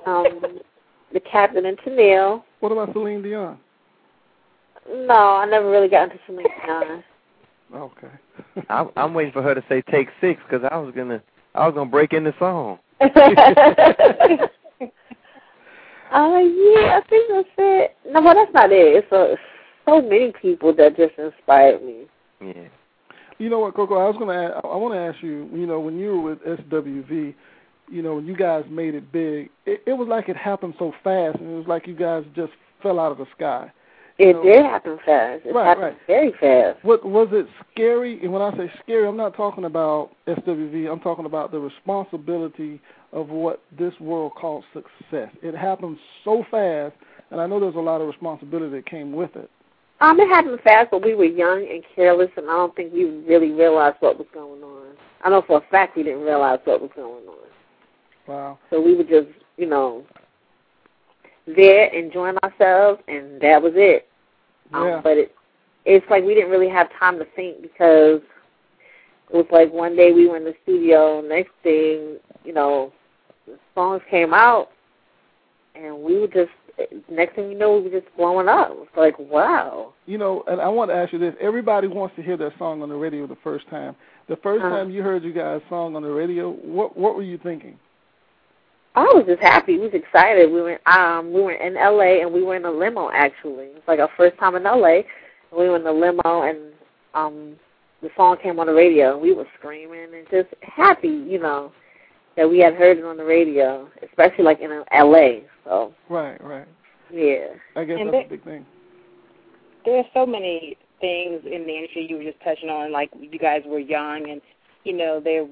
Um, 0.07 0.61
the 1.13 1.21
Captain 1.21 1.67
and 1.67 1.79
Tennille. 1.79 2.43
What 2.61 2.73
about 2.73 2.93
Celine 2.93 3.23
Dion? 3.23 3.59
No, 4.89 5.15
I 5.15 5.47
never 5.47 5.71
really 5.71 5.89
got 5.89 6.05
into 6.05 6.19
Celine 6.27 6.47
Dion. 6.67 7.05
Okay. 7.75 8.09
I'm, 8.69 8.91
I'm 8.97 9.15
waiting 9.15 9.33
for 9.33 9.43
her 9.43 9.55
to 9.55 9.65
say 9.69 9.83
take 9.91 10.09
six 10.21 10.41
because 10.49 10.67
I 10.71 10.77
was 10.77 10.95
gonna 10.95 11.23
I 11.55 11.67
was 11.67 11.75
gonna 11.75 11.91
break 11.91 12.13
in 12.13 12.25
the 12.25 12.35
song. 12.39 12.79
Uh, 16.15 16.39
yeah, 16.39 17.01
I 17.01 17.01
think 17.11 17.29
that's 17.29 17.49
it. 17.59 17.97
No, 18.09 18.23
but 18.23 18.35
that's 18.35 18.55
not 18.55 18.71
it. 18.71 19.03
It's 19.03 19.11
so, 19.11 19.37
so 19.85 20.01
many 20.01 20.33
people 20.41 20.73
that 20.77 20.97
just 20.97 21.19
inspired 21.19 21.83
me. 21.83 22.05
Yeah. 22.41 22.69
You 23.39 23.49
know 23.49 23.59
what, 23.59 23.75
Coko? 23.75 23.97
I 23.97 24.09
was 24.09 24.17
gonna. 24.17 24.55
Ask, 24.55 24.65
I 24.65 24.77
want 24.77 24.95
to 24.95 25.01
ask 25.01 25.21
you. 25.25 25.51
You 25.53 25.67
know, 25.67 25.81
when 25.81 25.99
you 25.99 26.21
were 26.21 26.37
with 26.37 26.39
SWV, 26.45 27.35
you 27.91 28.03
know, 28.03 28.15
when 28.15 28.27
you 28.27 28.37
guys 28.37 28.65
made 28.71 28.95
it 28.95 29.11
big, 29.11 29.51
it, 29.67 29.83
it 29.87 29.95
was 29.95 30.07
like 30.07 30.29
it 30.29 30.37
happened 30.37 30.75
so 30.79 30.93
fast, 31.03 31.41
and 31.41 31.51
it 31.51 31.57
was 31.57 31.67
like 31.67 31.89
you 31.89 31.97
guys 31.97 32.23
just 32.37 32.53
fell 32.81 33.01
out 33.01 33.11
of 33.11 33.19
the 33.19 33.27
sky. 33.37 33.73
It 34.19 34.37
No. 34.37 34.43
did 34.45 34.65
happen 34.65 34.99
fast. 35.05 35.45
It 35.45 35.53
Right, 35.55 35.67
happened 35.67 35.85
right. 35.85 36.07
very 36.07 36.33
fast. 36.33 36.79
What 36.85 37.05
was 37.05 37.29
it 37.33 37.49
scary? 37.73 38.21
And 38.23 38.33
when 38.33 38.43
I 38.43 38.57
say 38.57 38.71
scary, 38.81 39.09
I'm 39.09 39.17
not 39.17 39.35
talking 39.35 39.65
about 39.65 40.11
SWV. 40.27 40.87
I'm 40.87 41.01
talking 41.01 41.25
about 41.25 41.51
the 41.51 41.59
responsibility 41.59 42.81
of 43.13 43.31
what 43.31 43.61
this 43.77 43.99
world 44.01 44.35
calls 44.37 44.65
success. 44.73 45.31
It 45.43 45.57
happened 45.57 45.99
so 46.23 46.45
fast, 46.51 46.95
and 47.31 47.41
I 47.41 47.47
know 47.47 47.59
there's 47.59 47.75
a 47.75 47.81
lot 47.81 48.01
of 48.01 48.07
responsibility 48.07 48.71
that 48.77 48.87
came 48.87 49.13
with 49.13 49.35
it. 49.35 49.51
Um, 50.01 50.21
it 50.21 50.29
happened 50.29 50.61
fast, 50.63 50.91
but 50.91 51.03
we 51.03 51.15
were 51.15 51.25
young 51.25 51.67
and 51.69 51.83
careless, 51.95 52.31
and 52.37 52.49
I 52.49 52.53
don't 52.53 52.75
think 52.77 52.93
we 52.93 53.05
really 53.05 53.51
realized 53.51 53.97
what 54.01 54.19
was 54.19 54.27
going 54.33 54.63
on. 54.63 54.97
I 55.23 55.31
know 55.31 55.43
for 55.43 55.59
a 55.59 55.71
fact 55.71 55.97
we 55.97 56.03
didn't 56.03 56.23
realize 56.23 56.61
what 56.65 56.81
was 56.81 56.91
going 56.95 57.27
on. 57.27 57.49
Wow. 58.27 58.59
So 58.71 58.81
we 58.81 58.95
were 58.95 59.05
just, 59.05 59.29
you 59.57 59.67
know, 59.67 60.05
there 61.47 61.87
enjoying 61.87 62.37
ourselves, 62.43 63.03
and 63.09 63.41
that 63.41 63.63
was 63.63 63.73
it. 63.77 64.09
Um, 64.73 65.01
But 65.03 65.19
it, 65.19 65.35
it's 65.85 66.07
like 66.11 66.25
we 66.25 66.35
didn't 66.35 66.51
really 66.51 66.69
have 66.71 66.89
time 66.99 67.19
to 67.19 67.27
think 67.37 67.61
because 67.63 68.21
it 69.31 69.37
was 69.37 69.47
like 69.51 69.73
one 69.73 69.97
day 69.97 70.13
we 70.13 70.27
were 70.29 70.37
in 70.37 70.45
the 70.45 70.55
studio, 70.63 71.21
next 71.21 71.53
thing, 71.63 72.17
you 72.45 72.53
know, 72.53 72.93
the 73.47 73.59
songs 73.75 74.03
came 74.11 74.33
out, 74.33 74.71
and 75.75 75.99
we 75.99 76.19
were 76.19 76.29
just, 76.29 76.51
next 77.11 77.35
thing 77.35 77.51
you 77.51 77.59
know, 77.59 77.77
we 77.77 77.89
were 77.91 78.01
just 78.01 78.15
blowing 78.17 78.49
up. 78.49 78.71
It 78.71 78.77
was 78.77 78.89
like, 78.97 79.19
wow. 79.19 79.93
You 80.07 80.19
know, 80.19 80.45
and 80.47 80.61
I 80.61 80.69
want 80.69 80.91
to 80.91 80.95
ask 80.95 81.13
you 81.13 81.19
this: 81.19 81.35
everybody 81.41 81.89
wants 81.89 82.17
to 82.17 82.23
hear 82.23 82.37
that 82.39 82.53
song 82.59 82.83
on 82.83 82.89
the 82.89 82.95
radio 82.97 83.27
the 83.27 83.37
first 83.45 83.69
time. 83.69 83.95
The 84.29 84.37
1st 84.37 84.61
Uh-huh. 84.61 84.71
time 84.71 84.91
you 84.91 85.03
heard 85.03 85.23
you 85.23 85.33
guys' 85.33 85.61
song 85.69 85.97
on 85.97 86.03
the 86.03 86.11
radio, 86.11 86.51
what 86.51 86.97
what 86.97 87.15
were 87.15 87.23
you 87.23 87.39
thinking? 87.39 87.79
I 88.97 89.03
was 89.03 89.25
just 89.27 89.41
happy. 89.43 89.75
We 89.77 89.87
was 89.89 89.95
excited. 89.95 90.51
We 90.53 90.61
were 90.63 90.79
um 90.89 91.33
we 91.33 91.41
were 91.43 91.53
in 91.53 91.75
LA 91.75 92.23
and 92.23 92.33
we 92.33 92.43
were 92.43 92.57
in 92.57 92.65
a 92.65 92.71
limo 92.71 93.11
actually. 93.13 93.67
It's 93.77 93.89
like 93.89 93.99
our 94.01 94.11
first 94.17 94.39
time 94.39 94.55
in 94.55 94.63
LA. 94.65 95.01
We 95.57 95.69
were 95.69 95.77
in 95.77 95.85
the 95.85 95.93
limo 95.93 96.43
and 96.43 96.59
um 97.15 97.57
the 98.03 98.11
song 98.17 98.37
came 98.43 98.61
on 98.61 98.67
the 98.67 98.73
radio 98.75 99.15
and 99.15 99.23
we 99.23 99.33
were 99.33 99.47
screaming 99.59 100.09
and 100.15 100.27
just 100.31 100.49
happy, 100.63 101.09
you 101.09 101.39
know, 101.41 101.73
that 102.37 102.49
we 102.49 102.59
had 102.59 102.75
heard 102.75 102.99
it 102.99 103.05
on 103.05 103.17
the 103.17 103.25
radio, 103.25 103.89
especially 104.09 104.45
like 104.45 104.61
in 104.61 104.71
LA. 104.93 105.41
So 105.65 105.93
Right, 106.09 106.43
right. 106.45 106.67
yeah. 107.11 107.47
I 107.77 107.85
guess 107.85 107.97
And 107.99 108.09
that's 108.13 108.13
they- 108.13 108.25
a 108.27 108.29
big 108.29 108.45
thing. 108.45 108.67
there 109.85 109.99
are 109.99 110.05
so 110.15 110.25
many 110.27 110.77
things 111.01 111.41
in 111.45 111.67
the 111.67 111.75
industry 111.77 112.07
you 112.09 112.17
were 112.19 112.23
just 112.25 112.41
touching 112.45 112.69
on, 112.71 112.93
like 112.93 113.11
you 113.19 113.39
guys 113.39 113.63
were 113.67 113.79
young 113.81 114.29
and 114.31 114.41
you 114.85 114.93
know, 114.93 115.19
there 115.19 115.47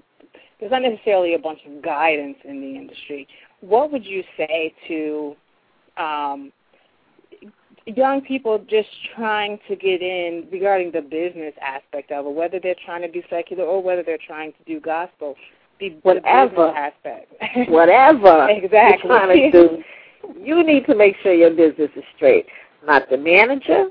there's 0.63 0.71
not 0.71 0.83
necessarily 0.83 1.35
a 1.35 1.39
bunch 1.41 1.59
of 1.67 1.83
guidance 1.83 2.37
in 2.45 2.61
the 2.61 2.77
industry. 2.77 3.27
What 3.63 3.91
would 3.91 4.07
you 4.07 4.23
say 4.37 4.73
to 4.87 5.35
um 5.97 6.53
young 7.85 8.21
people 8.21 8.65
just 8.71 8.89
trying 9.17 9.59
to 9.67 9.75
get 9.75 10.01
in 10.01 10.47
regarding 10.53 10.93
the 10.93 11.01
business 11.01 11.53
aspect 11.61 12.13
of 12.13 12.27
it, 12.27 12.33
whether 12.33 12.61
they're 12.61 12.77
trying 12.87 13.03
to 13.03 13.11
do 13.11 13.23
secular 13.29 13.65
or 13.65 13.83
whether 13.83 14.05
they're 14.05 14.19
trying 14.25 14.53
to 14.53 14.59
do 14.65 14.79
gospel? 14.79 15.35
The, 15.81 15.97
Whatever. 16.03 16.69
aspect. 16.69 17.33
Whatever 17.69 18.47
Exactly. 18.49 19.09
you're 19.11 19.19
trying 19.19 19.51
to 19.51 19.69
do, 19.69 19.83
you 20.41 20.63
need 20.63 20.87
to 20.87 20.95
make 20.95 21.17
sure 21.25 21.33
your 21.35 21.51
business 21.51 21.91
is 21.97 22.05
straight. 22.15 22.47
Not 22.87 23.11
the 23.11 23.17
manager. 23.17 23.87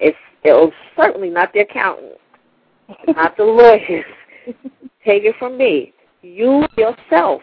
It's 0.00 0.18
it 0.42 0.50
was 0.50 0.72
certainly 0.96 1.30
not 1.30 1.52
the 1.52 1.60
accountant. 1.60 2.14
not 3.14 3.36
the 3.36 3.44
lawyers. 3.44 4.04
Take 5.06 5.22
it 5.22 5.36
from 5.38 5.56
me. 5.56 5.94
You 6.22 6.66
yourself 6.76 7.40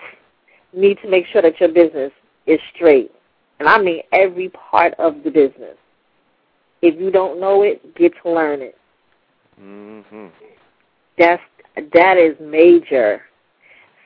need 0.73 0.97
to 1.01 1.09
make 1.09 1.25
sure 1.27 1.41
that 1.41 1.59
your 1.61 1.69
business 1.69 2.11
is 2.45 2.59
straight. 2.75 3.09
And 3.59 3.69
I 3.69 3.81
mean 3.81 4.01
every 4.11 4.49
part 4.49 4.93
of 4.99 5.23
the 5.23 5.31
business. 5.31 5.77
If 6.81 6.99
you 6.99 7.09
don't 7.09 7.39
know 7.39 7.61
it, 7.61 7.95
get 7.95 8.11
to 8.21 8.29
learn 8.29 8.61
it. 8.61 8.77
Mhm. 9.59 10.31
That's 11.17 11.41
that 11.93 12.17
is 12.17 12.37
major. 12.41 13.23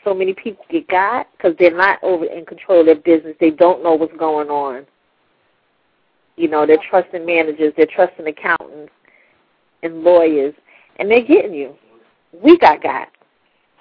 So 0.04 0.14
many 0.14 0.34
people 0.36 0.64
get 0.70 0.88
got 0.88 1.28
because 1.32 1.58
they're 1.58 1.76
not 1.76 2.02
over 2.04 2.26
in 2.26 2.46
control 2.46 2.82
of 2.82 2.86
their 2.86 2.96
business. 2.96 3.36
They 3.40 3.50
don't 3.50 3.82
know 3.82 3.96
what's 3.96 4.16
going 4.18 4.50
on. 4.50 4.86
You 6.36 6.48
know, 6.48 6.68
they're 6.68 6.78
trusting 6.78 7.26
managers, 7.26 7.74
they're 7.76 7.88
trusting 7.88 8.28
accountants 8.28 8.94
and 9.82 10.04
lawyers, 10.04 10.54
and 10.98 11.10
they're 11.10 11.24
getting 11.26 11.56
you. 11.56 11.76
We 12.32 12.60
got 12.60 12.84
got. 12.84 13.10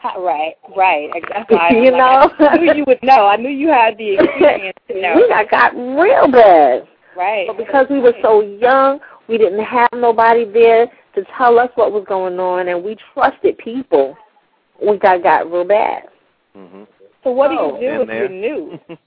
Ha- 0.06 0.20
Right, 0.20 0.54
right. 0.76 1.10
Exactly. 1.14 1.56
You 1.84 1.90
know? 1.90 2.30
I 2.38 2.56
knew 2.58 2.72
you 2.74 2.84
would 2.86 3.02
know. 3.02 3.26
I 3.26 3.36
knew 3.36 3.48
you 3.48 3.68
had 3.68 3.96
the 3.98 4.14
experience 4.20 4.78
to 4.88 5.00
know. 5.00 5.14
we 5.16 5.28
got 5.28 5.50
got 5.50 5.74
real 5.74 6.28
bad. 6.30 6.86
Right. 7.16 7.46
But 7.48 7.56
because 7.58 7.86
we 7.90 7.98
were 8.00 8.14
so 8.22 8.40
young, 8.42 9.00
we 9.28 9.38
didn't 9.38 9.64
have 9.64 9.88
nobody 9.94 10.44
there 10.44 10.86
to 11.14 11.24
tell 11.36 11.58
us 11.58 11.70
what 11.74 11.92
was 11.92 12.04
going 12.06 12.38
on, 12.38 12.68
and 12.68 12.84
we 12.84 12.96
trusted 13.14 13.56
people. 13.58 14.16
We 14.80 14.98
got 14.98 15.22
got 15.22 15.50
real 15.50 15.64
bad. 15.64 16.04
Mhm. 16.56 16.86
So 17.24 17.30
what 17.30 17.48
do 17.48 17.56
Oh. 17.58 17.80
you 17.80 17.90
do 17.96 18.00
if 18.02 18.06
there. 18.08 18.18
you're 18.18 18.28
new? 18.28 18.78
If 18.88 18.98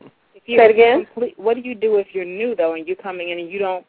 Say 0.48 0.66
it 0.66 0.72
again? 0.72 1.06
Complete, 1.14 1.38
what 1.38 1.54
do 1.56 1.62
you 1.62 1.76
do 1.76 1.98
if 1.98 2.08
you're 2.14 2.26
new 2.26 2.56
though, 2.56 2.74
and 2.74 2.88
you're 2.88 2.96
coming 2.98 3.30
in 3.30 3.40
and 3.40 3.50
you 3.52 3.60
don't, 3.60 3.86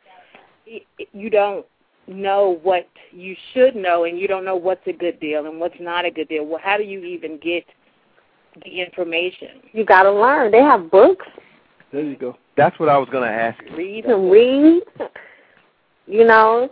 you 1.13 1.31
don't 1.31 1.65
know 2.07 2.59
what 2.63 2.89
you 3.13 3.37
should 3.53 3.77
know, 3.77 4.05
and 4.05 4.19
you 4.19 4.29
don't 4.29 4.45
know 4.45 4.57
what's 4.57 4.87
a 4.87 4.93
good 4.93 5.21
deal 5.21 5.47
and 5.47 5.61
what's 5.61 5.79
not 5.81 6.05
a 6.05 6.11
good 6.11 6.29
deal? 6.29 6.45
Well, 6.47 6.61
how 6.63 6.77
do 6.77 6.85
you 6.85 7.05
even 7.05 7.39
get 7.39 7.65
the 8.65 8.81
information? 8.81 9.63
You 9.73 9.85
got 9.85 10.05
to 10.05 10.13
learn. 10.13 10.51
They 10.51 10.63
have 10.63 10.91
books. 10.91 11.27
There 11.93 12.03
you 12.03 12.17
go. 12.17 12.37
That's 12.57 12.79
what 12.79 12.89
I 12.89 12.99
was 12.99 13.09
gonna 13.11 13.27
ask 13.27 13.61
Read 13.77 13.97
You 13.97 14.03
can 14.03 14.31
read. 14.31 14.83
You 16.07 16.25
know, 16.25 16.69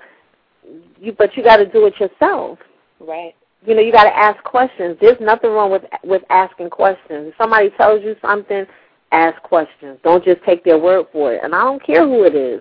you 1.00 1.12
but 1.12 1.36
you 1.36 1.42
got 1.42 1.56
to 1.56 1.66
do 1.66 1.86
it 1.86 1.98
yourself. 1.98 2.58
Right. 3.00 3.34
You 3.66 3.74
know, 3.74 3.80
you 3.80 3.90
got 3.90 4.04
to 4.04 4.16
ask 4.16 4.42
questions. 4.44 4.96
There's 5.00 5.20
nothing 5.20 5.50
wrong 5.50 5.70
with 5.70 5.82
with 6.04 6.22
asking 6.30 6.70
questions. 6.70 7.28
If 7.28 7.34
somebody 7.36 7.70
tells 7.70 8.02
you 8.02 8.16
something, 8.22 8.64
ask 9.12 9.40
questions. 9.42 9.98
Don't 10.04 10.24
just 10.24 10.42
take 10.44 10.64
their 10.64 10.78
word 10.78 11.06
for 11.12 11.34
it. 11.34 11.40
And 11.42 11.54
I 11.54 11.62
don't 11.62 11.84
care 11.84 12.06
who 12.06 12.24
it 12.24 12.34
is. 12.34 12.60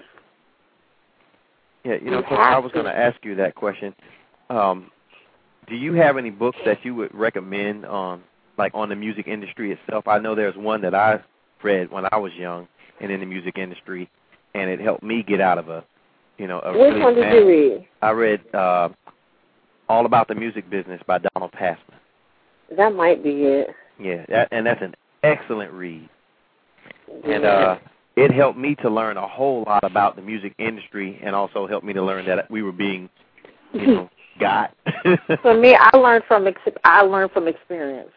Yeah, 1.88 1.96
you 2.04 2.12
know, 2.12 2.22
Coach, 2.22 2.34
I 2.34 2.60
was 2.60 2.74
going 2.74 2.86
to 2.86 2.96
ask 2.96 3.16
you 3.24 3.36
that 3.36 3.56
question. 3.56 3.96
Um, 4.50 4.92
do 5.70 5.76
you 5.76 5.94
have 5.94 6.18
any 6.18 6.30
books 6.30 6.58
that 6.66 6.84
you 6.84 6.94
would 6.96 7.16
recommend 7.16 7.86
on, 7.86 8.24
like, 8.58 8.74
on 8.76 8.90
the 8.90 8.96
music 8.96 9.28
industry 9.28 9.72
itself? 9.72 10.06
I 10.06 10.20
know 10.20 10.36
there's 10.36 10.58
one 10.58 10.82
that 10.82 10.94
I 10.94 11.22
read 11.64 11.90
when 11.90 12.04
I 12.12 12.18
was 12.18 12.34
young 12.34 12.68
and 13.00 13.10
in 13.10 13.22
the 13.22 13.26
music 13.26 13.58
industry, 13.58 14.10
and 14.54 14.70
it 14.70 14.82
helped 14.82 15.02
me 15.02 15.24
get 15.24 15.40
out 15.40 15.58
of 15.58 15.70
a, 15.70 15.82
you 16.38 16.48
know, 16.48 16.60
a 16.60 16.74
Which 16.74 16.80
really 16.80 17.00
one 17.00 17.16
did 17.16 17.34
you 17.34 17.48
read? 17.48 17.88
I 18.02 18.12
read 18.12 18.42
uh, 18.54 18.90
All 19.88 20.06
About 20.06 20.28
the 20.28 20.36
Music 20.36 20.70
Business 20.70 21.02
by 21.08 21.20
Donald 21.34 21.54
Passman. 21.54 21.98
That 22.76 22.94
might 22.96 23.24
be 23.24 23.44
it. 23.44 23.70
Yeah, 23.98 24.26
that, 24.28 24.50
and 24.52 24.66
that's 24.66 24.82
an 24.82 24.94
excellent 25.24 25.72
read. 25.72 26.10
And 27.24 27.46
uh 27.46 27.78
it 28.18 28.34
helped 28.34 28.58
me 28.58 28.74
to 28.76 28.90
learn 28.90 29.16
a 29.16 29.28
whole 29.28 29.64
lot 29.68 29.84
about 29.84 30.16
the 30.16 30.22
music 30.24 30.54
industry 30.58 31.20
and 31.24 31.36
also 31.36 31.68
helped 31.68 31.86
me 31.86 31.94
to 31.94 32.04
learn 32.04 32.26
that 32.26 32.50
we 32.50 32.64
were 32.64 32.72
being, 32.72 33.08
you 33.74 33.86
know, 33.88 34.10
got. 34.40 34.74
For 35.44 35.54
me, 35.54 35.78
I 35.80 35.96
learned 35.96 36.24
from 36.28 36.48
ex- 36.48 36.60
I 36.84 37.04
learned 37.04 37.32
from 37.32 37.48
experience. 37.48 38.10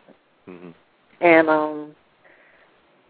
hmm 0.46 0.70
And 1.20 1.48
um 1.50 1.94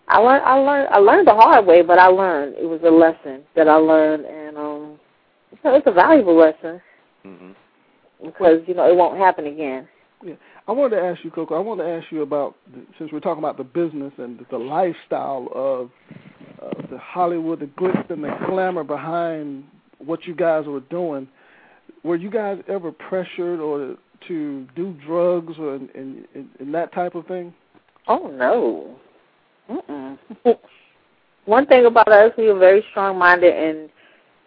I 0.08 0.18
learned 0.18 0.44
I 0.44 0.54
learned 0.56 0.88
I 0.90 0.98
learned 0.98 1.28
the 1.28 1.34
hard 1.34 1.64
way, 1.64 1.82
but 1.82 2.00
I 2.00 2.08
learned. 2.08 2.56
It 2.56 2.66
was 2.66 2.80
a 2.84 2.90
lesson 2.90 3.44
that 3.54 3.68
I 3.68 3.76
learned 3.76 4.26
and 4.26 4.58
um 4.58 5.00
so 5.62 5.74
it's 5.74 5.86
a 5.86 5.92
valuable 5.92 6.36
lesson 6.36 6.80
hmm 7.22 7.52
because, 8.22 8.60
you 8.66 8.74
know, 8.74 8.86
it 8.86 8.94
won't 8.94 9.16
happen 9.16 9.46
again. 9.46 9.88
Yeah. 10.22 10.34
I 10.68 10.72
wanted 10.72 10.96
to 10.96 11.02
ask 11.02 11.24
you, 11.24 11.30
Coko. 11.30 11.54
I 11.54 11.58
wanted 11.58 11.84
to 11.84 11.88
ask 11.88 12.12
you 12.12 12.20
about 12.20 12.54
since 12.98 13.10
we're 13.12 13.20
talking 13.20 13.42
about 13.42 13.56
the 13.56 13.64
business 13.64 14.12
and 14.18 14.38
the, 14.38 14.46
the 14.50 14.58
lifestyle 14.58 15.48
of 15.54 15.90
uh, 16.62 16.70
the 16.90 16.98
Hollywood, 16.98 17.60
the 17.60 17.66
glitz 17.66 18.10
and 18.10 18.22
the 18.22 18.34
glamour 18.46 18.84
behind 18.84 19.64
what 19.98 20.26
you 20.26 20.34
guys 20.34 20.66
were 20.66 20.80
doing. 20.80 21.28
Were 22.02 22.16
you 22.16 22.30
guys 22.30 22.58
ever 22.68 22.92
pressured 22.92 23.60
or 23.60 23.96
to 24.28 24.66
do 24.76 24.94
drugs 25.06 25.54
or 25.58 25.74
and, 25.74 25.90
and, 25.94 26.48
and 26.58 26.74
that 26.74 26.92
type 26.92 27.14
of 27.14 27.26
thing? 27.26 27.52
Oh 28.08 28.28
no. 28.28 28.96
Mm-mm. 29.70 30.18
One 31.46 31.66
thing 31.66 31.86
about 31.86 32.08
us, 32.12 32.32
we 32.36 32.52
were 32.52 32.58
very 32.58 32.84
strong-minded, 32.90 33.54
and 33.54 33.88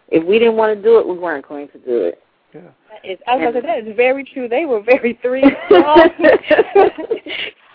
if 0.08 0.24
we 0.26 0.38
didn't 0.38 0.56
want 0.56 0.76
to 0.76 0.82
do 0.82 0.98
it, 0.98 1.06
we 1.06 1.18
weren't 1.18 1.46
going 1.46 1.68
to 1.68 1.78
do 1.78 2.02
it. 2.04 2.22
Yeah. 2.54 2.60
That 2.90 3.10
is, 3.10 3.18
I 3.26 3.34
was 3.36 3.42
going 3.42 3.54
to 3.54 3.60
say 3.62 3.66
that 3.80 3.88
is 3.90 3.96
very 3.96 4.24
true. 4.24 4.48
They 4.48 4.64
were 4.64 4.80
very 4.80 5.18
three 5.20 5.42
strong, 5.66 6.10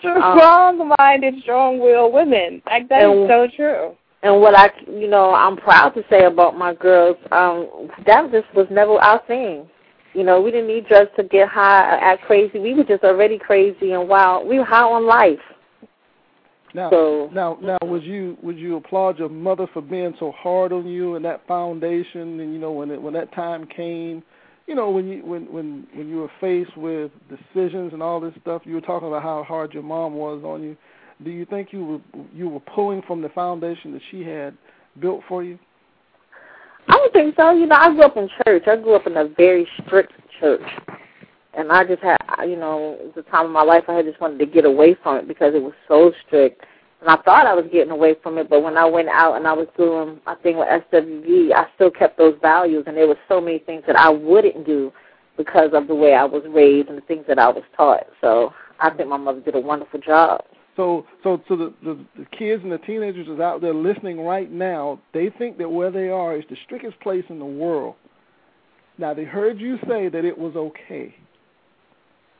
strong-minded, 0.00 1.34
strong-willed 1.42 2.14
women. 2.14 2.62
Like 2.66 2.88
that 2.88 3.02
is 3.02 3.10
And- 3.10 3.28
so 3.28 3.48
true. 3.54 3.96
And 4.22 4.40
what 4.40 4.54
I, 4.54 4.70
you 4.86 5.08
know, 5.08 5.32
I'm 5.32 5.56
proud 5.56 5.90
to 5.90 6.04
say 6.10 6.24
about 6.24 6.56
my 6.56 6.74
girls, 6.74 7.16
um, 7.32 7.88
that 8.06 8.30
just 8.30 8.52
was 8.54 8.66
never 8.70 8.92
our 8.98 9.22
thing. 9.26 9.66
You 10.12 10.24
know, 10.24 10.40
we 10.40 10.50
didn't 10.50 10.66
need 10.66 10.88
drugs 10.88 11.10
to 11.16 11.22
get 11.22 11.48
high 11.48 11.94
or 11.94 11.98
act 12.00 12.24
crazy. 12.24 12.58
We 12.58 12.74
were 12.74 12.84
just 12.84 13.04
already 13.04 13.38
crazy 13.38 13.92
and 13.92 14.08
wild. 14.08 14.46
We 14.46 14.58
were 14.58 14.64
high 14.64 14.82
on 14.82 15.06
life. 15.06 15.38
Now, 16.74 16.90
So 16.90 17.30
now, 17.32 17.58
now, 17.60 17.78
would 17.82 18.02
you 18.04 18.36
would 18.42 18.58
you 18.58 18.76
applaud 18.76 19.18
your 19.18 19.28
mother 19.28 19.66
for 19.72 19.82
being 19.82 20.14
so 20.20 20.32
hard 20.32 20.72
on 20.72 20.86
you 20.86 21.16
and 21.16 21.24
that 21.24 21.46
foundation? 21.48 22.40
And 22.40 22.52
you 22.52 22.60
know, 22.60 22.72
when 22.72 22.90
it, 22.90 23.00
when 23.00 23.14
that 23.14 23.32
time 23.32 23.66
came, 23.66 24.22
you 24.66 24.74
know, 24.74 24.90
when 24.90 25.08
you 25.08 25.24
when 25.24 25.52
when 25.52 25.86
when 25.94 26.08
you 26.08 26.18
were 26.18 26.30
faced 26.40 26.76
with 26.76 27.10
decisions 27.28 27.92
and 27.92 28.02
all 28.02 28.20
this 28.20 28.34
stuff, 28.40 28.62
you 28.64 28.74
were 28.74 28.80
talking 28.80 29.08
about 29.08 29.22
how 29.22 29.42
hard 29.42 29.74
your 29.74 29.82
mom 29.82 30.14
was 30.14 30.42
on 30.44 30.62
you. 30.62 30.76
Do 31.24 31.30
you 31.30 31.44
think 31.44 31.72
you 31.72 31.84
were 31.84 32.00
you 32.34 32.48
were 32.48 32.60
pulling 32.60 33.02
from 33.02 33.20
the 33.20 33.28
foundation 33.30 33.92
that 33.92 34.02
she 34.10 34.22
had 34.22 34.56
built 35.00 35.22
for 35.28 35.44
you? 35.44 35.58
I 36.88 36.92
don't 36.94 37.12
think 37.12 37.34
so. 37.36 37.50
You 37.52 37.66
know, 37.66 37.76
I 37.76 37.90
grew 37.90 38.02
up 38.02 38.16
in 38.16 38.28
church. 38.44 38.64
I 38.66 38.76
grew 38.76 38.94
up 38.94 39.06
in 39.06 39.16
a 39.16 39.28
very 39.28 39.66
strict 39.84 40.12
church. 40.40 40.62
And 41.54 41.70
I 41.72 41.84
just 41.84 42.02
had, 42.02 42.16
you 42.44 42.56
know, 42.56 42.96
it 43.00 43.16
was 43.16 43.24
a 43.26 43.30
time 43.30 43.46
in 43.46 43.52
my 43.52 43.62
life 43.62 43.84
I 43.88 43.94
had 43.94 44.06
just 44.06 44.20
wanted 44.20 44.38
to 44.38 44.46
get 44.46 44.64
away 44.64 44.96
from 45.02 45.16
it 45.16 45.28
because 45.28 45.54
it 45.54 45.62
was 45.62 45.72
so 45.88 46.12
strict. 46.26 46.64
And 47.00 47.08
I 47.08 47.16
thought 47.22 47.46
I 47.46 47.54
was 47.54 47.64
getting 47.72 47.90
away 47.90 48.14
from 48.22 48.38
it, 48.38 48.48
but 48.48 48.62
when 48.62 48.76
I 48.76 48.84
went 48.84 49.08
out 49.08 49.34
and 49.36 49.46
I 49.46 49.52
was 49.52 49.66
doing 49.76 50.20
my 50.26 50.34
thing 50.36 50.58
with 50.58 50.68
SWV, 50.68 51.52
I 51.52 51.66
still 51.74 51.90
kept 51.90 52.18
those 52.18 52.36
values. 52.40 52.84
And 52.86 52.96
there 52.96 53.08
were 53.08 53.18
so 53.28 53.40
many 53.40 53.58
things 53.58 53.82
that 53.86 53.96
I 53.96 54.10
wouldn't 54.10 54.64
do 54.64 54.92
because 55.36 55.70
of 55.72 55.88
the 55.88 55.94
way 55.94 56.14
I 56.14 56.24
was 56.24 56.42
raised 56.48 56.88
and 56.88 56.98
the 56.98 57.02
things 57.02 57.24
that 57.26 57.38
I 57.38 57.48
was 57.48 57.64
taught. 57.76 58.06
So 58.20 58.52
I 58.78 58.90
think 58.90 59.08
my 59.08 59.16
mother 59.16 59.40
did 59.40 59.54
a 59.54 59.60
wonderful 59.60 60.00
job. 60.00 60.42
So, 60.76 61.04
so, 61.22 61.42
so 61.48 61.56
the, 61.56 61.74
the 61.82 61.98
the 62.18 62.24
kids 62.26 62.62
and 62.62 62.72
the 62.72 62.78
teenagers 62.78 63.28
is 63.28 63.40
out 63.40 63.60
there 63.60 63.74
listening 63.74 64.20
right 64.20 64.50
now. 64.50 65.00
They 65.12 65.30
think 65.30 65.58
that 65.58 65.68
where 65.68 65.90
they 65.90 66.08
are 66.08 66.36
is 66.36 66.44
the 66.48 66.56
strictest 66.64 66.98
place 67.00 67.24
in 67.28 67.38
the 67.38 67.44
world. 67.44 67.96
Now 68.98 69.14
they 69.14 69.24
heard 69.24 69.60
you 69.60 69.78
say 69.88 70.08
that 70.08 70.24
it 70.24 70.36
was 70.36 70.54
okay. 70.56 71.14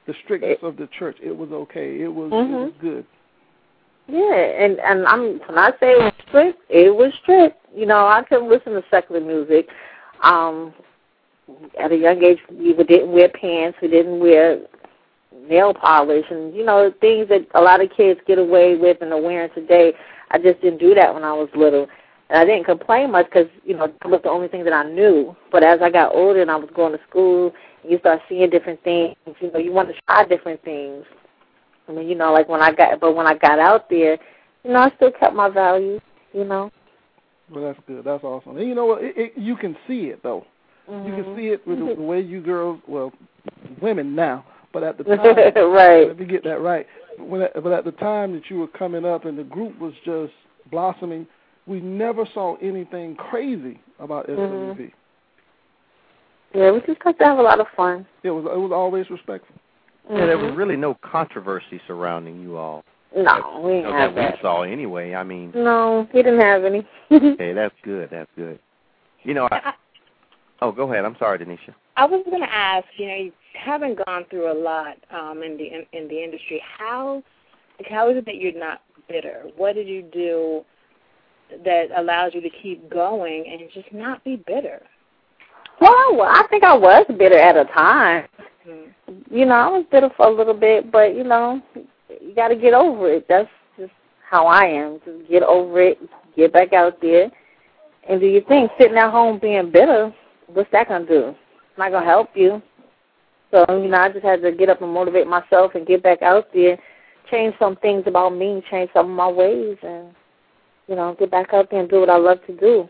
The 0.06 0.14
strictness 0.24 0.58
of 0.62 0.76
the 0.76 0.88
church, 0.98 1.16
it 1.22 1.36
was 1.36 1.50
okay. 1.50 2.00
It 2.00 2.08
was, 2.12 2.30
it 2.32 2.34
was 2.34 2.72
Mhm. 2.72 2.80
good. 2.80 3.06
Yeah, 4.08 4.34
and 4.34 4.80
and 4.80 5.06
I'm 5.06 5.38
when 5.40 5.58
I 5.58 5.70
say 5.78 5.92
it 5.92 6.02
was 6.02 6.12
strict, 6.26 6.60
it 6.68 6.94
was 6.94 7.12
strict. 7.22 7.56
You 7.74 7.86
know, 7.86 8.06
I 8.06 8.22
couldn't 8.22 8.48
listen 8.48 8.72
to 8.72 8.82
secular 8.90 9.20
music. 9.20 9.68
Um, 10.22 10.74
at 11.78 11.92
a 11.92 11.96
young 11.96 12.22
age, 12.22 12.38
we 12.50 12.72
didn't 12.72 13.12
wear 13.12 13.28
pants. 13.28 13.78
We 13.80 13.88
didn't 13.88 14.20
wear 14.20 14.60
nail 15.48 15.74
polish, 15.74 16.26
and 16.30 16.54
you 16.54 16.64
know 16.64 16.92
things 17.00 17.28
that 17.28 17.46
a 17.54 17.60
lot 17.60 17.82
of 17.82 17.90
kids 17.96 18.20
get 18.26 18.38
away 18.38 18.76
with 18.76 18.98
and 19.00 19.12
are 19.12 19.20
wearing 19.20 19.50
today. 19.54 19.92
I 20.30 20.38
just 20.38 20.60
didn't 20.60 20.78
do 20.78 20.94
that 20.94 21.12
when 21.12 21.24
I 21.24 21.32
was 21.32 21.48
little, 21.54 21.88
and 22.28 22.38
I 22.38 22.44
didn't 22.44 22.64
complain 22.64 23.12
much 23.12 23.26
because 23.26 23.48
you 23.64 23.76
know 23.76 23.86
that 23.86 24.08
was 24.08 24.20
the 24.22 24.30
only 24.30 24.48
thing 24.48 24.64
that 24.64 24.72
I 24.72 24.84
knew. 24.84 25.36
But 25.50 25.64
as 25.64 25.80
I 25.82 25.90
got 25.90 26.14
older 26.14 26.40
and 26.40 26.50
I 26.50 26.56
was 26.56 26.70
going 26.74 26.92
to 26.92 27.00
school, 27.08 27.52
you 27.88 27.98
start 27.98 28.20
seeing 28.28 28.50
different 28.50 28.82
things. 28.82 29.16
You 29.40 29.50
know, 29.52 29.58
you 29.58 29.72
want 29.72 29.88
to 29.88 29.94
try 30.06 30.24
different 30.24 30.62
things. 30.62 31.04
I 31.88 31.92
mean, 31.92 32.08
you 32.08 32.14
know, 32.14 32.32
like 32.32 32.48
when 32.48 32.62
I 32.62 32.72
got, 32.72 33.00
but 33.00 33.14
when 33.14 33.26
I 33.26 33.34
got 33.34 33.58
out 33.58 33.90
there, 33.90 34.18
you 34.64 34.72
know, 34.72 34.80
I 34.80 34.92
still 34.96 35.10
kept 35.10 35.34
my 35.34 35.48
values. 35.48 36.00
You 36.32 36.44
know. 36.44 36.70
Well, 37.50 37.64
that's 37.64 37.80
good. 37.86 38.04
That's 38.04 38.22
awesome. 38.22 38.56
And 38.56 38.68
you 38.68 38.74
know 38.74 38.84
what? 38.86 39.02
It, 39.02 39.16
it, 39.16 39.32
you 39.36 39.56
can 39.56 39.76
see 39.88 40.06
it 40.06 40.22
though. 40.22 40.46
You 40.88 40.96
can 40.96 41.22
mm-hmm. 41.22 41.36
see 41.36 41.46
it 41.48 41.64
with 41.66 41.78
the, 41.78 41.94
the 41.94 42.02
way 42.02 42.20
you 42.20 42.40
girls, 42.40 42.80
well, 42.88 43.12
women 43.80 44.16
now, 44.16 44.44
but 44.72 44.82
at 44.82 44.98
the 44.98 45.04
time, 45.16 45.72
right. 45.72 46.08
let 46.08 46.18
me 46.18 46.26
get 46.26 46.44
that 46.44 46.60
right. 46.60 46.86
When, 47.18 47.46
but 47.62 47.72
at 47.72 47.84
the 47.84 47.92
time 47.92 48.32
that 48.32 48.48
you 48.50 48.58
were 48.58 48.68
coming 48.68 49.04
up 49.04 49.24
and 49.24 49.38
the 49.38 49.44
group 49.44 49.78
was 49.78 49.92
just 50.04 50.32
blossoming, 50.70 51.26
we 51.66 51.80
never 51.80 52.26
saw 52.32 52.56
anything 52.56 53.16
crazy 53.16 53.80
about 53.98 54.26
SWV. 54.28 54.76
Mhm. 54.76 54.92
Yeah, 56.54 56.72
we 56.72 56.80
just 56.80 56.98
got 57.00 57.16
to 57.18 57.24
have 57.24 57.38
a 57.38 57.42
lot 57.42 57.60
of 57.60 57.66
fun. 57.76 58.06
It 58.24 58.30
was 58.30 58.44
it 58.44 58.58
was 58.58 58.72
always 58.72 59.08
respectful. 59.10 59.54
Yeah, 60.10 60.26
there 60.26 60.38
was 60.38 60.50
Mhm. 60.52 60.56
really 60.56 60.76
no 60.76 60.94
controversy 60.94 61.80
surrounding 61.86 62.40
you 62.40 62.56
all. 62.56 62.82
No, 63.14 63.60
we 63.62 63.72
didn't 63.72 63.90
know, 63.90 63.92
have 63.98 64.14
that 64.14 64.34
we 64.36 64.40
saw 64.40 64.62
anyway. 64.62 65.14
I 65.14 65.22
mean, 65.24 65.52
No, 65.54 66.08
we 66.12 66.22
didn't 66.22 66.40
have 66.40 66.64
any. 66.64 66.86
hey, 67.08 67.52
that's 67.52 67.74
good. 67.82 68.08
That's 68.10 68.30
good. 68.36 68.58
You 69.22 69.34
know, 69.34 69.46
I, 69.50 69.56
I, 69.64 69.72
oh, 70.62 70.72
go 70.72 70.90
ahead. 70.90 71.04
I'm 71.04 71.16
sorry, 71.18 71.38
Denisha. 71.38 71.74
I 72.01 72.07
was 72.07 72.24
going 72.24 72.40
to 72.40 72.51
ask, 72.51 72.86
you 72.96 73.07
know, 73.09 73.14
you 73.14 73.32
haven't 73.53 74.03
gone 74.07 74.24
through 74.30 74.51
a 74.51 74.57
lot 74.59 74.96
um, 75.11 75.42
in 75.42 75.59
the 75.59 75.66
in, 75.66 75.84
in 75.92 76.09
the 76.09 76.24
industry. 76.24 76.62
How 76.78 77.22
like, 77.78 77.90
how 77.90 78.09
is 78.09 78.16
it 78.16 78.24
that 78.24 78.36
you're 78.36 78.59
not 78.59 78.80
bitter? 79.07 79.44
What 79.55 79.74
did 79.74 79.86
you 79.86 80.01
do 80.11 80.64
that 81.62 81.88
allows 81.94 82.32
you 82.32 82.40
to 82.40 82.48
keep 82.62 82.88
going 82.88 83.44
and 83.46 83.70
just 83.74 83.92
not 83.92 84.24
be 84.24 84.36
bitter? 84.36 84.80
well, 85.80 86.22
I 86.22 86.46
think 86.48 86.64
I 86.64 86.74
was 86.74 87.05
bitter 87.18 87.38
at 87.38 87.59
a 87.59 87.66
time. 87.66 88.26
Hmm. 88.64 89.20
You 89.30 89.44
know, 89.44 89.55
I 89.55 89.68
was 89.68 89.84
bitter 89.92 90.09
for 90.16 90.26
a 90.26 90.34
little 90.34 90.55
bit, 90.55 90.90
but 90.90 91.14
you 91.14 91.24
know, 91.24 91.61
you 91.74 92.34
got 92.34 92.48
to 92.48 92.57
get 92.57 92.72
over 92.72 93.12
it. 93.12 93.26
That's 93.28 93.48
just 93.78 93.92
how 94.26 94.46
I 94.46 94.64
am. 94.64 95.01
Just 95.05 95.28
get 95.28 95.42
over 95.42 95.82
it, 95.82 95.98
get 96.34 96.55
back 96.55 96.72
out 96.72 96.98
there, 97.03 97.30
and 98.09 98.20
do 98.20 98.26
your 98.26 98.44
thing. 98.44 98.68
Sitting 98.78 98.96
at 98.96 99.11
home 99.11 99.38
being 99.38 99.70
bitter, 99.70 100.14
what's 100.46 100.70
that 100.72 100.88
gonna 100.88 101.05
do? 101.05 101.34
Not 101.78 101.92
gonna 101.92 102.06
help 102.06 102.30
you. 102.34 102.62
So 103.50 103.64
you 103.68 103.88
know, 103.88 103.98
I 103.98 104.10
just 104.10 104.24
had 104.24 104.42
to 104.42 104.52
get 104.52 104.68
up 104.68 104.82
and 104.82 104.92
motivate 104.92 105.26
myself 105.26 105.74
and 105.74 105.86
get 105.86 106.02
back 106.02 106.22
out 106.22 106.48
there, 106.54 106.78
change 107.30 107.54
some 107.58 107.76
things 107.76 108.04
about 108.06 108.30
me, 108.30 108.62
change 108.70 108.90
some 108.92 109.10
of 109.10 109.16
my 109.16 109.28
ways, 109.28 109.76
and 109.82 110.14
you 110.86 110.96
know, 110.96 111.16
get 111.18 111.30
back 111.30 111.52
out 111.52 111.70
there 111.70 111.80
and 111.80 111.88
do 111.88 112.00
what 112.00 112.10
I 112.10 112.16
love 112.16 112.38
to 112.46 112.56
do. 112.56 112.88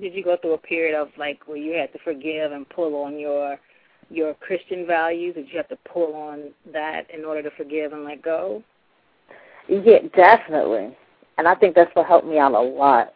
Did 0.00 0.14
you 0.14 0.24
go 0.24 0.36
through 0.40 0.54
a 0.54 0.58
period 0.58 0.98
of 0.98 1.08
like 1.18 1.46
where 1.46 1.58
you 1.58 1.74
had 1.74 1.92
to 1.92 1.98
forgive 2.02 2.52
and 2.52 2.68
pull 2.68 2.94
on 3.02 3.18
your 3.18 3.58
your 4.10 4.34
Christian 4.34 4.86
values? 4.86 5.34
Did 5.34 5.48
you 5.50 5.56
have 5.58 5.68
to 5.68 5.78
pull 5.90 6.14
on 6.14 6.50
that 6.72 7.10
in 7.10 7.24
order 7.24 7.42
to 7.42 7.50
forgive 7.56 7.92
and 7.92 8.04
let 8.04 8.22
go? 8.22 8.62
Yeah, 9.68 9.98
definitely. 10.14 10.96
And 11.38 11.46
I 11.46 11.54
think 11.54 11.74
that's 11.74 11.94
what 11.94 12.06
helped 12.06 12.26
me 12.26 12.38
out 12.38 12.52
a 12.52 12.60
lot. 12.60 13.14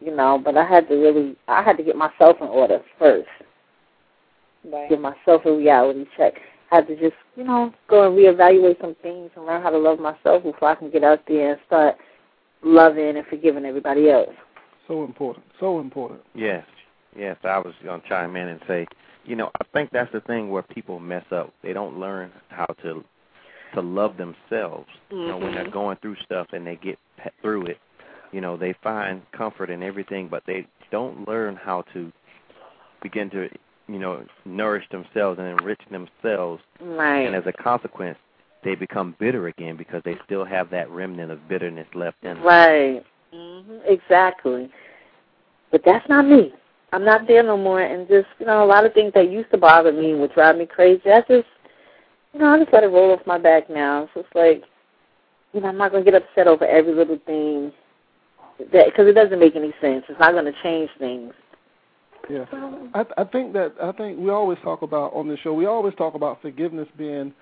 You 0.00 0.14
know, 0.14 0.40
but 0.42 0.56
I 0.56 0.64
had 0.64 0.88
to 0.88 0.94
really 0.94 1.36
I 1.48 1.62
had 1.62 1.76
to 1.76 1.82
get 1.82 1.96
myself 1.96 2.36
in 2.40 2.48
order 2.48 2.80
first. 2.98 3.28
Right. 4.64 4.88
Give 4.88 5.00
myself 5.00 5.44
a 5.44 5.52
reality 5.52 6.04
check. 6.16 6.34
I 6.70 6.76
had 6.76 6.86
to 6.88 6.96
just, 6.96 7.16
you 7.36 7.44
know, 7.44 7.72
go 7.88 8.06
and 8.06 8.16
reevaluate 8.16 8.80
some 8.80 8.94
things 9.02 9.30
and 9.36 9.44
learn 9.44 9.62
how 9.62 9.70
to 9.70 9.78
love 9.78 9.98
myself 9.98 10.42
before 10.42 10.68
I 10.70 10.74
can 10.74 10.90
get 10.90 11.04
out 11.04 11.20
there 11.26 11.52
and 11.52 11.60
start 11.66 11.96
loving 12.62 13.16
and 13.16 13.26
forgiving 13.26 13.64
everybody 13.64 14.08
else. 14.08 14.30
So 14.88 15.04
important. 15.04 15.44
So 15.60 15.80
important. 15.80 16.20
Yes, 16.34 16.64
yes. 17.16 17.36
I 17.44 17.58
was 17.58 17.74
going 17.84 18.00
to 18.00 18.08
chime 18.08 18.36
in 18.36 18.48
and 18.48 18.60
say, 18.66 18.86
you 19.24 19.36
know, 19.36 19.50
I 19.60 19.64
think 19.72 19.90
that's 19.92 20.12
the 20.12 20.20
thing 20.20 20.50
where 20.50 20.62
people 20.62 20.98
mess 20.98 21.24
up. 21.30 21.52
They 21.62 21.72
don't 21.72 21.98
learn 21.98 22.32
how 22.48 22.66
to 22.82 23.04
to 23.74 23.80
love 23.80 24.16
themselves. 24.18 24.88
You 25.10 25.28
know, 25.28 25.38
when 25.38 25.54
they're 25.54 25.64
Mhm. 25.64 25.72
going 25.72 25.96
through 25.98 26.16
stuff 26.16 26.52
and 26.52 26.66
they 26.66 26.76
get 26.76 26.98
pe- 27.16 27.30
through 27.40 27.66
it, 27.66 27.78
you 28.30 28.40
know, 28.40 28.56
they 28.56 28.74
find 28.74 29.22
comfort 29.32 29.70
in 29.70 29.82
everything, 29.82 30.28
but 30.28 30.44
they 30.44 30.66
don't 30.90 31.26
learn 31.26 31.56
how 31.56 31.82
to 31.94 32.12
begin 33.00 33.30
to, 33.30 33.48
you 33.88 33.98
know, 33.98 34.24
nourish 34.44 34.84
themselves 34.90 35.38
and 35.38 35.48
enrich 35.48 35.80
themselves. 35.90 36.62
Right. 36.80 37.26
And 37.26 37.34
as 37.34 37.44
a 37.46 37.52
consequence, 37.52 38.18
they 38.64 38.74
become 38.74 39.16
bitter 39.18 39.48
again 39.48 39.76
because 39.76 40.02
they 40.04 40.16
still 40.24 40.44
have 40.44 40.70
that 40.70 40.88
remnant 40.90 41.30
of 41.30 41.48
bitterness 41.48 41.88
left 41.94 42.16
in 42.22 42.34
them. 42.34 42.44
Right. 42.44 43.04
hmm 43.32 43.78
Exactly. 43.86 44.70
But 45.70 45.82
that's 45.84 46.08
not 46.08 46.26
me. 46.26 46.52
I'm 46.92 47.04
not 47.04 47.26
there 47.26 47.42
no 47.42 47.56
more, 47.56 47.80
and 47.80 48.06
just 48.06 48.26
you 48.38 48.44
know, 48.44 48.62
a 48.62 48.66
lot 48.66 48.84
of 48.84 48.92
things 48.92 49.12
that 49.14 49.30
used 49.30 49.50
to 49.52 49.58
bother 49.58 49.92
me 49.92 50.14
would 50.14 50.34
drive 50.34 50.58
me 50.58 50.66
crazy. 50.66 51.10
I 51.10 51.20
just, 51.20 51.48
you 52.34 52.40
know, 52.40 52.48
I 52.48 52.58
just 52.58 52.72
let 52.72 52.84
it 52.84 52.88
roll 52.88 53.12
off 53.12 53.26
my 53.26 53.38
back 53.38 53.70
now. 53.70 54.10
So 54.12 54.20
it's 54.20 54.28
like, 54.34 54.62
you 55.54 55.62
know, 55.62 55.68
I'm 55.68 55.78
not 55.78 55.90
gonna 55.90 56.04
get 56.04 56.14
upset 56.14 56.46
over 56.46 56.66
every 56.66 56.94
little 56.94 57.18
thing, 57.24 57.72
that 58.72 58.86
because 58.86 59.08
it 59.08 59.14
doesn't 59.14 59.38
make 59.38 59.56
any 59.56 59.72
sense. 59.80 60.04
It's 60.08 60.20
not 60.20 60.34
gonna 60.34 60.52
change 60.62 60.90
things. 60.98 61.32
Yeah, 62.32 62.44
I, 62.94 63.04
I 63.18 63.24
think 63.24 63.52
that 63.52 63.74
I 63.82 63.92
think 63.92 64.18
we 64.18 64.30
always 64.30 64.58
talk 64.64 64.80
about 64.82 65.12
on 65.12 65.28
this 65.28 65.38
show. 65.40 65.52
We 65.52 65.66
always 65.66 65.94
talk 65.96 66.14
about 66.14 66.40
forgiveness 66.40 66.88
being 66.96 67.32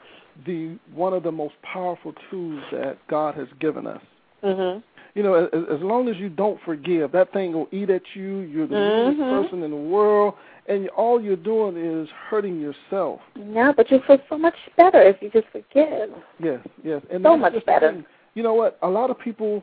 the 0.47 0.77
one 0.95 1.13
of 1.13 1.23
the 1.23 1.31
most 1.33 1.55
powerful 1.63 2.13
tools 2.31 2.63
that 2.73 2.99
God 3.09 3.35
has 3.37 3.47
given 3.61 3.87
us. 3.87 4.03
Mhm. 4.43 4.83
You 5.15 5.23
know, 5.23 5.35
as, 5.35 5.49
as 5.53 5.81
long 5.81 6.09
as 6.09 6.17
you 6.17 6.29
don't 6.29 6.59
forgive, 6.65 7.13
that 7.13 7.33
thing 7.33 7.53
will 7.53 7.69
eat 7.73 7.91
at 7.91 8.03
you. 8.15 8.39
You're 8.39 8.67
the 8.67 8.75
Mhm. 8.77 9.05
meanest 9.11 9.31
person 9.31 9.63
in 9.63 9.71
the 9.71 9.77
world, 9.77 10.35
and 10.67 10.89
all 10.91 11.21
you're 11.21 11.37
doing 11.37 11.77
is 11.77 12.09
hurting 12.29 12.61
yourself. 12.61 13.21
Yeah, 13.37 13.73
but 13.77 13.91
you 13.91 14.01
feel 14.07 14.19
so 14.29 14.39
much 14.39 14.55
better 14.77 15.01
if 15.03 15.21
you 15.21 15.31
just 15.31 15.47
forgive. 15.49 16.11
Yes, 16.43 16.61
yes, 16.83 17.03
and 17.11 17.23
So 17.25 17.37
much 17.37 17.65
better. 17.65 17.93
thing. 17.93 18.05
You 18.35 18.43
know 18.43 18.55
what? 18.55 18.79
A 18.83 18.89
lot 18.89 19.11
of 19.11 19.19
people 19.19 19.63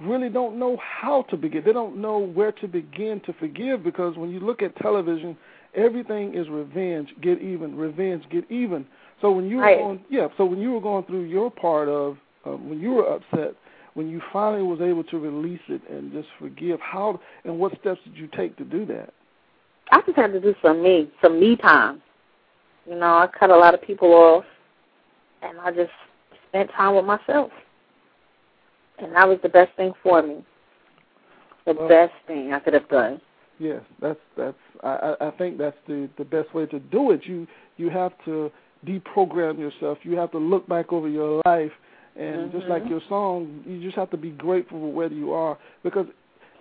really 0.00 0.28
don't 0.28 0.58
know 0.58 0.76
how 0.78 1.22
to 1.30 1.36
begin. 1.36 1.62
They 1.64 1.72
don't 1.72 1.96
know 1.96 2.18
where 2.18 2.52
to 2.52 2.68
begin 2.68 3.20
to 3.26 3.32
forgive 3.34 3.82
because 3.82 4.16
when 4.16 4.30
you 4.30 4.40
look 4.40 4.62
at 4.62 4.76
television, 4.76 5.36
everything 5.74 6.34
is 6.34 6.48
revenge, 6.48 7.10
get 7.22 7.40
even, 7.40 7.76
revenge, 7.76 8.24
get 8.30 8.50
even. 8.50 8.86
So 9.20 9.30
when 9.30 9.48
you 9.48 9.58
were 9.58 9.76
going, 9.76 10.04
yeah, 10.10 10.28
so 10.36 10.44
when 10.44 10.60
you 10.60 10.72
were 10.72 10.80
going 10.80 11.04
through 11.04 11.24
your 11.24 11.50
part 11.50 11.88
of 11.88 12.18
um, 12.44 12.68
when 12.68 12.80
you 12.80 12.92
were 12.92 13.08
upset, 13.08 13.54
when 13.94 14.08
you 14.10 14.20
finally 14.32 14.62
was 14.62 14.80
able 14.80 15.04
to 15.04 15.18
release 15.18 15.60
it 15.68 15.80
and 15.88 16.12
just 16.12 16.28
forgive, 16.38 16.80
how 16.80 17.20
and 17.44 17.58
what 17.58 17.72
steps 17.80 18.00
did 18.04 18.16
you 18.16 18.28
take 18.36 18.56
to 18.56 18.64
do 18.64 18.84
that? 18.86 19.14
I 19.92 20.00
just 20.02 20.16
had 20.16 20.32
to 20.32 20.40
do 20.40 20.54
some 20.62 20.82
me, 20.82 21.10
some 21.22 21.38
me 21.38 21.56
time. 21.56 22.02
You 22.88 22.96
know, 22.96 23.18
I 23.18 23.28
cut 23.28 23.50
a 23.50 23.56
lot 23.56 23.72
of 23.72 23.80
people 23.80 24.12
off, 24.12 24.44
and 25.42 25.58
I 25.60 25.70
just 25.70 25.92
spent 26.48 26.70
time 26.72 26.96
with 26.96 27.04
myself, 27.04 27.50
and 28.98 29.14
that 29.14 29.28
was 29.28 29.38
the 29.42 29.48
best 29.48 29.72
thing 29.76 29.92
for 30.02 30.22
me. 30.22 30.44
The 31.66 31.74
Well- 31.74 31.88
best 31.88 32.12
thing 32.26 32.52
I 32.52 32.60
could 32.60 32.74
have 32.74 32.88
done. 32.88 33.20
Yes, 33.58 33.82
that's 34.00 34.20
that's. 34.36 34.56
I 34.82 35.16
I 35.20 35.30
think 35.32 35.58
that's 35.58 35.76
the 35.86 36.08
the 36.16 36.24
best 36.24 36.52
way 36.54 36.66
to 36.66 36.78
do 36.78 37.12
it. 37.12 37.24
You 37.26 37.46
you 37.76 37.88
have 37.90 38.12
to 38.24 38.50
deprogram 38.84 39.58
yourself. 39.58 39.98
You 40.02 40.16
have 40.18 40.30
to 40.32 40.38
look 40.38 40.66
back 40.68 40.92
over 40.92 41.08
your 41.08 41.40
life, 41.46 41.72
and 42.16 42.50
just 42.52 42.66
like 42.66 42.82
Mhm. 42.84 42.90
your 42.90 43.00
song, 43.08 43.62
you 43.66 43.80
just 43.80 43.96
have 43.96 44.10
to 44.10 44.16
be 44.16 44.30
grateful 44.30 44.78
for 44.80 44.92
where 44.92 45.08
you 45.12 45.32
are. 45.32 45.56
Because 45.82 46.06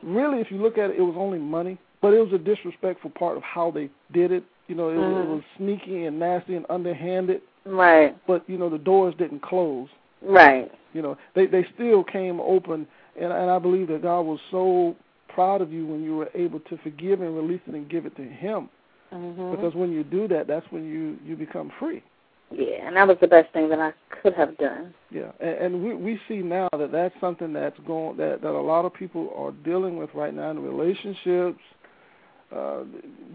really, 0.04 0.40
if 0.40 0.52
you 0.52 0.58
look 0.60 0.78
at 0.78 0.92
it, 0.92 0.98
it 0.98 1.02
was 1.02 1.16
only 1.18 1.40
money, 1.40 1.78
but 2.02 2.14
it 2.14 2.20
was 2.20 2.32
a 2.32 2.38
disrespectful 2.38 3.10
part 3.10 3.36
of 3.38 3.44
how 3.44 3.72
they 3.72 3.90
did 4.12 4.32
it. 4.32 4.44
You 4.68 4.76
know, 4.76 4.90
it, 4.90 4.96
was- 4.98 5.26
it 5.26 5.30
was 5.30 5.44
sneaky 5.58 6.06
and 6.06 6.20
nasty 6.20 6.56
and 6.56 6.66
underhanded. 6.70 7.42
Right, 7.66 8.16
But 8.28 8.48
you 8.50 8.58
know, 8.58 8.70
the 8.70 8.78
doors 8.78 9.16
didn't 9.16 9.42
close. 9.42 9.90
right. 10.22 10.72
You 10.94 11.02
know, 11.02 11.18
they 11.36 11.46
they 11.48 11.66
still 11.76 12.04
came 12.04 12.40
open, 12.40 12.88
and 13.20 13.32
and 13.32 13.50
I 13.52 13.60
believe 13.60 13.88
that 13.90 14.02
God 14.04 14.22
was 14.22 14.40
so 14.52 14.96
proud 15.30 15.62
of 15.62 15.72
you 15.74 15.86
when 15.88 16.04
you 16.04 16.16
were 16.16 16.30
able 16.36 16.60
to 16.62 16.78
forgive 16.84 17.22
and 17.22 17.36
release 17.36 17.62
it 17.68 17.74
and 17.74 17.90
give 17.90 18.06
it 18.06 18.16
to 18.18 18.24
Him. 18.24 18.70
hmm 19.12 19.52
Because 19.52 19.74
when 19.76 19.92
you 19.92 20.04
do 20.04 20.28
that, 20.28 20.48
that's 20.48 20.66
when 20.72 20.86
you 20.86 21.18
you 21.28 21.36
become 21.36 21.72
free. 21.80 22.04
yeah, 22.52 22.86
and 22.88 22.96
that 22.96 23.08
was 23.08 23.18
the 23.20 23.28
best 23.28 23.52
thing 23.54 23.70
that 23.70 23.80
I 23.80 23.94
could 24.22 24.34
have 24.36 24.56
done. 24.58 24.94
Yeah, 25.10 25.32
and, 25.40 25.56
and 25.64 25.84
we 25.84 25.96
we 25.96 26.20
see 26.28 26.38
now 26.38 26.70
that 26.78 26.92
that's 26.92 27.16
something 27.20 27.52
that's 27.54 27.80
going 27.88 28.18
that 28.18 28.42
that 28.42 28.52
a 28.52 28.62
lot 28.74 28.86
of 28.86 28.94
people 28.94 29.32
are 29.36 29.52
dealing 29.64 29.98
with 29.98 30.12
right 30.14 30.34
now 30.34 30.52
in 30.52 30.60
relationships. 30.60 31.60
Uh, 32.56 32.84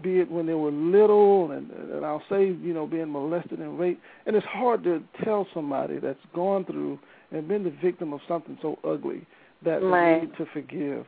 be 0.01 0.19
it 0.19 0.31
when 0.31 0.45
they 0.45 0.53
were 0.53 0.71
little, 0.71 1.51
and 1.51 1.69
and 1.71 2.05
I'll 2.05 2.23
say 2.29 2.45
you 2.47 2.73
know 2.73 2.87
being 2.87 3.11
molested 3.11 3.59
and 3.59 3.77
raped, 3.77 4.01
and 4.25 4.33
it's 4.37 4.45
hard 4.45 4.81
to 4.85 5.03
tell 5.25 5.45
somebody 5.53 5.99
that's 5.99 6.25
gone 6.33 6.63
through 6.63 6.97
and 7.31 7.47
been 7.47 7.63
the 7.63 7.73
victim 7.81 8.13
of 8.13 8.21
something 8.27 8.57
so 8.61 8.77
ugly 8.83 9.25
that 9.63 9.81
Right. 9.83 10.21
they 10.21 10.27
need 10.27 10.37
to 10.37 10.45
forgive. 10.47 11.05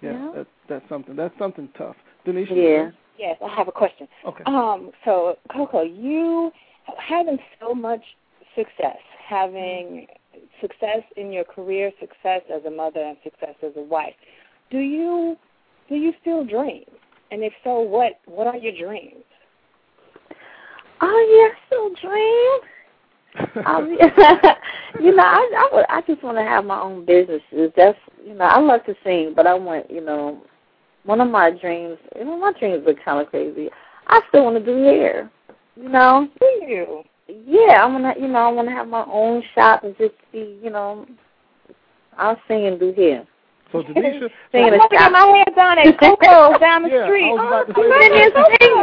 Yeah, 0.00 0.12
Yeah. 0.12 0.32
That, 0.32 0.46
that's 0.68 0.88
something. 0.88 1.16
That's 1.16 1.36
something 1.38 1.68
tough. 1.76 1.96
Denise. 2.24 2.50
Yeah. 2.50 2.90
Yes, 3.18 3.36
I 3.44 3.48
have 3.54 3.66
a 3.66 3.72
question. 3.72 4.06
Okay. 4.24 4.44
Um, 4.46 4.92
so 5.04 5.36
Coko, 5.50 5.82
you 5.82 6.52
having 6.98 7.38
so 7.60 7.74
much 7.74 8.02
success, 8.54 8.98
having 9.26 10.06
success 10.60 11.02
in 11.16 11.32
your 11.32 11.44
career, 11.44 11.90
success 11.98 12.42
as 12.54 12.64
a 12.64 12.70
mother, 12.70 13.00
and 13.00 13.16
success 13.24 13.54
as 13.62 13.72
a 13.76 13.82
wife. 13.82 14.14
Do 14.70 14.78
you 14.78 15.36
do 15.88 15.96
you 15.96 16.12
still 16.20 16.44
dream? 16.44 16.84
And 17.30 17.42
if 17.42 17.52
so, 17.64 17.80
what 17.80 18.20
what 18.26 18.46
are 18.46 18.56
your 18.56 18.72
dreams? 18.72 19.24
Oh 21.00 21.26
yeah, 21.30 21.54
I 21.54 21.66
still 21.66 21.94
dream. 21.94 22.60
um, 23.66 23.90
you 25.00 25.14
know, 25.14 25.22
I 25.22 25.50
I, 25.56 25.68
would, 25.72 25.84
I 25.88 26.00
just 26.06 26.22
want 26.22 26.38
to 26.38 26.42
have 26.42 26.64
my 26.64 26.80
own 26.80 27.04
businesses. 27.04 27.72
That's 27.76 27.98
you 28.24 28.34
know, 28.34 28.44
I 28.44 28.58
love 28.58 28.84
to 28.86 28.94
sing, 29.04 29.32
but 29.34 29.46
I 29.46 29.54
want 29.54 29.90
you 29.90 30.00
know, 30.00 30.42
one 31.04 31.20
of 31.20 31.30
my 31.30 31.50
dreams. 31.50 31.98
You 32.16 32.24
know, 32.24 32.38
my 32.38 32.52
dreams 32.58 32.84
are 32.86 32.94
kind 33.04 33.20
of 33.20 33.28
crazy. 33.28 33.68
I 34.06 34.20
still 34.28 34.44
want 34.44 34.58
to 34.58 34.64
do 34.64 34.82
hair. 34.82 35.30
You 35.76 35.88
know, 35.88 36.28
Do 36.40 36.46
you? 36.66 37.04
yeah, 37.46 37.82
I 37.82 37.86
want 37.86 38.16
to. 38.16 38.20
You 38.20 38.28
know, 38.28 38.38
I 38.38 38.48
want 38.48 38.68
to 38.68 38.74
have 38.74 38.88
my 38.88 39.04
own 39.10 39.42
shop 39.54 39.84
and 39.84 39.96
just 39.98 40.14
be. 40.32 40.58
You 40.62 40.70
know, 40.70 41.06
I'll 42.16 42.40
sing 42.48 42.66
and 42.66 42.80
do 42.80 42.92
hair. 42.92 43.26
So 43.72 43.82
Denisha, 43.84 44.30
Sing 44.50 44.66
in 44.66 44.72
I'm 44.72 44.74
a 44.74 44.78
gonna 44.78 44.88
get 44.88 45.12
my 45.12 45.26
hair 45.28 45.44
done 45.54 45.78
at 45.78 45.98
Coko 46.00 46.58
down 46.58 46.82
the 46.84 46.88
Yeah, 46.92 47.04
street. 47.04 47.28
was 47.28 47.40
Oh, 47.40 47.68
say 47.68 47.84
Sing 47.84 48.00
that. 48.00 48.12
and 48.16 48.32
sing 48.48 48.76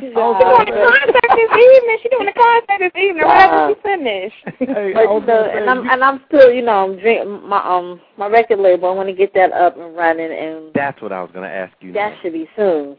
She's 0.00 0.12
it. 0.12 0.14
doing 0.16 0.68
a 0.68 0.76
concert 0.80 1.30
this 1.36 1.52
evening. 1.52 1.98
She's 2.02 2.10
doing 2.10 2.28
a 2.28 2.32
concert 2.32 2.78
this 2.80 2.96
evening 2.96 3.22
right 3.24 3.50
after 3.50 3.74
she 3.74 3.82
finished. 3.82 4.36
Hey, 4.72 4.94
I 4.94 5.04
But 5.04 5.12
was 5.12 5.22
the, 5.22 5.26
gonna 5.26 5.52
say, 5.52 5.58
and 5.60 5.70
I'm 5.70 5.90
and 5.90 6.04
I'm 6.04 6.20
still, 6.28 6.50
you 6.50 6.62
know, 6.62 6.84
I'm 6.84 6.98
dream, 6.98 7.46
my 7.48 7.58
um 7.64 8.00
my 8.16 8.26
record 8.28 8.58
label. 8.60 8.88
I 8.88 8.92
want 8.94 9.08
to 9.08 9.14
get 9.14 9.34
that 9.34 9.52
up 9.52 9.76
and 9.76 9.94
running, 9.96 10.32
and 10.32 10.72
That's 10.74 11.00
what 11.02 11.12
I 11.12 11.20
was 11.20 11.30
going 11.32 11.44
to 11.48 11.54
ask 11.54 11.72
you. 11.80 11.92
that 11.92 12.10
next. 12.10 12.22
should 12.22 12.32
be 12.32 12.48
soon, 12.56 12.96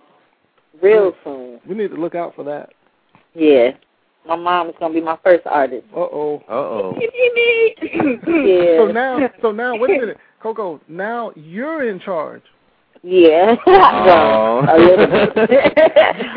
real 0.82 1.14
soon. 1.24 1.60
we 1.68 1.74
need 1.76 1.90
to 1.90 1.98
look 1.98 2.14
out 2.16 2.36
for 2.36 2.44
that. 2.44 2.70
Yeah, 3.34 3.72
my 4.28 4.36
mom 4.36 4.70
is 4.70 4.76
gonna 4.80 4.94
be 4.94 5.02
my 5.02 5.18
first 5.24 5.46
artist. 5.46 5.86
Uh 5.94 6.00
oh. 6.00 6.42
Uh-oh. 6.48 6.98
Yeah, 7.82 8.78
So 8.78 8.88
now, 8.92 9.30
so 9.42 9.52
now, 9.52 9.76
wait 9.78 9.98
a 9.98 10.00
minute, 10.00 10.18
Coko. 10.42 10.80
Now 10.88 11.32
you're 11.36 11.90
in 11.90 12.00
charge. 12.00 12.42
yeah. 13.04 13.56
well, 13.66 14.60
a 14.70 14.78
little 14.78 15.08
bit. 15.08 15.30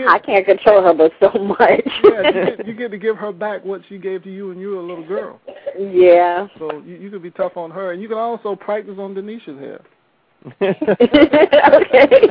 I 0.09 0.19
can't 0.25 0.45
control 0.45 0.83
her, 0.83 0.93
but 0.95 1.13
so 1.21 1.31
much. 1.39 1.59
Yeah, 2.05 2.23
you 2.27 2.33
get, 2.57 2.67
you 2.67 2.75
get 2.75 2.91
to 2.91 2.99
give 2.99 3.17
her 3.17 3.33
back 3.33 3.65
what 3.65 3.83
she 3.89 3.99
gave 3.99 4.23
to 4.25 4.31
you 4.33 4.49
when 4.49 4.59
you 4.59 4.71
were 4.71 4.77
a 4.79 4.83
little 4.87 5.07
girl. 5.07 5.41
yeah. 5.79 6.49
So 6.59 6.79
you, 6.85 6.97
you 6.97 7.11
can 7.11 7.23
be 7.23 7.31
tough 7.31 7.57
on 7.57 7.71
her, 7.71 7.93
and 7.93 8.03
you 8.03 8.09
can 8.09 8.19
also 8.19 8.57
practice 8.57 8.97
on 8.99 9.15
Denisha's 9.15 9.59
hair. 9.61 9.81
okay. 10.63 12.31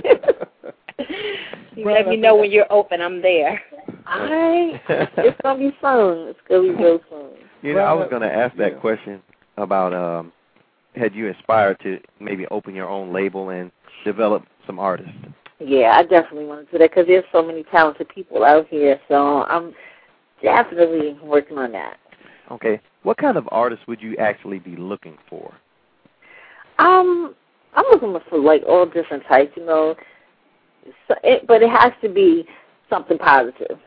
You 1.76 1.86
let 1.86 2.08
me 2.08 2.16
know 2.18 2.36
when 2.36 2.52
you're 2.52 2.72
open. 2.72 3.02
I'm 3.02 3.22
there. 3.22 3.62
I. 4.06 4.82
It's 4.90 5.42
gonna 5.42 5.60
be 5.60 5.76
fun. 5.82 6.28
It's 6.30 6.40
gonna 6.48 6.64
be 6.64 6.70
real 6.72 7.00
fun. 7.10 7.30
You 7.62 7.74
know, 7.74 7.82
I 7.82 7.94
was 7.94 8.08
going 8.10 8.22
to 8.22 8.32
ask 8.32 8.56
that 8.58 8.74
yeah. 8.74 8.80
question 8.80 9.22
about 9.58 9.94
um, 9.94 10.32
had 10.96 11.16
you 11.16 11.30
aspired 11.32 11.80
to 11.82 12.00
maybe 12.20 12.46
open 12.52 12.76
your 12.76 12.88
own 12.88 13.12
label 13.12 13.50
and 13.50 13.72
develop 14.04 14.44
some 14.68 14.80
artists? 14.80 15.12
Yeah, 15.60 15.94
I 15.96 16.04
definitely 16.04 16.46
want 16.46 16.66
to 16.68 16.72
do 16.72 16.78
that 16.78 16.92
because 16.92 17.08
there's 17.08 17.24
so 17.32 17.42
many 17.42 17.64
talented 17.64 18.10
people 18.10 18.44
out 18.44 18.68
here. 18.68 19.00
So 19.08 19.44
I'm 19.44 19.74
definitely 20.42 21.18
working 21.24 21.58
on 21.58 21.72
that. 21.72 21.98
Okay. 22.52 22.80
What 23.04 23.18
kind 23.18 23.38
of 23.38 23.48
artists 23.52 23.88
would 23.88 24.02
you 24.02 24.16
actually 24.18 24.60
be 24.60 24.76
looking 24.76 25.18
for? 25.30 25.54
Um, 26.78 27.34
I'm 27.74 27.86
looking 27.92 28.16
for 28.30 28.38
like 28.38 28.64
all 28.68 28.86
different 28.86 29.24
types, 29.28 29.54
you 29.56 29.66
know. 29.66 29.96
So 31.08 31.16
it, 31.24 31.48
but 31.48 31.64
it 31.64 31.70
has 31.70 31.94
to 32.02 32.10
be 32.10 32.46
something 32.90 33.18
positive. 33.18 33.80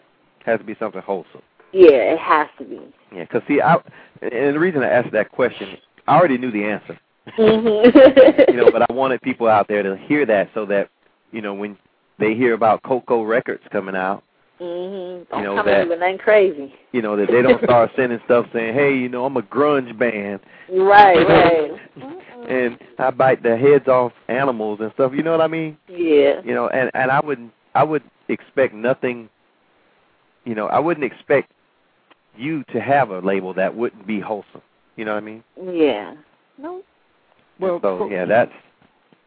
Has 0.49 0.59
to 0.61 0.65
be 0.65 0.75
something 0.79 1.03
wholesome. 1.03 1.43
Yeah, 1.73 1.91
it 2.15 2.19
has 2.19 2.49
to 2.59 2.65
be. 2.65 2.81
Yeah, 3.15 3.25
because 3.25 3.43
see, 3.47 3.61
I 3.61 3.75
and 4.23 4.55
the 4.55 4.59
reason 4.59 4.83
I 4.83 4.89
asked 4.89 5.13
that 5.13 5.31
question, 5.31 5.77
I 6.07 6.17
already 6.17 6.39
knew 6.39 6.51
the 6.51 6.65
answer. 6.65 6.99
Mm-hmm. 7.39 8.51
you 8.51 8.57
know, 8.57 8.71
but 8.73 8.91
I 8.91 8.93
wanted 8.93 9.21
people 9.21 9.49
out 9.49 9.69
there 9.69 9.83
to 9.83 9.97
hear 10.07 10.25
that 10.25 10.49
so 10.55 10.65
that 10.67 10.89
you 11.33 11.43
know 11.43 11.53
when 11.53 11.77
they 12.19 12.35
hear 12.35 12.55
about 12.55 12.83
Coko 12.83 13.23
Records 13.29 13.63
coming 13.71 13.95
out, 13.95 14.23
mhm. 14.59 15.29
Don't 15.29 15.41
you 15.41 15.45
know 15.45 15.57
come 15.57 15.67
that- 15.67 15.89
with 15.89 15.99
nothing 15.99 16.17
crazy. 16.19 16.73
you 16.93 17.03
know 17.03 17.15
that 17.17 17.29
they 17.31 17.43
don't 17.43 17.63
start 17.63 17.91
sending 17.95 18.21
stuff 18.25 18.47
saying, 18.55 18.73
"Hey, 18.75 18.95
you 18.97 19.11
know, 19.11 19.27
I'm 19.27 19.37
a 19.37 19.43
grunge 19.43 19.97
band 19.99 20.41
Right, 20.71 21.27
right. 21.29 21.71
And 22.49 22.79
I 22.99 23.11
bite 23.11 23.43
the 23.43 23.57
heads 23.59 23.89
off 23.89 24.13
animals 24.29 24.79
and 24.81 24.91
stuff." 24.95 25.13
You 25.15 25.23
know 25.23 25.33
what 25.33 25.43
I 25.43 25.49
mean? 25.49 25.77
yeah. 25.89 26.41
You 26.43 26.55
know, 26.55 26.69
and 26.69 26.91
and 26.95 27.11
I 27.11 27.21
would 27.21 27.51
I 27.75 27.85
would 27.85 28.03
expect 28.29 28.73
nothing. 28.73 29.29
You 30.49 30.55
know, 30.55 30.67
I 30.67 30.79
wouldn't 30.79 31.05
expect 31.05 31.53
you 32.35 32.65
to 32.73 32.81
have 32.81 33.11
a 33.11 33.19
label 33.19 33.53
that 33.53 33.75
wouldn't 33.77 34.07
be 34.07 34.19
wholesome. 34.19 34.63
You 34.97 35.05
know 35.05 35.13
what 35.13 35.23
I 35.23 35.27
mean? 35.27 35.45
Yeah. 35.63 36.15
No. 36.57 36.83
Well, 37.61 37.79
so 37.83 37.99
Co- 37.99 38.09
yeah, 38.09 38.25
that's 38.25 38.53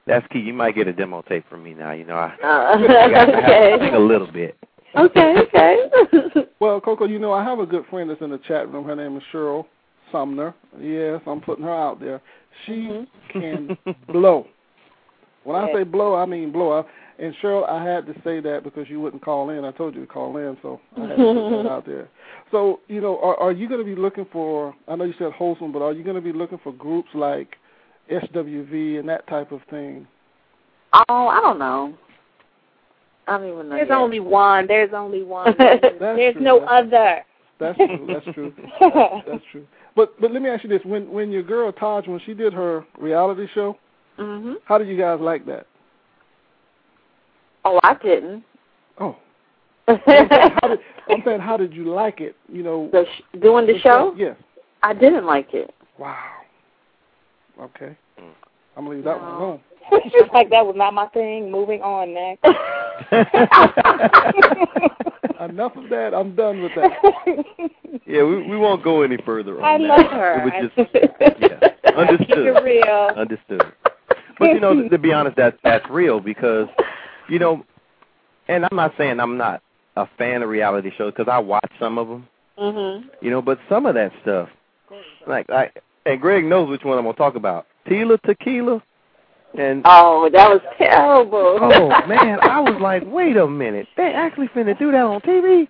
that's 0.07 0.25
key. 0.33 0.39
You 0.39 0.53
might 0.53 0.73
get 0.73 0.87
a 0.87 0.93
demo 0.93 1.21
tape 1.21 1.45
from 1.47 1.63
me 1.63 1.75
now. 1.75 1.91
You 1.91 2.05
know, 2.05 2.15
I, 2.15 2.35
Uh, 2.43 2.47
I, 2.47 3.09
got, 3.11 3.35
I 3.35 3.41
have 3.41 3.79
to 3.79 3.85
sing 3.85 3.87
okay. 3.89 3.95
a 3.95 3.99
little 3.99 4.31
bit. 4.31 4.57
okay. 4.97 5.35
Okay. 5.37 5.77
Well, 6.59 6.79
Coko, 6.81 7.07
you 7.09 7.17
know 7.19 7.33
I 7.33 7.43
have 7.43 7.57
a 7.59 7.65
good 7.65 7.85
friend 7.89 8.09
that's 8.09 8.21
in 8.21 8.29
the 8.31 8.37
chat 8.47 8.71
room. 8.71 8.85
Her 8.85 8.95
name 8.95 9.15
is 9.17 9.23
Cheryl 9.33 9.65
Sumner. 10.11 10.53
Yes, 10.79 11.21
I'm 11.27 11.41
putting 11.41 11.63
her 11.65 11.73
out 11.73 11.99
there. 11.99 12.19
She 12.65 12.71
Mhm. 12.71 13.07
can 13.33 13.77
blow. 14.07 14.47
When 15.43 15.55
I 15.55 15.71
say 15.73 15.83
blow, 15.83 16.15
I 16.15 16.25
mean 16.25 16.51
blow. 16.51 16.85
I- 17.21 17.25
And 17.25 17.35
Cheryl, 17.41 17.69
I 17.69 17.83
had 17.83 18.05
to 18.07 18.13
say 18.23 18.39
that 18.39 18.63
because 18.63 18.89
you 18.89 18.99
wouldn't 18.99 19.23
call 19.23 19.49
in. 19.51 19.63
I 19.63 19.71
told 19.71 19.93
you 19.95 20.01
to 20.01 20.07
call 20.07 20.35
in, 20.37 20.57
so 20.61 20.81
I 20.97 21.01
had 21.01 21.09
to 21.09 21.15
put 21.15 21.63
that 21.63 21.69
out 21.71 21.85
there. 21.85 22.09
So, 22.51 22.79
you 22.87 22.99
know, 23.01 23.19
are, 23.21 23.37
are 23.37 23.51
you 23.51 23.67
going 23.69 23.79
to 23.79 23.85
be 23.85 23.99
looking 23.99 24.25
for? 24.31 24.73
I 24.87 24.95
know 24.95 25.03
you 25.03 25.13
said 25.19 25.31
wholesome, 25.33 25.71
but 25.71 25.81
are 25.81 25.93
you 25.93 26.03
going 26.03 26.15
to 26.15 26.21
be 26.21 26.33
looking 26.33 26.59
for 26.63 26.73
groups 26.73 27.09
like 27.13 27.55
SWV 28.11 28.99
and 28.99 29.07
that 29.09 29.27
type 29.27 29.51
of 29.51 29.61
thing? 29.69 30.07
oh, 31.07 31.27
I 31.27 31.39
don't 31.41 31.59
know. 31.59 31.93
I 33.27 33.37
don't 33.37 33.47
even 33.47 33.69
know. 33.69 33.75
There's 33.75 33.87
yet. 33.89 33.97
only 33.97 34.19
one. 34.19 34.67
There's 34.67 34.89
only 34.93 35.23
one. 35.23 35.53
That's 35.57 35.81
There's 35.99 36.33
true. 36.33 36.41
no 36.43 36.59
That's- 36.59 36.83
other. 36.87 37.25
That's 37.59 37.77
true. 37.77 38.07
That's 38.11 38.25
true. 38.35 38.53
That's 39.27 39.43
true. 39.51 39.67
But 39.95 40.19
but 40.19 40.31
let 40.31 40.41
me 40.41 40.49
ask 40.49 40.63
you 40.63 40.69
this: 40.69 40.81
when 40.83 41.11
when 41.11 41.29
your 41.31 41.43
girl 41.43 41.71
Taj, 41.71 42.07
when 42.07 42.19
she 42.25 42.33
did 42.33 42.51
her 42.53 42.83
reality 42.97 43.45
show, 43.53 43.77
Mhm. 44.17 44.55
how 44.65 44.79
did 44.79 44.87
you 44.87 44.97
guys 44.97 45.19
like 45.21 45.45
that? 45.45 45.67
Oh, 47.65 47.79
I 47.83 47.95
didn't. 47.95 48.43
Oh, 48.99 49.15
I'm 49.87 49.99
saying, 50.07 50.27
how 50.61 50.67
did, 50.67 50.79
I'm 51.09 51.21
saying, 51.25 51.41
how 51.41 51.57
did 51.57 51.73
you 51.73 51.85
like 51.91 52.21
it? 52.21 52.35
You 52.51 52.63
know, 52.63 52.89
the 52.91 53.05
sh- 53.05 53.21
doing 53.41 53.65
the 53.67 53.77
show, 53.79 54.13
Yes. 54.17 54.35
I 54.83 54.93
didn't 54.93 55.25
like 55.25 55.53
it. 55.53 55.73
Wow. 55.97 56.17
Okay. 57.59 57.95
I'm 58.77 58.85
gonna 58.85 58.89
leave 58.89 59.03
that 59.03 59.19
one 59.21 59.31
No. 59.31 59.37
alone. 59.37 59.59
Just 60.11 60.31
like 60.33 60.49
that 60.51 60.65
was 60.65 60.75
not 60.77 60.93
my 60.93 61.07
thing. 61.07 61.51
Moving 61.51 61.81
on 61.81 62.13
next. 62.13 62.45
Enough 65.41 65.75
of 65.75 65.89
that. 65.89 66.13
I'm 66.13 66.35
done 66.35 66.61
with 66.61 66.71
that. 66.75 66.91
yeah, 68.05 68.23
we 68.23 68.43
we 68.47 68.55
won't 68.57 68.83
go 68.83 69.01
any 69.01 69.17
further 69.25 69.59
on 69.61 69.63
I 69.63 69.77
that. 69.77 69.83
love 69.83 70.11
her. 70.11 70.39
It 70.39 70.43
was 70.45 70.53
I- 70.55 70.61
just 70.61 70.77
yeah, 71.41 71.59
understood. 71.97 72.27
Keep 72.27 72.37
it 72.37 72.63
real. 72.63 73.11
Understood. 73.17 73.63
But 74.39 74.49
you 74.49 74.59
know, 74.59 74.87
to 74.87 74.97
be 74.97 75.11
honest, 75.11 75.35
that's 75.35 75.57
that's 75.63 75.85
real 75.89 76.19
because, 76.19 76.67
you 77.31 77.39
know, 77.39 77.63
and 78.49 78.65
I'm 78.65 78.75
not 78.75 78.93
saying 78.97 79.21
I'm 79.21 79.37
not 79.37 79.63
a 79.95 80.05
fan 80.17 80.43
of 80.43 80.49
reality 80.49 80.91
shows 80.97 81.13
because 81.15 81.31
I 81.31 81.39
watch 81.39 81.71
some 81.79 81.97
of 81.97 82.09
them, 82.09 82.27
mhm. 82.59 83.05
you 83.21 83.31
know, 83.31 83.41
but 83.41 83.57
some 83.69 83.85
of 83.85 83.95
that 83.95 84.11
stuff, 84.21 84.49
like 85.25 85.49
I 85.49 85.71
and 86.05 86.19
Greg 86.19 86.43
knows 86.43 86.69
which 86.69 86.83
one 86.83 86.97
I'm 86.97 87.05
gonna 87.05 87.15
talk 87.15 87.35
about. 87.35 87.67
Tila 87.87 88.21
Tequila, 88.23 88.83
and 89.57 89.81
Oh, 89.85 90.29
that 90.33 90.49
was 90.49 90.61
terrible. 90.77 91.57
oh 91.61 92.07
man, 92.07 92.39
I 92.41 92.59
was 92.59 92.79
like, 92.81 93.03
wait 93.05 93.37
a 93.37 93.47
minute, 93.47 93.87
they 93.95 94.11
actually 94.13 94.49
finna 94.49 94.77
do 94.77 94.91
that 94.91 95.01
on 95.01 95.21
TV, 95.21 95.69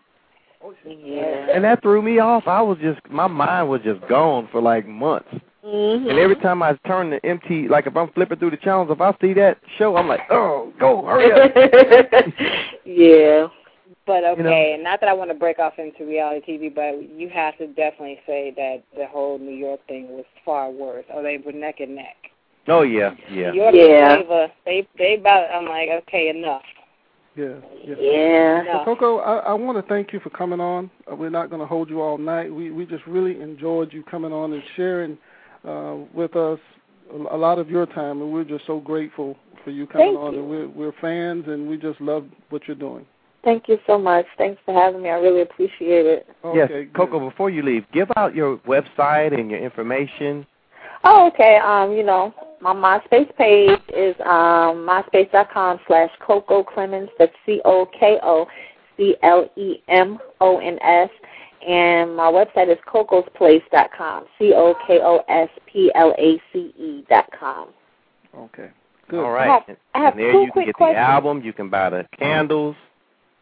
yeah. 0.83 1.47
and 1.53 1.63
that 1.63 1.83
threw 1.83 2.01
me 2.01 2.17
off. 2.17 2.47
I 2.47 2.63
was 2.63 2.79
just 2.79 2.99
my 3.07 3.27
mind 3.27 3.69
was 3.69 3.81
just 3.83 4.01
gone 4.07 4.49
for 4.51 4.61
like 4.61 4.87
months. 4.87 5.29
Mhm. 5.63 6.09
And 6.09 6.19
every 6.19 6.35
time 6.37 6.63
I 6.63 6.73
turn 6.87 7.11
the 7.11 7.23
MT, 7.25 7.67
like 7.67 7.85
if 7.85 7.95
I'm 7.95 8.09
flipping 8.09 8.39
through 8.39 8.51
the 8.51 8.57
channels, 8.57 8.89
if 8.89 8.99
I 8.99 9.15
see 9.21 9.33
that 9.33 9.59
show, 9.77 9.95
I'm 9.95 10.07
like, 10.07 10.21
oh, 10.31 10.73
go, 10.79 11.03
hurry 11.05 11.31
up. 11.31 11.53
yeah. 12.85 13.47
But 14.07 14.23
okay, 14.23 14.37
You 14.37 14.43
know? 14.43 14.51
and 14.51 14.83
not 14.83 14.99
that 15.01 15.09
I 15.09 15.13
want 15.13 15.29
to 15.29 15.35
break 15.35 15.59
off 15.59 15.73
into 15.77 16.05
reality 16.05 16.57
TV, 16.57 16.73
but 16.73 17.07
you 17.15 17.29
have 17.29 17.55
to 17.59 17.67
definitely 17.67 18.19
say 18.25 18.51
that 18.57 18.83
the 18.97 19.05
whole 19.05 19.37
New 19.37 19.55
York 19.55 19.79
thing 19.87 20.09
was 20.09 20.25
far 20.43 20.71
worse. 20.71 21.05
Or 21.13 21.21
they 21.21 21.37
were 21.37 21.51
neck 21.51 21.79
and 21.79 21.95
neck. 21.95 22.17
Oh 22.67 22.81
yeah, 22.81 23.11
yeah. 23.31 23.51
New 23.51 23.61
York 23.61 23.75
Yeah. 23.75 24.15
Flavor, 24.15 24.47
they 24.65 24.87
they 24.97 25.15
about. 25.15 25.49
I'm 25.51 25.65
like, 25.65 25.89
okay, 26.03 26.29
enough. 26.29 26.63
Yeah. 27.35 27.55
Yeah. 27.85 27.95
Yeah. 27.99 28.63
No. 28.63 28.83
Coko, 28.85 29.19
I, 29.19 29.51
I 29.51 29.53
want 29.53 29.77
to 29.77 29.87
thank 29.87 30.11
you 30.11 30.19
for 30.19 30.29
coming 30.31 30.59
on. 30.59 30.89
Uh, 31.09 31.15
we're 31.15 31.29
not 31.29 31.49
going 31.49 31.61
to 31.61 31.65
hold 31.67 31.89
you 31.89 32.01
all 32.01 32.17
night. 32.17 32.53
We 32.53 32.71
we 32.71 32.85
just 32.85 33.05
really 33.05 33.39
enjoyed 33.39 33.93
you 33.93 34.03
coming 34.03 34.33
on 34.33 34.53
and 34.53 34.63
sharing 34.75 35.17
uh, 35.67 35.95
with 36.13 36.35
us 36.35 36.59
a, 37.11 37.35
a 37.35 37.37
lot 37.37 37.59
of 37.59 37.69
your 37.69 37.85
time, 37.85 38.21
and 38.21 38.31
we're 38.31 38.43
just 38.43 38.65
so 38.65 38.79
grateful 38.79 39.37
for 39.63 39.71
you 39.71 39.85
coming 39.87 40.07
Thank 40.07 40.19
on. 40.19 40.33
you. 40.33 40.39
And 40.39 40.49
we're 40.49 40.67
we're 40.69 40.93
fans, 41.01 41.45
and 41.47 41.67
we 41.67 41.77
just 41.77 41.99
love 42.01 42.25
what 42.49 42.67
you're 42.67 42.75
doing. 42.75 43.05
Thank 43.43 43.67
you 43.67 43.79
so 43.87 43.97
much. 43.97 44.25
Thanks 44.37 44.61
for 44.65 44.73
having 44.73 45.01
me. 45.01 45.09
I 45.09 45.13
really 45.13 45.41
appreciate 45.41 46.05
it. 46.05 46.27
yes, 46.53 46.69
Okay, 46.69 46.85
good. 46.85 46.93
Coko. 46.93 47.29
Before 47.29 47.49
you 47.49 47.63
leave, 47.63 47.85
give 47.91 48.09
out 48.15 48.35
your 48.35 48.57
website 48.59 49.37
and 49.37 49.49
your 49.49 49.59
information. 49.59 50.45
Oh, 51.03 51.27
okay. 51.33 51.57
Um, 51.57 51.91
you 51.91 52.03
know, 52.03 52.33
my 52.61 52.73
MySpace 52.73 53.35
page 53.35 53.79
is 53.89 54.15
um 54.21 54.85
myspace.com 54.87 55.79
slash 55.87 56.11
Coko 56.25 56.63
Clemons. 56.63 57.09
That's 57.17 57.33
C 57.45 57.61
O 57.65 57.87
K 57.99 58.19
O 58.21 58.45
C 58.97 59.15
L 59.23 59.49
E 59.55 59.81
M 59.87 60.19
O 60.39 60.59
N 60.59 60.77
S. 60.83 61.09
And 61.67 62.15
my 62.15 62.31
website 62.31 62.71
is 62.71 62.77
cokosplace.com. 62.87 64.25
C 64.39 64.53
O 64.55 64.75
K 64.87 64.99
O 65.03 65.23
S 65.27 65.49
P 65.67 65.91
L 65.95 66.13
A 66.17 66.41
C 66.51 66.73
E 66.77 67.03
dot 67.09 67.29
com. 67.37 67.69
Okay. 68.35 68.69
Good. 69.07 69.23
All 69.23 69.31
right. 69.31 69.49
I 69.49 69.53
have- 69.53 69.77
I 69.93 69.99
have 69.99 70.13
and 70.13 70.21
there 70.21 70.31
two 70.31 70.39
you 70.41 70.51
can 70.51 70.65
get 70.65 70.75
questions. 70.75 70.95
the 70.95 70.99
album. 70.99 71.41
You 71.43 71.53
can 71.53 71.69
buy 71.69 71.89
the 71.89 72.05
candles. 72.17 72.75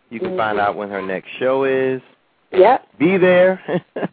You 0.09 0.19
can 0.19 0.35
find 0.35 0.57
Mhm. 0.57 0.61
out 0.61 0.75
when 0.75 0.89
her 0.89 1.01
next 1.01 1.29
show 1.37 1.63
is. 1.63 2.01
Yep. 2.51 2.87
Be 2.97 3.17
there. 3.17 3.61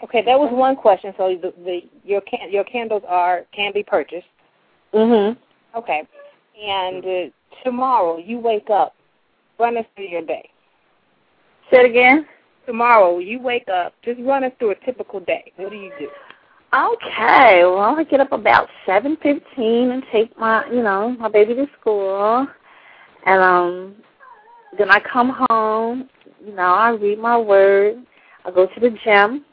Okay, 0.00 0.22
that 0.22 0.38
was 0.38 0.52
one 0.52 0.76
question. 0.76 1.12
So 1.18 1.36
the, 1.36 1.52
the 1.64 1.80
your 2.04 2.20
can 2.20 2.52
your 2.52 2.62
candles 2.62 3.02
are 3.08 3.44
can 3.52 3.72
be 3.72 3.82
purchased. 3.82 4.28
Mhm. 4.94 5.36
Okay, 5.74 6.04
and 6.62 7.04
uh, 7.04 7.30
tomorrow 7.64 8.16
you 8.18 8.38
wake 8.38 8.70
up, 8.70 8.94
run 9.58 9.76
us 9.76 9.84
through 9.96 10.06
your 10.06 10.22
day. 10.22 10.48
Say 11.70 11.80
it 11.80 11.86
again. 11.86 12.26
Tomorrow 12.68 13.20
you 13.20 13.40
wake 13.40 13.66
up, 13.68 13.94
just 14.04 14.20
run 14.20 14.44
us 14.44 14.52
through 14.58 14.72
a 14.72 14.84
typical 14.84 15.20
day. 15.20 15.52
What 15.56 15.70
do 15.70 15.76
you 15.76 15.90
do? 15.98 16.06
Okay, 16.74 17.62
well 17.64 17.96
I 17.96 18.04
get 18.04 18.20
up 18.20 18.30
about 18.30 18.68
seven 18.84 19.16
fifteen 19.22 19.90
and 19.90 20.02
take 20.12 20.38
my 20.38 20.66
you 20.70 20.82
know, 20.82 21.16
my 21.18 21.30
baby 21.30 21.54
to 21.54 21.66
school 21.80 22.46
and 23.24 23.40
um 23.40 23.96
then 24.76 24.90
I 24.90 25.00
come 25.00 25.34
home, 25.48 26.10
you 26.44 26.54
know, 26.54 26.74
I 26.74 26.90
read 26.90 27.18
my 27.18 27.38
word, 27.38 28.04
I 28.44 28.50
go 28.50 28.66
to 28.66 28.80
the 28.80 28.90
gym 29.02 29.46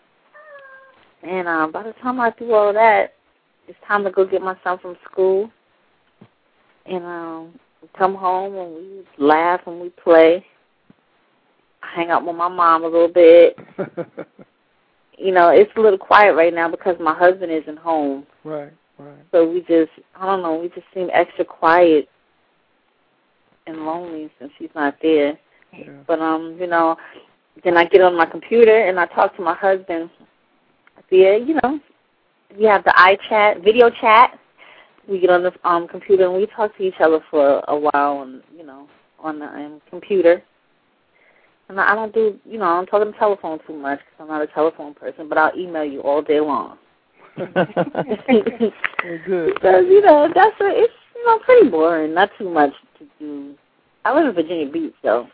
and 1.24 1.48
um 1.48 1.72
by 1.72 1.84
the 1.84 1.94
time 1.94 2.20
I 2.20 2.32
do 2.32 2.52
all 2.52 2.74
that, 2.74 3.14
it's 3.70 3.80
time 3.88 4.04
to 4.04 4.12
go 4.12 4.26
get 4.26 4.42
my 4.42 4.58
son 4.62 4.78
from 4.80 4.98
school. 5.10 5.50
And 6.86 7.06
um 7.06 7.60
come 7.98 8.14
home 8.14 8.58
and 8.58 8.76
we 8.76 9.26
laugh 9.26 9.62
and 9.68 9.80
we 9.80 9.88
play. 10.04 10.46
Hang 11.94 12.10
out 12.12 12.26
with 12.26 12.36
my 12.36 12.48
mom 12.48 12.84
a 12.84 12.88
little 12.88 13.08
bit. 13.08 13.58
You 15.18 15.32
know, 15.32 15.50
it's 15.50 15.72
a 15.78 15.80
little 15.80 15.98
quiet 15.98 16.34
right 16.34 16.54
now 16.54 16.70
because 16.70 16.98
my 17.00 17.14
husband 17.14 17.52
isn't 17.52 17.80
home. 17.80 18.26
right. 18.44 18.74
Right. 18.98 19.18
So 19.32 19.50
we 19.50 19.60
just, 19.62 19.92
I 20.16 20.26
don't 20.26 20.42
know, 20.42 20.56
we 20.56 20.70
just 20.70 20.88
seem 20.94 21.10
extra 21.12 21.44
quiet 21.44 22.08
and 23.68 23.86
lonely 23.86 24.30
since 24.40 24.54
he's 24.58 24.70
not 24.74 24.96
there. 25.02 25.38
Yeah. 25.78 25.90
But 26.08 26.22
um, 26.22 26.58
you 26.60 26.68
know, 26.68 26.96
then 27.66 27.76
I 27.76 27.84
get 27.86 28.02
on 28.02 28.16
my 28.16 28.26
computer 28.26 28.88
and 28.88 28.98
I 28.98 29.06
talk 29.08 29.36
to 29.36 29.42
my 29.42 29.54
husband 29.54 30.10
via, 31.10 31.38
you 31.38 31.60
know, 31.62 31.80
we 32.58 32.64
have 32.66 32.86
the 32.86 32.94
iChat, 32.98 33.64
video 33.66 33.90
chat. 33.90 34.40
We 35.10 35.20
get 35.20 35.30
on 35.30 35.44
the 35.44 35.52
um 35.68 35.88
computer 35.90 36.26
and 36.26 36.34
we 36.36 36.48
talk 36.48 36.76
to 36.78 36.84
each 36.84 37.00
other 37.02 37.20
for 37.30 37.64
a 37.68 37.78
while, 37.78 38.22
and 38.22 38.42
you 38.58 38.66
know, 38.66 38.88
on 39.20 39.40
the 39.40 39.46
um, 39.46 39.82
computer. 39.90 40.42
And 41.70 41.80
I 41.80 41.92
I 41.94 41.96
don't 41.96 42.14
do, 42.14 42.40
you 42.46 42.58
know, 42.60 42.66
I 42.66 42.76
don't 42.78 42.86
talk 42.88 43.02
on 43.02 43.08
the 43.08 43.18
telephone 43.18 43.60
too 43.66 43.74
much 43.74 44.00
because 44.00 44.20
I'm 44.20 44.28
not 44.28 44.42
a 44.42 44.48
telephone 44.48 44.94
person. 44.94 45.28
But 45.30 45.38
I'll 45.38 45.58
email 45.58 45.84
you 45.84 46.02
all 46.02 46.22
day 46.22 46.40
long. 46.40 46.78
Well, 47.38 47.48
good. 47.54 48.74
Because 49.56 49.86
you 49.88 50.02
know 50.02 50.28
that's 50.34 50.56
a, 50.62 50.68
it's 50.68 50.94
you 51.16 51.26
know 51.26 51.40
pretty 51.40 51.70
boring. 51.70 52.14
Not 52.14 52.30
too 52.38 52.50
much 52.50 52.72
to 53.00 53.06
do. 53.20 53.56
I 54.04 54.14
live 54.14 54.28
in 54.28 54.34
Virginia 54.34 54.72
Beach, 54.72 54.94
so 55.04 55.28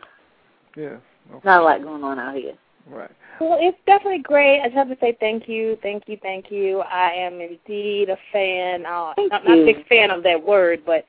Yeah. 0.76 0.96
Okay. 1.30 1.40
not 1.44 1.60
a 1.60 1.64
lot 1.64 1.82
going 1.82 2.02
on 2.02 2.18
out 2.18 2.34
here. 2.34 2.54
Right. 2.88 3.10
Well, 3.40 3.58
it's 3.60 3.78
definitely 3.86 4.20
great. 4.22 4.60
I 4.60 4.66
just 4.66 4.76
have 4.76 4.88
to 4.88 4.96
say 5.00 5.16
thank 5.20 5.48
you, 5.48 5.78
thank 5.82 6.04
you, 6.06 6.18
thank 6.22 6.50
you. 6.50 6.80
I 6.80 7.10
am 7.12 7.40
indeed 7.40 8.08
a 8.10 8.16
fan. 8.32 8.84
Uh, 8.86 9.12
Thank 9.16 9.32
I'm 9.32 9.44
not 9.44 9.58
a 9.58 9.64
big 9.64 9.86
fan 9.88 10.10
of 10.10 10.22
that 10.24 10.42
word, 10.42 10.82
but 10.84 11.04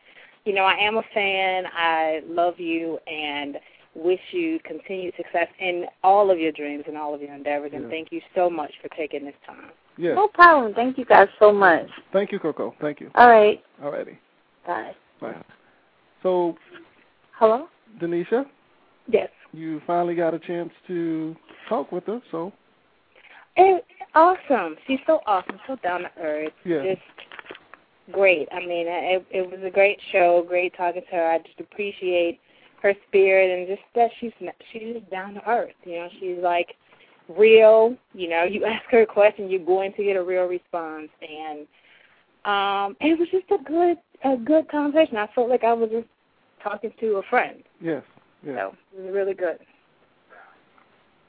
you 0.45 0.53
know, 0.53 0.63
I 0.63 0.75
am 0.75 0.97
a 0.97 1.03
fan. 1.13 1.65
I 1.73 2.21
love 2.27 2.59
you 2.59 2.99
and 3.07 3.57
wish 3.95 4.19
you 4.31 4.59
continued 4.63 5.13
success 5.15 5.47
in 5.59 5.85
all 6.03 6.31
of 6.31 6.39
your 6.39 6.51
dreams 6.51 6.83
and 6.87 6.97
all 6.97 7.13
of 7.13 7.21
your 7.21 7.33
endeavors. 7.33 7.71
And 7.73 7.83
Yeah. 7.83 7.89
thank 7.89 8.11
you 8.11 8.21
so 8.33 8.49
much 8.49 8.71
for 8.81 8.89
taking 8.89 9.25
this 9.25 9.35
time. 9.45 9.71
Yes. 9.97 10.15
No 10.15 10.27
problem. 10.27 10.73
Thank 10.73 10.97
you 10.97 11.05
guys 11.05 11.27
so 11.37 11.51
much. 11.51 11.87
Thank 12.11 12.31
you, 12.31 12.39
Coko. 12.39 12.73
Thank 12.79 12.99
you. 12.99 13.11
All 13.15 13.29
right. 13.29 13.63
Alrighty. 13.81 14.17
Bye. 14.65 14.95
Bye. 15.19 15.35
So, 16.23 16.57
Hello. 17.33 17.67
Denisha, 17.99 18.47
Yes. 19.07 19.29
you 19.51 19.81
finally 19.81 20.15
got 20.15 20.33
a 20.33 20.39
chance 20.39 20.73
to 20.87 21.35
talk 21.67 21.91
with 21.91 22.07
us. 22.09 22.21
So, 22.31 22.51
It, 23.55 23.85
awesome. 24.15 24.77
She's 24.87 24.99
so 25.05 25.21
awesome, 25.27 25.59
so 25.67 25.75
down 25.77 26.01
to 26.01 26.11
earth. 26.19 26.53
Yeah. 26.65 26.83
Just 26.83 27.01
great. 28.11 28.47
I 28.51 28.59
mean, 28.61 28.87
it 28.87 29.25
it 29.29 29.49
was 29.49 29.61
a 29.63 29.69
great 29.69 29.99
show. 30.11 30.41
Great 30.47 30.73
talking 30.75 31.03
to 31.03 31.15
her. 31.15 31.29
I 31.31 31.37
just 31.39 31.59
appreciate 31.59 32.39
her 32.83 32.93
spirit 33.07 33.57
and 33.57 33.67
just 33.67 33.81
that 33.95 34.11
she's 34.19 34.33
she's 34.71 34.93
just 34.93 35.09
down 35.09 35.33
to 35.35 35.49
earth. 35.49 35.73
You 35.85 35.99
know, 35.99 36.09
she's 36.19 36.37
like 36.41 36.75
real. 37.29 37.95
You 38.13 38.29
know, 38.29 38.43
you 38.43 38.65
ask 38.65 38.83
her 38.91 39.01
a 39.01 39.07
question, 39.07 39.49
you're 39.49 39.65
going 39.65 39.93
to 39.93 40.03
get 40.03 40.17
a 40.17 40.23
real 40.23 40.43
response, 40.43 41.09
and 41.21 41.59
um, 42.45 42.95
it 42.99 43.17
was 43.17 43.29
just 43.31 43.49
a 43.51 43.63
good 43.63 43.97
a 44.25 44.37
good 44.37 44.69
conversation. 44.69 45.17
I 45.17 45.27
felt 45.33 45.49
like 45.49 45.63
I 45.63 45.73
was 45.73 45.89
just 45.89 46.07
talking 46.61 46.91
to 46.99 47.15
a 47.15 47.23
friend. 47.29 47.63
Yes. 47.81 48.03
Yes. 48.45 48.57
So 48.57 48.75
it 48.97 49.05
was 49.05 49.13
really 49.13 49.33
good. 49.33 49.57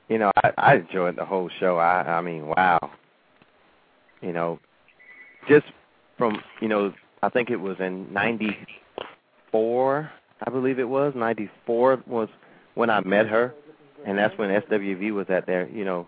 You 0.09 0.19
know, 0.19 0.33
I, 0.37 0.51
I 0.59 0.75
enjoyed 0.75 1.17
the 1.17 1.25
whole 1.25 1.49
show. 1.61 1.79
I, 1.79 2.03
I 2.03 2.21
mean, 2.21 2.47
wow. 2.47 2.79
You 4.21 4.33
know, 4.33 4.59
just 5.49 5.67
from 6.19 6.43
you 6.61 6.67
know, 6.69 6.93
I 7.23 7.29
think 7.29 7.51
it 7.51 7.57
was 7.57 7.77
in 7.79 8.13
'94, 8.13 10.11
I 10.43 10.51
believe 10.51 10.79
it 10.79 10.89
was 10.89 11.15
'94 11.15 12.03
was 12.07 12.29
when 12.75 12.91
I 12.91 13.01
met 13.01 13.27
her, 13.29 13.55
and 14.05 14.19
that's 14.19 14.37
when 14.39 14.51
SWV 14.51 15.13
was 15.13 15.27
at 15.29 15.47
their, 15.47 15.69
you 15.69 15.85
know, 15.85 16.07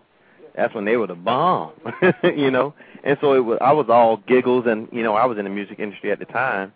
that's 0.55 0.73
when 0.73 0.85
they 0.85 0.97
were 0.97 1.07
the 1.07 1.15
bomb, 1.15 1.71
you 2.23 2.51
know. 2.51 2.73
And 3.03 3.17
so 3.21 3.33
it 3.33 3.39
was, 3.39 3.57
I 3.61 3.71
was 3.71 3.87
all 3.89 4.17
giggles, 4.27 4.65
and 4.67 4.87
you 4.91 5.03
know, 5.03 5.15
I 5.15 5.25
was 5.25 5.37
in 5.37 5.43
the 5.45 5.49
music 5.49 5.79
industry 5.79 6.11
at 6.11 6.19
the 6.19 6.25
time, 6.25 6.73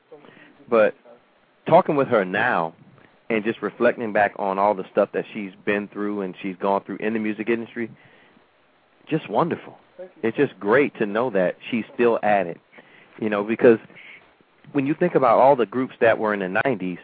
but 0.70 0.96
talking 1.68 1.96
with 1.96 2.08
her 2.08 2.26
now 2.26 2.74
and 3.30 3.44
just 3.44 3.62
reflecting 3.62 4.12
back 4.12 4.34
on 4.38 4.60
all 4.60 4.74
the 4.74 4.86
stuff 4.92 5.10
that 5.14 5.26
she's 5.34 5.52
been 5.66 5.88
through 5.88 6.22
and 6.22 6.36
she's 6.42 6.56
gone 6.58 6.84
through 6.84 6.98
in 6.98 7.14
the 7.14 7.20
music 7.20 7.50
industry, 7.50 7.90
just 9.10 9.30
wonderful. 9.30 9.78
It's 10.24 10.36
just 10.36 10.60
great 10.60 10.96
to 10.98 11.06
know 11.06 11.30
that 11.30 11.58
she's 11.70 11.86
still 11.94 12.20
at 12.24 12.48
it, 12.48 12.60
you 13.20 13.30
know, 13.30 13.44
because 13.44 13.78
when 14.74 14.86
you 14.86 14.94
think 14.94 15.16
about 15.16 15.40
all 15.40 15.56
the 15.56 15.66
groups 15.66 15.94
that 16.02 16.18
were 16.18 16.34
in 16.34 16.40
the 16.40 16.62
90s, 16.66 16.98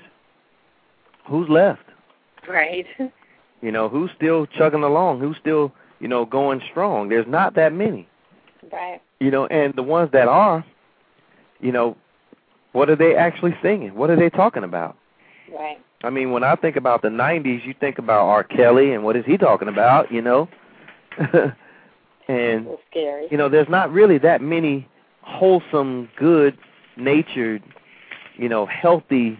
who's 1.27 1.49
left? 1.49 1.83
Right. 2.47 2.85
You 3.59 3.71
know, 3.71 3.89
who's 3.89 4.11
still 4.15 4.45
chugging 4.45 4.83
along? 4.83 5.19
Who's 5.19 5.35
still, 5.37 5.73
you 5.99 6.07
know, 6.07 6.25
going 6.25 6.61
strong? 6.69 7.09
There's 7.09 7.25
not 7.25 7.55
that 7.55 7.73
many. 7.73 8.07
Right. 8.71 9.01
You 9.19 9.31
know, 9.31 9.47
and 9.47 9.73
the 9.73 9.81
ones 9.81 10.11
that 10.11 10.27
are, 10.27 10.63
you 11.59 11.71
know, 11.71 11.97
what 12.73 12.87
are 12.91 12.95
they 12.95 13.15
actually 13.15 13.57
singing? 13.63 13.95
What 13.95 14.11
are 14.11 14.15
they 14.15 14.29
talking 14.29 14.63
about? 14.63 14.95
Right. 15.51 15.79
I 16.03 16.11
mean, 16.11 16.31
when 16.31 16.43
I 16.43 16.55
think 16.55 16.75
about 16.75 17.01
the 17.01 17.07
'90s, 17.07 17.65
you 17.65 17.73
think 17.73 17.97
about 17.97 18.27
R. 18.27 18.43
Kelly 18.43 18.93
and 18.93 19.03
what 19.03 19.15
is 19.15 19.25
he 19.25 19.37
talking 19.37 19.67
about? 19.67 20.11
You 20.11 20.21
know, 20.21 20.47
and 22.27 22.67
scary. 22.91 23.27
you 23.31 23.37
know, 23.37 23.49
there's 23.49 23.69
not 23.69 23.91
really 23.91 24.19
that 24.19 24.41
many 24.41 24.87
wholesome, 25.21 26.09
good-natured, 26.17 27.63
you 28.35 28.47
know, 28.49 28.67
healthy 28.67 29.39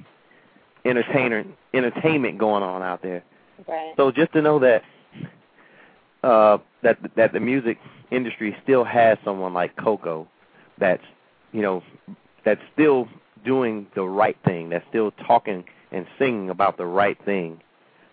entertainer 0.86 1.46
entertainment 1.78 2.38
going 2.38 2.64
on 2.64 2.82
out 2.82 3.02
there. 3.02 3.24
Right. 3.68 3.94
So 3.98 4.12
just 4.12 4.34
to 4.34 4.42
know 4.42 4.60
that 4.60 4.84
uh 6.24 6.58
that 6.84 6.98
that 7.16 7.34
the 7.34 7.40
music 7.40 7.78
industry 8.12 8.56
still 8.64 8.84
has 8.84 9.18
someone 9.24 9.54
like 9.54 9.76
Coko 9.76 10.28
that's 10.80 11.04
you 11.52 11.62
know 11.62 11.84
that's 12.44 12.62
still 12.74 13.08
doing 13.46 13.88
the 13.96 14.04
right 14.04 14.38
thing, 14.46 14.70
that's 14.70 14.86
still 14.90 15.12
talking 15.26 15.64
and 15.92 16.06
singing 16.20 16.50
about 16.50 16.78
the 16.78 16.86
right 16.86 17.18
thing. 17.26 17.62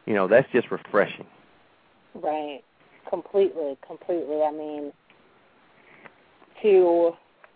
You 0.06 0.14
know, 0.14 0.28
that's 0.28 0.50
just 0.52 0.70
refreshing. 0.70 1.26
Right. 2.14 2.60
Completely, 3.08 3.76
completely. 3.86 4.42
I 4.42 4.52
mean, 4.52 4.92
to 6.62 7.12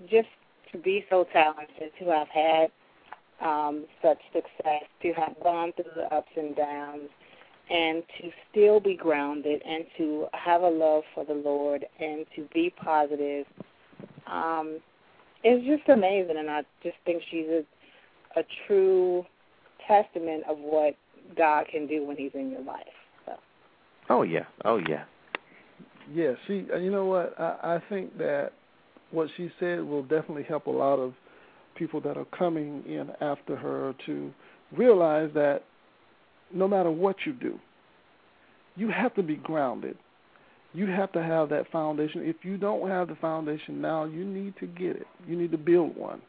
just 0.08 0.28
to 0.72 0.78
be 0.78 1.04
so 1.08 1.26
talented, 1.32 1.92
to 1.98 2.04
have 2.06 2.28
had 2.28 2.70
um, 3.40 3.84
such 4.02 4.18
success, 4.32 4.82
to 5.02 5.12
have 5.12 5.34
gone 5.42 5.72
through 5.76 5.92
the 5.96 6.14
ups 6.14 6.30
and 6.36 6.56
downs, 6.56 7.08
and 7.70 8.02
to 8.20 8.30
still 8.50 8.80
be 8.80 8.96
grounded, 8.96 9.62
and 9.66 9.84
to 9.96 10.26
have 10.32 10.62
a 10.62 10.68
love 10.68 11.02
for 11.14 11.24
the 11.24 11.34
Lord, 11.34 11.84
and 12.00 12.26
to 12.34 12.48
be 12.52 12.72
positive, 12.82 13.46
um, 14.26 14.78
it's 15.44 15.66
just 15.66 15.88
amazing. 15.88 16.36
And 16.38 16.50
I 16.50 16.62
just 16.82 16.96
think 17.04 17.22
she's 17.30 17.46
a, 17.46 18.40
a 18.40 18.42
true 18.66 19.24
testament 19.86 20.44
of 20.48 20.58
what 20.58 20.94
God 21.36 21.66
can 21.70 21.86
do 21.86 22.04
when 22.06 22.16
He's 22.16 22.32
in 22.34 22.50
your 22.50 22.62
life. 22.62 22.86
So. 23.26 23.32
Oh 24.10 24.22
yeah. 24.22 24.44
Oh 24.64 24.80
yeah. 24.88 25.04
Yeah, 26.12 26.32
she. 26.46 26.66
uh, 26.72 26.78
You 26.78 26.90
know 26.90 27.04
what? 27.04 27.38
I, 27.38 27.76
I 27.76 27.82
think 27.88 28.16
that 28.18 28.52
what 29.10 29.28
she 29.36 29.50
said 29.60 29.82
will 29.82 30.02
definitely 30.02 30.44
help 30.44 30.66
a 30.66 30.70
lot 30.70 30.96
of 30.96 31.12
people 31.78 32.00
that 32.02 32.16
are 32.16 32.26
coming 32.26 32.82
in 32.86 33.10
after 33.20 33.56
her 33.56 33.94
to 34.06 34.32
realize 34.76 35.30
that 35.34 35.62
no 36.52 36.66
matter 36.66 36.90
what 36.90 37.16
you 37.24 37.32
do, 37.32 37.58
you 38.76 38.90
have 38.90 39.14
to 39.14 39.22
be 39.22 39.36
grounded. 39.36 39.96
You 40.74 40.86
have 40.86 41.12
to 41.12 41.22
have 41.22 41.48
that 41.48 41.70
foundation. 41.70 42.22
If 42.24 42.36
you 42.42 42.56
don't 42.58 42.88
have 42.88 43.08
the 43.08 43.14
foundation 43.16 43.80
now, 43.80 44.04
you 44.04 44.24
need 44.24 44.54
to 44.60 44.66
get 44.66 44.96
it. 44.96 45.06
You 45.26 45.36
need 45.36 45.50
to 45.52 45.58
build 45.58 45.96
one, 45.96 46.20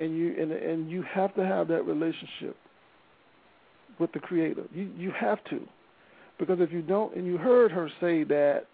and 0.00 0.16
you 0.16 0.34
and 0.40 0.50
and 0.50 0.90
you 0.90 1.02
have 1.02 1.34
to 1.36 1.44
have 1.44 1.68
that 1.68 1.84
relationship 1.86 2.56
with 3.98 4.12
the 4.12 4.18
Creator. 4.18 4.64
You 4.72 4.90
you 4.96 5.12
have 5.18 5.38
to, 5.50 5.60
because 6.38 6.58
if 6.60 6.72
you 6.72 6.82
don't, 6.82 7.14
and 7.14 7.26
you 7.26 7.38
heard 7.38 7.70
her 7.70 7.88
say 8.00 8.24
that 8.24 8.64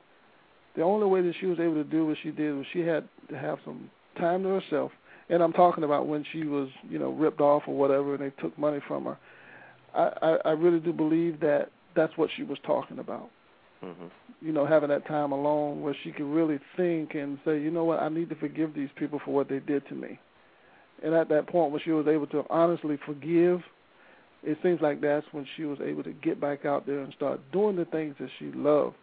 the 0.77 0.83
only 0.83 1.07
way 1.07 1.21
that 1.21 1.35
she 1.41 1.47
was 1.47 1.61
able 1.61 1.75
to 1.75 1.85
do 1.85 2.07
what 2.07 2.17
she 2.23 2.31
did 2.31 2.55
was 2.55 2.65
she 2.73 2.81
had 2.81 3.07
to 3.29 3.37
have 3.37 3.59
some 3.65 3.91
time 4.19 4.43
to 4.45 4.49
herself. 4.49 4.93
And 5.31 5.43
I'm 5.43 5.53
talking 5.53 5.85
about 5.85 6.09
when 6.09 6.25
she 6.33 6.45
was, 6.45 6.69
you 6.89 6.99
know, 6.99 7.11
ripped 7.11 7.41
off 7.41 7.63
or 7.67 7.77
whatever, 7.77 8.15
and 8.15 8.23
they 8.23 8.43
took 8.43 8.57
money 8.59 8.81
from 8.87 9.05
her. 9.05 9.19
I, 9.95 10.11
I, 10.23 10.49
I 10.49 10.51
really 10.53 10.81
do 10.81 10.93
believe 10.93 11.41
that 11.41 11.71
that's 11.95 12.17
what 12.17 12.31
she 12.37 12.43
was 12.43 12.59
talking 12.67 12.99
about. 12.99 13.31
hmm 13.81 14.09
You 14.41 14.53
know, 14.53 14.67
having 14.67 14.89
that 14.89 15.07
time 15.07 15.33
alone 15.33 15.83
where 15.83 15.97
she 16.03 16.11
could 16.11 16.27
really 16.27 16.59
think 16.77 17.15
and 17.15 17.39
say, 17.45 17.61
you 17.61 17.71
know 17.71 17.85
what, 17.85 18.01
I 18.01 18.09
need 18.09 18.29
to 18.31 18.35
forgive 18.35 18.75
these 18.75 18.91
people 18.97 19.21
for 19.25 19.33
what 19.33 19.49
they 19.49 19.61
did 19.61 19.87
to 19.89 19.95
me. 19.95 20.19
And 21.03 21.15
at 21.15 21.29
that 21.29 21.47
point, 21.47 21.73
when 21.73 21.81
she 21.83 21.93
was 21.93 22.07
able 22.09 22.27
to 22.29 22.45
honestly 22.51 22.99
forgive, 23.07 23.63
it 24.43 24.59
seems 24.63 24.81
like 24.81 25.01
that's 25.01 25.27
when 25.33 25.47
she 25.57 25.65
was 25.65 25.79
able 25.81 26.03
to 26.03 26.13
get 26.13 26.41
back 26.41 26.65
out 26.65 26.87
there 26.87 27.01
and 27.01 27.13
start 27.15 27.41
doing 27.53 27.77
the 27.77 27.85
things 27.85 28.17
that 28.21 28.31
she 28.39 28.47
loved. 28.53 28.97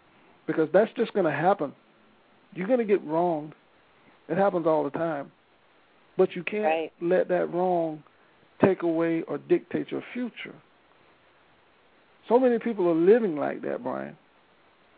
Because 0.45 0.69
that's 0.73 0.91
just 0.95 1.13
going 1.13 1.25
to 1.25 1.31
happen. 1.31 1.73
You're 2.53 2.67
going 2.67 2.79
to 2.79 2.85
get 2.85 3.03
wronged. 3.03 3.53
It 4.29 4.37
happens 4.37 4.67
all 4.67 4.83
the 4.83 4.89
time. 4.89 5.31
But 6.17 6.35
you 6.35 6.43
can't 6.43 6.63
Right. 6.63 6.91
let 7.01 7.27
that 7.29 7.53
wrong 7.53 8.03
take 8.61 8.81
away 8.83 9.21
or 9.23 9.37
dictate 9.37 9.91
your 9.91 10.01
future. 10.13 10.55
So 12.27 12.39
many 12.39 12.59
people 12.59 12.89
are 12.89 12.95
living 12.95 13.37
like 13.37 13.61
that, 13.61 13.83
Brian. 13.83 14.17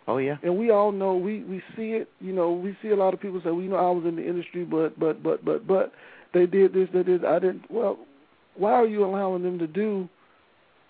Oh 0.07 0.17
yeah. 0.17 0.37
And 0.41 0.57
we 0.57 0.71
all 0.71 0.91
know 0.91 1.15
we 1.15 1.43
we 1.43 1.61
see 1.75 1.91
it. 1.91 2.09
You 2.19 2.33
know, 2.33 2.51
we 2.51 2.75
see 2.81 2.89
a 2.89 2.95
lot 2.95 3.13
of 3.13 3.19
people 3.19 3.39
say, 3.41 3.51
"Well, 3.51 3.61
you 3.61 3.69
know, 3.69 3.75
I 3.75 3.91
was 3.91 4.05
in 4.05 4.15
the 4.15 4.25
industry, 4.27 4.63
but 4.63 4.97
but 4.99 5.21
but 5.21 5.45
but 5.45 5.67
but 5.67 5.91
they 6.33 6.47
did 6.47 6.73
this, 6.73 6.89
they 6.91 7.03
did. 7.03 7.23
I 7.25 7.37
didn't." 7.37 7.69
Well, 7.69 7.99
why 8.55 8.71
are 8.71 8.87
you 8.87 9.05
allowing 9.05 9.43
them 9.43 9.59
to 9.59 9.67
do 9.67 10.09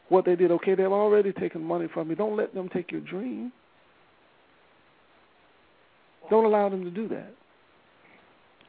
what 0.07 0.23
they 0.25 0.35
did? 0.37 0.51
Okay, 0.51 0.75
they've 0.75 0.85
already 0.91 1.33
taken 1.33 1.61
money 1.63 1.87
from 1.93 2.09
you. 2.09 2.15
Don't 2.15 2.37
let 2.37 2.53
them 2.53 2.69
take 2.69 2.91
your 2.91 3.01
dream. 3.01 3.51
Don't 6.29 6.45
allow 6.45 6.69
them 6.69 6.83
to 6.85 6.91
do 6.91 7.07
that. 7.09 7.33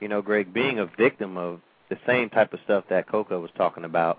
You 0.00 0.08
know, 0.08 0.22
Greg, 0.22 0.52
being 0.52 0.78
a 0.78 0.86
victim 0.86 1.36
of 1.36 1.60
the 1.90 1.98
same 2.06 2.30
type 2.30 2.52
of 2.52 2.60
stuff 2.64 2.84
that 2.88 3.08
Coko 3.08 3.40
was 3.40 3.50
talking 3.56 3.84
about, 3.84 4.18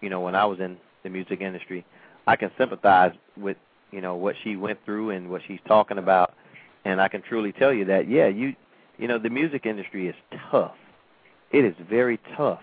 you 0.00 0.10
know, 0.10 0.20
when 0.20 0.34
I 0.34 0.44
was 0.44 0.58
in 0.60 0.76
the 1.04 1.10
music 1.10 1.40
industry, 1.40 1.84
I 2.26 2.36
can 2.36 2.50
sympathize 2.58 3.12
with, 3.36 3.56
you 3.92 4.00
know, 4.00 4.16
what 4.16 4.34
she 4.42 4.56
went 4.56 4.84
through 4.84 5.10
and 5.10 5.30
what 5.30 5.42
she's 5.46 5.60
talking 5.68 5.98
about, 5.98 6.34
and 6.84 7.00
I 7.00 7.08
can 7.08 7.22
truly 7.22 7.52
tell 7.52 7.72
you 7.72 7.84
that, 7.86 8.08
yeah, 8.08 8.26
you, 8.26 8.54
you 8.98 9.06
know, 9.06 9.18
the 9.18 9.30
music 9.30 9.64
industry 9.64 10.08
is 10.08 10.14
tough. 10.50 10.74
It 11.52 11.64
is 11.64 11.74
very 11.88 12.18
tough, 12.36 12.62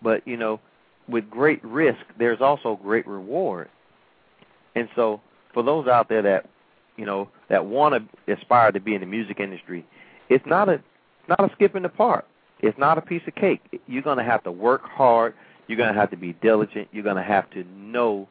but 0.00 0.26
you 0.26 0.36
know, 0.36 0.60
with 1.08 1.28
great 1.28 1.62
risk, 1.64 2.00
there's 2.18 2.40
also 2.40 2.78
great 2.80 3.06
reward. 3.06 3.68
And 4.76 4.88
so, 4.94 5.20
for 5.52 5.62
those 5.62 5.88
out 5.88 6.08
there 6.08 6.22
that, 6.22 6.48
you 6.96 7.04
know, 7.04 7.28
that 7.48 7.66
want 7.66 8.08
to 8.26 8.32
aspire 8.32 8.72
to 8.72 8.80
be 8.80 8.94
in 8.94 9.00
the 9.00 9.06
music 9.06 9.40
industry, 9.40 9.84
it's 10.28 10.46
not 10.46 10.68
a 10.68 10.80
not 11.28 11.40
a 11.40 11.52
skip 11.54 11.76
in 11.76 11.82
the 11.82 11.88
park. 11.88 12.26
It's 12.60 12.78
not 12.78 12.98
a 12.98 13.02
piece 13.02 13.22
of 13.26 13.34
cake. 13.34 13.60
You're 13.86 14.02
going 14.02 14.18
to 14.18 14.24
have 14.24 14.42
to 14.44 14.52
work 14.52 14.82
hard. 14.84 15.34
You're 15.66 15.76
going 15.78 15.92
to 15.92 15.98
have 15.98 16.10
to 16.10 16.16
be 16.16 16.32
diligent. 16.34 16.88
You're 16.92 17.04
going 17.04 17.16
to 17.16 17.22
have 17.22 17.48
to 17.50 17.64
know 17.76 18.28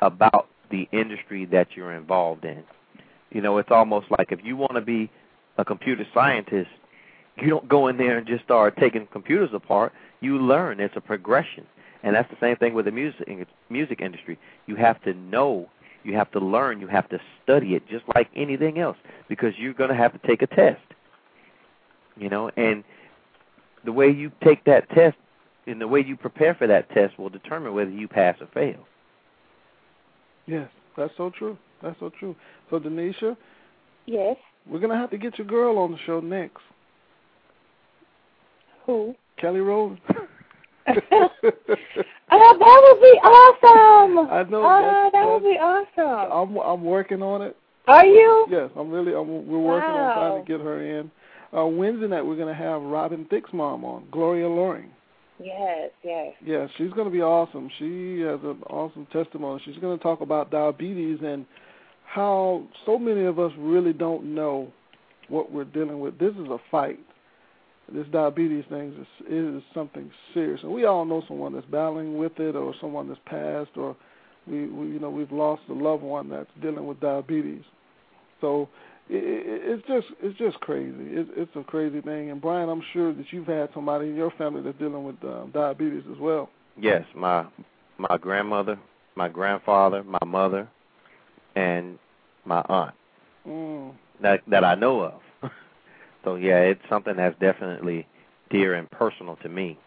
about 0.00 0.48
the 0.70 0.88
industry 0.92 1.44
that 1.46 1.68
you're 1.74 1.92
involved 1.92 2.44
in. 2.44 2.62
You 3.30 3.40
know, 3.40 3.58
it's 3.58 3.70
almost 3.70 4.06
like 4.16 4.32
if 4.32 4.40
you 4.42 4.56
want 4.56 4.74
to 4.74 4.80
be 4.80 5.10
a 5.58 5.64
computer 5.64 6.06
scientist, 6.14 6.70
you 7.36 7.48
don't 7.48 7.68
go 7.68 7.88
in 7.88 7.96
there 7.96 8.18
and 8.18 8.26
just 8.26 8.44
start 8.44 8.76
taking 8.78 9.06
computers 9.06 9.50
apart. 9.52 9.92
You 10.20 10.38
learn. 10.38 10.80
It's 10.80 10.96
a 10.96 11.00
progression. 11.00 11.66
And 12.02 12.14
that's 12.14 12.30
the 12.30 12.36
same 12.40 12.56
thing 12.56 12.74
with 12.74 12.84
the 12.84 12.92
music 12.92 13.28
music 13.68 14.00
industry. 14.00 14.38
You 14.66 14.76
have 14.76 15.02
to 15.02 15.14
know, 15.14 15.68
you 16.04 16.14
have 16.14 16.30
to 16.32 16.40
learn, 16.40 16.80
you 16.80 16.86
have 16.86 17.08
to 17.10 17.20
study 17.42 17.74
it 17.74 17.86
just 17.88 18.04
like 18.14 18.28
anything 18.34 18.78
else. 18.78 18.96
because 19.28 19.52
you're 19.58 19.74
going 19.74 19.90
to 19.90 19.96
have 19.96 20.12
to 20.12 20.26
take 20.26 20.42
a 20.42 20.46
test. 20.46 20.80
You 22.18 22.28
know, 22.28 22.50
and 22.56 22.82
the 23.84 23.92
way 23.92 24.08
you 24.10 24.32
take 24.42 24.64
that 24.64 24.88
test 24.90 25.16
and 25.66 25.80
the 25.80 25.86
way 25.88 26.02
you 26.04 26.16
prepare 26.16 26.54
for 26.54 26.66
that 26.66 26.90
test 26.90 27.18
will 27.18 27.28
determine 27.28 27.74
whether 27.74 27.90
you 27.90 28.08
pass 28.08 28.36
or 28.40 28.48
fail. 28.52 28.86
Yes, 30.46 30.68
that's 30.96 31.12
so 31.16 31.30
true. 31.30 31.56
That's 31.82 31.98
so 32.00 32.10
true. 32.18 32.34
So, 32.70 32.80
Denisha, 32.80 33.36
Yes. 34.06 34.36
we're 34.66 34.80
gonna 34.80 34.96
have 34.96 35.10
to 35.10 35.18
get 35.18 35.38
your 35.38 35.46
girl 35.46 35.78
on 35.78 35.92
the 35.92 35.98
show 36.06 36.20
next. 36.20 36.62
Who? 38.86 39.14
Kelly 39.36 39.60
Rowland. 39.60 40.00
Oh, 40.08 40.14
that 40.86 41.00
would 42.30 43.00
be 43.00 43.18
awesome. 43.22 44.18
I 44.30 44.42
know. 44.50 44.62
Oh, 44.64 44.80
that's- 44.80 45.12
that 45.12 45.26
would 45.28 45.42
be 45.42 45.58
awesome. 45.58 46.32
I'm 46.32 46.56
I'm 46.58 46.82
working 46.84 47.22
on 47.22 47.42
it. 47.42 47.56
Are 47.86 48.04
you? 48.04 48.46
Yes, 48.50 48.70
I'm 48.76 48.90
really. 48.90 49.14
I'm, 49.14 49.46
we're 49.46 49.58
working 49.58 49.90
on 49.90 50.14
trying 50.14 50.44
to 50.44 50.48
get 50.48 50.60
her 50.64 50.82
in. 50.82 51.10
Uh, 51.56 51.66
Wednesday 51.66 52.06
night 52.06 52.24
we're 52.24 52.36
gonna 52.36 52.54
have 52.54 52.82
Robin 52.82 53.26
Thicke's 53.30 53.52
mom 53.52 53.84
on, 53.84 54.06
Gloria 54.10 54.48
Loring. 54.48 54.90
Yes, 55.40 55.90
yes. 56.02 56.34
Yeah, 56.44 56.66
she's 56.76 56.90
going 56.90 57.06
to 57.06 57.12
be 57.12 57.22
awesome. 57.22 57.70
She 57.78 58.20
has 58.20 58.40
an 58.42 58.60
awesome 58.68 59.06
testimony. 59.12 59.62
She's 59.64 59.78
going 59.78 59.96
to 59.96 60.02
talk 60.02 60.20
about 60.20 60.50
diabetes 60.50 61.20
and 61.22 61.46
how 62.04 62.66
so 62.86 62.98
many 62.98 63.24
of 63.24 63.38
us 63.38 63.52
really 63.56 63.92
don't 63.92 64.34
know 64.34 64.72
what 65.28 65.52
we're 65.52 65.64
dealing 65.64 66.00
with. 66.00 66.18
This 66.18 66.32
is 66.32 66.48
a 66.48 66.58
fight. 66.70 66.98
This 67.92 68.06
diabetes 68.08 68.64
thing 68.68 68.94
is 69.00 69.32
is 69.32 69.62
something 69.72 70.10
serious, 70.34 70.60
and 70.62 70.70
we 70.70 70.84
all 70.84 71.06
know 71.06 71.22
someone 71.26 71.54
that's 71.54 71.66
battling 71.66 72.18
with 72.18 72.38
it, 72.38 72.54
or 72.54 72.74
someone 72.82 73.08
that's 73.08 73.20
passed, 73.24 73.70
or 73.76 73.96
we, 74.46 74.66
we 74.66 74.88
you 74.88 74.98
know 74.98 75.08
we've 75.08 75.32
lost 75.32 75.62
a 75.70 75.72
loved 75.72 76.02
one 76.02 76.28
that's 76.28 76.50
dealing 76.60 76.86
with 76.86 77.00
diabetes. 77.00 77.62
So 78.42 78.68
it, 79.10 79.14
it, 79.14 79.62
it's 79.64 79.86
just 79.86 80.06
it's 80.22 80.38
just 80.38 80.60
crazy. 80.60 80.94
It, 80.98 81.28
it's 81.36 81.56
a 81.56 81.64
crazy 81.64 82.00
thing. 82.00 82.30
And 82.30 82.40
Brian, 82.40 82.68
I'm 82.68 82.82
sure 82.92 83.12
that 83.14 83.26
you've 83.30 83.46
had 83.46 83.70
somebody 83.74 84.08
in 84.08 84.16
your 84.16 84.30
family 84.32 84.62
that's 84.62 84.78
dealing 84.78 85.04
with 85.04 85.16
um, 85.24 85.50
diabetes 85.52 86.04
as 86.12 86.18
well. 86.18 86.50
Yes, 86.80 87.04
my 87.14 87.46
my 87.98 88.18
grandmother, 88.18 88.78
my 89.16 89.28
grandfather, 89.28 90.04
my 90.04 90.24
mother, 90.24 90.68
and 91.56 91.98
my 92.44 92.62
aunt 92.68 92.94
Mm. 93.46 93.94
that 94.20 94.42
that 94.48 94.64
I 94.64 94.74
know 94.74 95.00
of. 95.00 95.20
so 96.24 96.34
yeah, 96.34 96.58
it's 96.58 96.82
something 96.88 97.16
that's 97.16 97.38
definitely 97.38 98.06
dear 98.50 98.74
and 98.74 98.90
personal 98.90 99.36
to 99.36 99.48
me. 99.48 99.78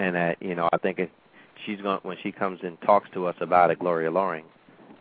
And 0.00 0.16
that 0.16 0.42
you 0.42 0.54
know, 0.54 0.68
I 0.72 0.78
think 0.78 0.98
it, 0.98 1.10
she's 1.64 1.80
going 1.80 2.00
when 2.02 2.16
she 2.22 2.32
comes 2.32 2.60
and 2.62 2.80
talks 2.82 3.08
to 3.14 3.26
us 3.26 3.36
about 3.40 3.70
it, 3.70 3.78
Gloria 3.78 4.10
Loring. 4.10 4.44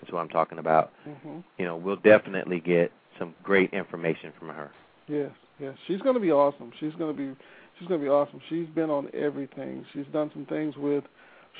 That's 0.05 0.13
what 0.13 0.19
I'm 0.19 0.29
talking 0.29 0.59
about. 0.59 0.91
hmm 1.03 1.39
You 1.57 1.65
know, 1.65 1.75
we'll 1.75 1.95
definitely 1.95 2.59
get 2.59 2.91
some 3.17 3.33
great 3.43 3.73
information 3.73 4.31
from 4.37 4.49
her. 4.49 4.71
Yes, 5.07 5.31
yes. 5.59 5.75
She's 5.87 5.99
going 6.01 6.13
to 6.13 6.19
be 6.21 6.31
awesome. 6.31 6.71
She's 6.79 6.93
going 6.93 7.15
to 7.15 7.17
be 7.17 7.35
she's 7.79 7.87
going 7.87 7.99
to 7.99 8.05
be 8.05 8.09
awesome. 8.09 8.39
She's 8.49 8.67
been 8.75 8.89
on 8.91 9.09
everything. 9.13 9.83
She's 9.93 10.05
done 10.13 10.29
some 10.33 10.45
things 10.45 10.75
with 10.77 11.03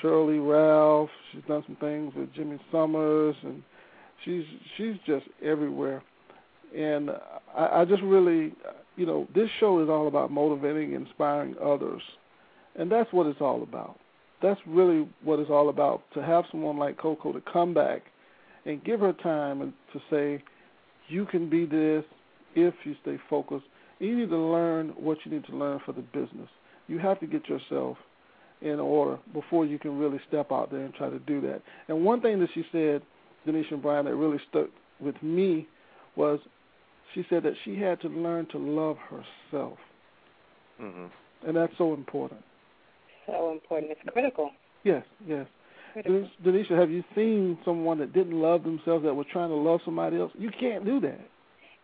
Shirley 0.02 0.38
Ralph. 0.38 1.10
She's 1.32 1.44
done 1.48 1.64
some 1.66 1.76
things 1.78 2.14
with 2.16 2.32
Jimmy 2.34 2.60
Summers, 2.72 3.36
and 3.42 3.64
she's 4.24 4.44
she's 4.78 4.96
just 5.08 5.26
everywhere. 5.44 6.04
And 6.76 7.10
I, 7.58 7.82
I 7.82 7.86
just 7.86 8.04
really, 8.04 8.54
you 8.96 9.08
know, 9.08 9.28
this 9.34 9.50
show 9.60 9.82
is 9.82 9.90
all 9.90 10.08
about 10.08 10.30
motivating, 10.30 10.94
inspiring 10.94 11.56
others, 11.64 12.02
and 12.76 12.92
that's 12.92 13.12
what 13.12 13.26
it's 13.26 13.42
all 13.42 13.64
about. 13.64 14.00
That's 14.44 14.60
really 14.68 15.08
what 15.24 15.40
it's 15.40 15.50
all 15.50 15.70
about. 15.70 16.04
To 16.14 16.22
have 16.22 16.46
someone 16.52 16.78
like 16.78 16.98
Coko 16.98 17.34
to 17.34 17.42
come 17.52 17.74
back 17.74 18.04
and 18.66 18.84
give 18.84 19.00
her 19.00 19.14
time 19.14 19.62
and 19.62 19.74
to 19.94 20.00
say, 20.10 20.44
you 21.08 21.26
can 21.26 21.50
be 21.50 21.66
this 21.66 22.04
if 22.56 22.74
you 22.84 22.96
stay 23.02 23.18
focused. 23.30 23.66
You 24.00 24.18
need 24.18 24.30
to 24.30 24.38
learn 24.38 24.90
what 24.98 25.20
you 25.24 25.32
need 25.32 25.46
to 25.46 25.56
learn 25.56 25.80
for 25.86 25.94
the 25.94 26.02
business. 26.02 26.50
You 26.88 27.00
have 27.00 27.20
to 27.20 27.28
get 27.28 27.48
yourself 27.48 27.98
in 28.62 28.80
order 28.80 29.20
before 29.34 29.66
you 29.66 29.78
can 29.78 29.98
really 29.98 30.20
step 30.28 30.52
out 30.52 30.72
there 30.72 30.82
and 30.82 30.94
try 30.94 31.10
to 31.10 31.20
do 31.20 31.42
that. 31.42 31.62
And 31.88 32.04
one 32.04 32.22
thing 32.22 32.40
that 32.40 32.50
she 32.54 32.64
said, 32.72 33.02
Denise 33.46 33.68
and 33.70 33.82
Brian, 33.82 34.06
that 34.06 34.16
really 34.16 34.40
stuck 34.50 34.68
with 35.00 35.22
me 35.22 35.68
was 36.16 36.40
she 37.14 37.26
said 37.30 37.44
that 37.44 37.54
she 37.64 37.80
had 37.80 38.02
to 38.02 38.08
learn 38.08 38.48
to 38.52 38.58
love 38.58 38.98
herself. 38.98 39.78
hmm 40.80 41.06
And 41.48 41.56
that's 41.56 41.74
so 41.78 41.94
important. 41.94 42.42
So 43.28 43.52
important. 43.52 43.92
It's 43.92 44.02
critical. 44.12 44.52
Yes, 44.84 45.04
yes. 45.28 45.48
Critical. 45.96 46.28
Denise, 46.44 46.68
Denisha, 46.68 46.78
have 46.78 46.92
you 46.92 47.04
seen 47.16 47.58
someone 47.64 47.98
that 48.00 48.14
didn't 48.14 48.40
love 48.40 48.64
themselves 48.64 49.06
that 49.06 49.14
was 49.14 49.26
trying 49.32 49.50
to 49.50 49.56
love 49.56 49.80
somebody 49.86 50.18
else? 50.18 50.32
You 50.38 50.52
can't 50.60 50.86
do 50.86 51.00
that. 51.02 51.22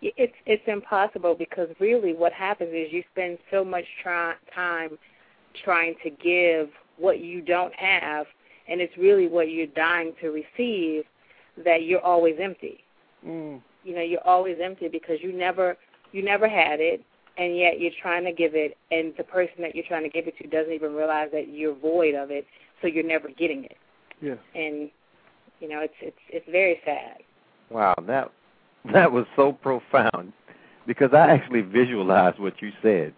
It's 0.02 0.34
it's 0.46 0.64
impossible 0.68 1.36
because 1.36 1.70
really 1.80 2.14
what 2.14 2.34
happens 2.34 2.72
is 2.74 2.92
you 2.92 3.04
spend 3.12 3.38
so 3.52 3.64
much 3.64 3.86
try, 4.02 4.34
time 4.54 4.98
trying 5.64 5.96
to 6.04 6.10
give 6.10 6.70
what 6.98 7.20
you 7.20 7.42
don't 7.42 7.74
have, 7.76 8.26
and 8.68 8.82
it's 8.82 8.96
really 8.98 9.28
what 9.28 9.52
you're 9.52 9.68
dying 9.68 10.14
to 10.22 10.30
receive 10.30 11.04
that 11.64 11.84
you're 11.84 12.02
always 12.02 12.36
empty. 12.42 12.84
Mm. 13.26 13.62
You 13.84 13.96
know, 13.96 14.02
you're 14.02 14.28
always 14.28 14.58
empty 14.62 14.88
because 14.88 15.18
you 15.22 15.34
never 15.34 15.78
you 16.12 16.24
never 16.24 16.50
had 16.50 16.80
it, 16.80 17.04
and 17.38 17.56
yet 17.56 17.80
you're 17.80 17.92
trying 18.02 18.26
to 18.26 18.34
give 18.34 18.56
it, 18.56 18.76
and 18.90 19.14
the 19.18 19.24
person 19.24 19.56
that 19.60 19.76
you're 19.76 19.86
trying 19.88 20.04
to 20.04 20.10
give 20.10 20.28
it 20.28 20.36
to 20.40 20.48
doesn't 20.48 20.74
even 20.74 20.96
realize 20.96 21.30
that 21.32 21.50
you're 21.50 21.76
void 21.76 22.16
of 22.16 22.32
it, 22.32 22.48
so 22.82 22.88
you're 22.88 23.04
never 23.04 23.30
getting 23.30 23.66
it. 23.66 23.78
Yes. 24.22 24.38
And 24.56 24.90
you 25.60 25.70
know, 25.70 25.82
it's 25.82 25.94
it's 26.02 26.18
it's 26.30 26.46
very 26.50 26.80
sad. 26.86 27.18
Wow, 27.70 27.96
that 28.08 28.32
that 28.94 29.12
was 29.12 29.26
so 29.36 29.54
profound 29.54 30.34
because 30.88 31.14
I 31.14 31.30
actually 31.30 31.62
visualized 31.62 32.40
what 32.40 32.62
you 32.62 32.72
said. 32.82 33.14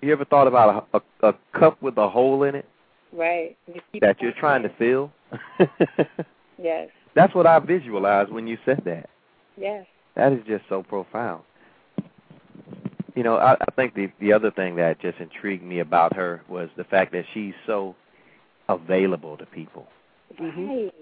You 0.00 0.12
ever 0.12 0.24
thought 0.24 0.46
about 0.46 0.88
a, 0.94 0.98
a, 1.26 1.28
a 1.28 1.58
cup 1.58 1.80
with 1.82 1.98
a 1.98 2.08
hole 2.08 2.44
in 2.44 2.54
it 2.54 2.66
Right. 3.12 3.56
You 3.66 3.80
that 4.00 4.20
you're 4.20 4.32
trying 4.32 4.62
to 4.62 4.70
fill? 4.78 5.12
Yes. 6.62 6.90
That's 7.14 7.34
what 7.34 7.46
I 7.46 7.58
visualized 7.58 8.30
when 8.30 8.46
you 8.46 8.58
said 8.66 8.82
that. 8.84 9.08
Yes. 9.56 9.86
That 10.14 10.34
is 10.34 10.40
just 10.46 10.62
so 10.68 10.82
profound. 10.82 11.42
You 13.14 13.22
know, 13.22 13.36
I, 13.36 13.54
I 13.54 13.70
think 13.74 13.94
the 13.94 14.12
the 14.20 14.34
other 14.34 14.50
thing 14.50 14.76
that 14.76 15.00
just 15.00 15.18
intrigued 15.20 15.64
me 15.64 15.78
about 15.78 16.14
her 16.16 16.42
was 16.50 16.68
the 16.76 16.84
fact 16.84 17.12
that 17.12 17.24
she's 17.32 17.54
so 17.66 17.96
available 18.74 19.36
to 19.36 19.46
people. 19.46 19.88
Right. 20.38 20.92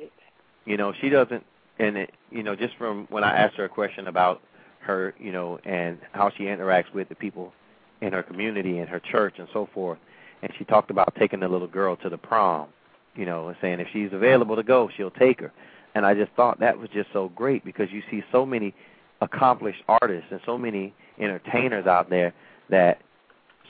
You 0.64 0.76
know, 0.76 0.92
she 1.00 1.08
doesn't, 1.08 1.44
and 1.78 1.96
it, 1.96 2.14
you 2.30 2.42
know, 2.42 2.56
just 2.56 2.74
from 2.76 3.06
when 3.10 3.24
I 3.24 3.36
asked 3.36 3.56
her 3.56 3.64
a 3.64 3.68
question 3.68 4.06
about 4.06 4.42
her, 4.80 5.14
you 5.18 5.32
know, 5.32 5.58
and 5.64 5.98
how 6.12 6.30
she 6.30 6.44
interacts 6.44 6.92
with 6.92 7.08
the 7.08 7.14
people 7.14 7.52
in 8.00 8.12
her 8.12 8.22
community 8.22 8.78
and 8.78 8.88
her 8.88 9.00
church 9.00 9.34
and 9.38 9.48
so 9.52 9.68
forth, 9.72 9.98
and 10.42 10.52
she 10.58 10.64
talked 10.64 10.90
about 10.90 11.14
taking 11.18 11.40
the 11.40 11.48
little 11.48 11.66
girl 11.66 11.96
to 11.96 12.08
the 12.08 12.18
prom, 12.18 12.68
you 13.16 13.24
know, 13.24 13.48
and 13.48 13.56
saying 13.60 13.80
if 13.80 13.88
she's 13.92 14.12
available 14.12 14.56
to 14.56 14.62
go, 14.62 14.88
she'll 14.96 15.10
take 15.10 15.40
her. 15.40 15.52
And 15.94 16.06
I 16.06 16.14
just 16.14 16.32
thought 16.32 16.60
that 16.60 16.78
was 16.78 16.88
just 16.90 17.08
so 17.12 17.28
great 17.30 17.64
because 17.64 17.90
you 17.90 18.02
see 18.10 18.22
so 18.30 18.46
many 18.46 18.74
accomplished 19.20 19.82
artists 19.88 20.28
and 20.30 20.40
so 20.46 20.56
many 20.56 20.94
entertainers 21.18 21.86
out 21.86 22.08
there 22.08 22.32
that 22.70 23.00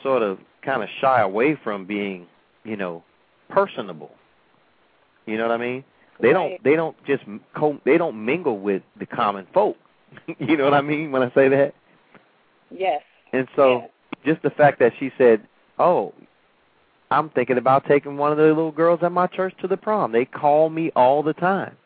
sort 0.03 0.23
of 0.23 0.39
kind 0.63 0.83
of 0.83 0.89
shy 1.01 1.21
away 1.21 1.59
from 1.63 1.87
being, 1.87 2.27
you 2.65 2.77
know, 2.77 3.03
personable. 3.49 4.11
You 5.27 5.37
know 5.37 5.49
what 5.49 5.53
I 5.53 5.59
mean? 5.59 5.85
They 6.21 6.33
don't 6.33 6.63
they 6.65 6.75
don't 6.75 6.97
just 7.07 7.25
co- 7.55 7.81
they 7.85 7.99
don't 7.99 8.25
mingle 8.25 8.59
with 8.59 8.83
the 8.99 9.07
common 9.07 9.47
folk. 9.53 9.77
you 10.39 10.57
know 10.57 10.65
what 10.65 10.75
I 10.75 10.81
mean 10.81 11.13
when 11.13 11.23
I 11.23 11.33
say 11.35 11.49
that? 11.49 11.75
Yes. 12.71 13.03
And 13.33 13.47
so 13.55 13.81
Yes. 13.81 13.91
just 14.25 14.43
the 14.43 14.51
fact 14.51 14.79
that 14.81 14.93
she 14.99 15.13
said, 15.19 15.47
"Oh, 15.79 16.13
I'm 17.11 17.31
thinking 17.31 17.59
about 17.59 17.87
taking 17.87 18.17
one 18.17 18.33
of 18.33 18.39
the 18.39 18.45
little 18.45 18.73
girls 18.73 19.01
at 19.03 19.13
my 19.13 19.27
church 19.27 19.55
to 19.61 19.69
the 19.69 19.77
prom. 19.77 20.13
They 20.13 20.25
call 20.25 20.71
me 20.71 20.91
all 20.97 21.23
the 21.23 21.35
time." 21.35 21.77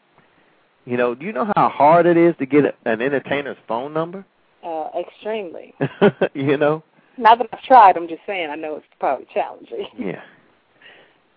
You 0.85 0.97
know, 0.97 1.15
do 1.15 1.25
you 1.27 1.33
know 1.33 1.51
how 1.55 1.69
hard 1.69 2.07
it 2.07 2.17
is 2.17 2.35
to 2.39 2.47
get 2.47 2.65
an 2.85 3.01
entertainer's 3.01 3.57
phone 3.69 3.93
number? 3.93 4.25
Uh, 4.65 4.89
extremely. 4.99 5.75
you 6.35 6.57
know? 6.57 6.83
Not 7.19 7.39
that 7.39 7.49
I've 7.53 7.63
tried. 7.63 7.97
I'm 7.97 8.09
just 8.09 8.23
saying. 8.27 8.51
I 8.51 8.57
know 8.57 8.77
it's 8.77 8.87
probably 8.99 9.27
challenging. 9.33 9.87
Yeah. 9.99 10.23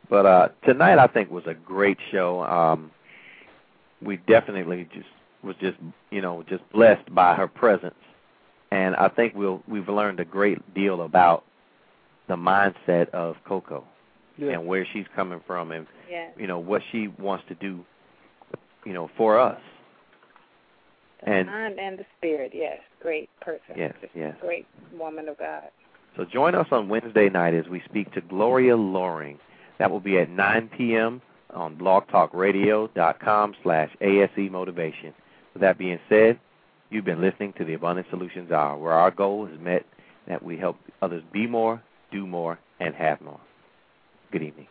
But 0.09 0.25
uh 0.25 0.49
tonight 0.63 0.99
I 0.99 1.07
think 1.07 1.31
was 1.31 1.45
a 1.47 1.53
great 1.53 1.97
show. 2.11 2.43
Um 2.43 2.91
we 4.01 4.17
definitely 4.17 4.87
just 4.93 5.07
was 5.43 5.55
just 5.59 5.77
you 6.11 6.21
know 6.21 6.43
just 6.47 6.67
blessed 6.71 7.13
by 7.13 7.33
her 7.35 7.47
presence, 7.47 7.95
and 8.71 8.95
I 8.95 9.09
think 9.09 9.33
we'll 9.35 9.63
we've 9.67 9.89
learned 9.89 10.19
a 10.19 10.25
great 10.25 10.73
deal 10.73 11.01
about 11.01 11.43
the 12.27 12.35
mindset 12.35 13.09
of 13.11 13.35
Coko 13.47 13.83
Yes. 14.37 14.51
and 14.53 14.67
where 14.67 14.85
she's 14.91 15.05
coming 15.15 15.39
from, 15.47 15.71
and 15.71 15.87
Yeah. 16.09 16.27
you 16.37 16.47
know 16.47 16.59
what 16.59 16.81
she 16.91 17.07
wants 17.07 17.45
to 17.47 17.55
do, 17.55 17.85
you 18.85 18.91
know, 18.93 19.09
for 19.15 19.39
us. 19.39 19.61
The 21.23 21.29
And- 21.31 21.47
mind 21.47 21.79
and 21.79 21.97
the 21.97 22.05
spirit. 22.17 22.51
Yes. 22.53 22.79
Great 22.99 23.29
person. 23.39 23.75
Yes, 23.77 23.93
Just 24.01 24.13
yes. 24.15 24.35
Great 24.41 24.65
woman 24.91 25.29
of 25.29 25.37
God. 25.37 25.69
So 26.17 26.25
join 26.25 26.53
us 26.55 26.67
on 26.71 26.89
Wednesday 26.89 27.29
night 27.29 27.53
as 27.53 27.67
we 27.69 27.81
speak 27.81 28.11
to 28.13 28.21
Gloria 28.21 28.75
Loring. 28.75 29.39
That 29.77 29.91
will 29.91 29.99
be 29.99 30.17
at 30.17 30.29
9 30.29 30.69
p.m. 30.77 31.21
on 31.53 31.75
blogtalkradio.com 31.77 33.55
slash 33.63 33.91
ASE 34.01 34.51
Motivation. 34.51 35.13
With 35.53 35.61
that 35.61 35.77
being 35.77 35.99
said, 36.09 36.39
you've 36.89 37.05
been 37.05 37.21
listening 37.21 37.53
to 37.53 37.65
the 37.65 37.73
Abundant 37.73 38.07
Solutions 38.09 38.51
Hour, 38.51 38.77
where 38.77 38.93
our 38.93 39.11
goal 39.11 39.47
is 39.47 39.59
met 39.59 39.85
that 40.27 40.43
we 40.43 40.57
help 40.57 40.77
others 41.01 41.23
be 41.31 41.47
more, 41.47 41.81
do 42.11 42.25
more, 42.25 42.59
and 42.79 42.95
have 42.95 43.21
more. 43.21 43.39
Good 44.31 44.43
evening. 44.43 44.67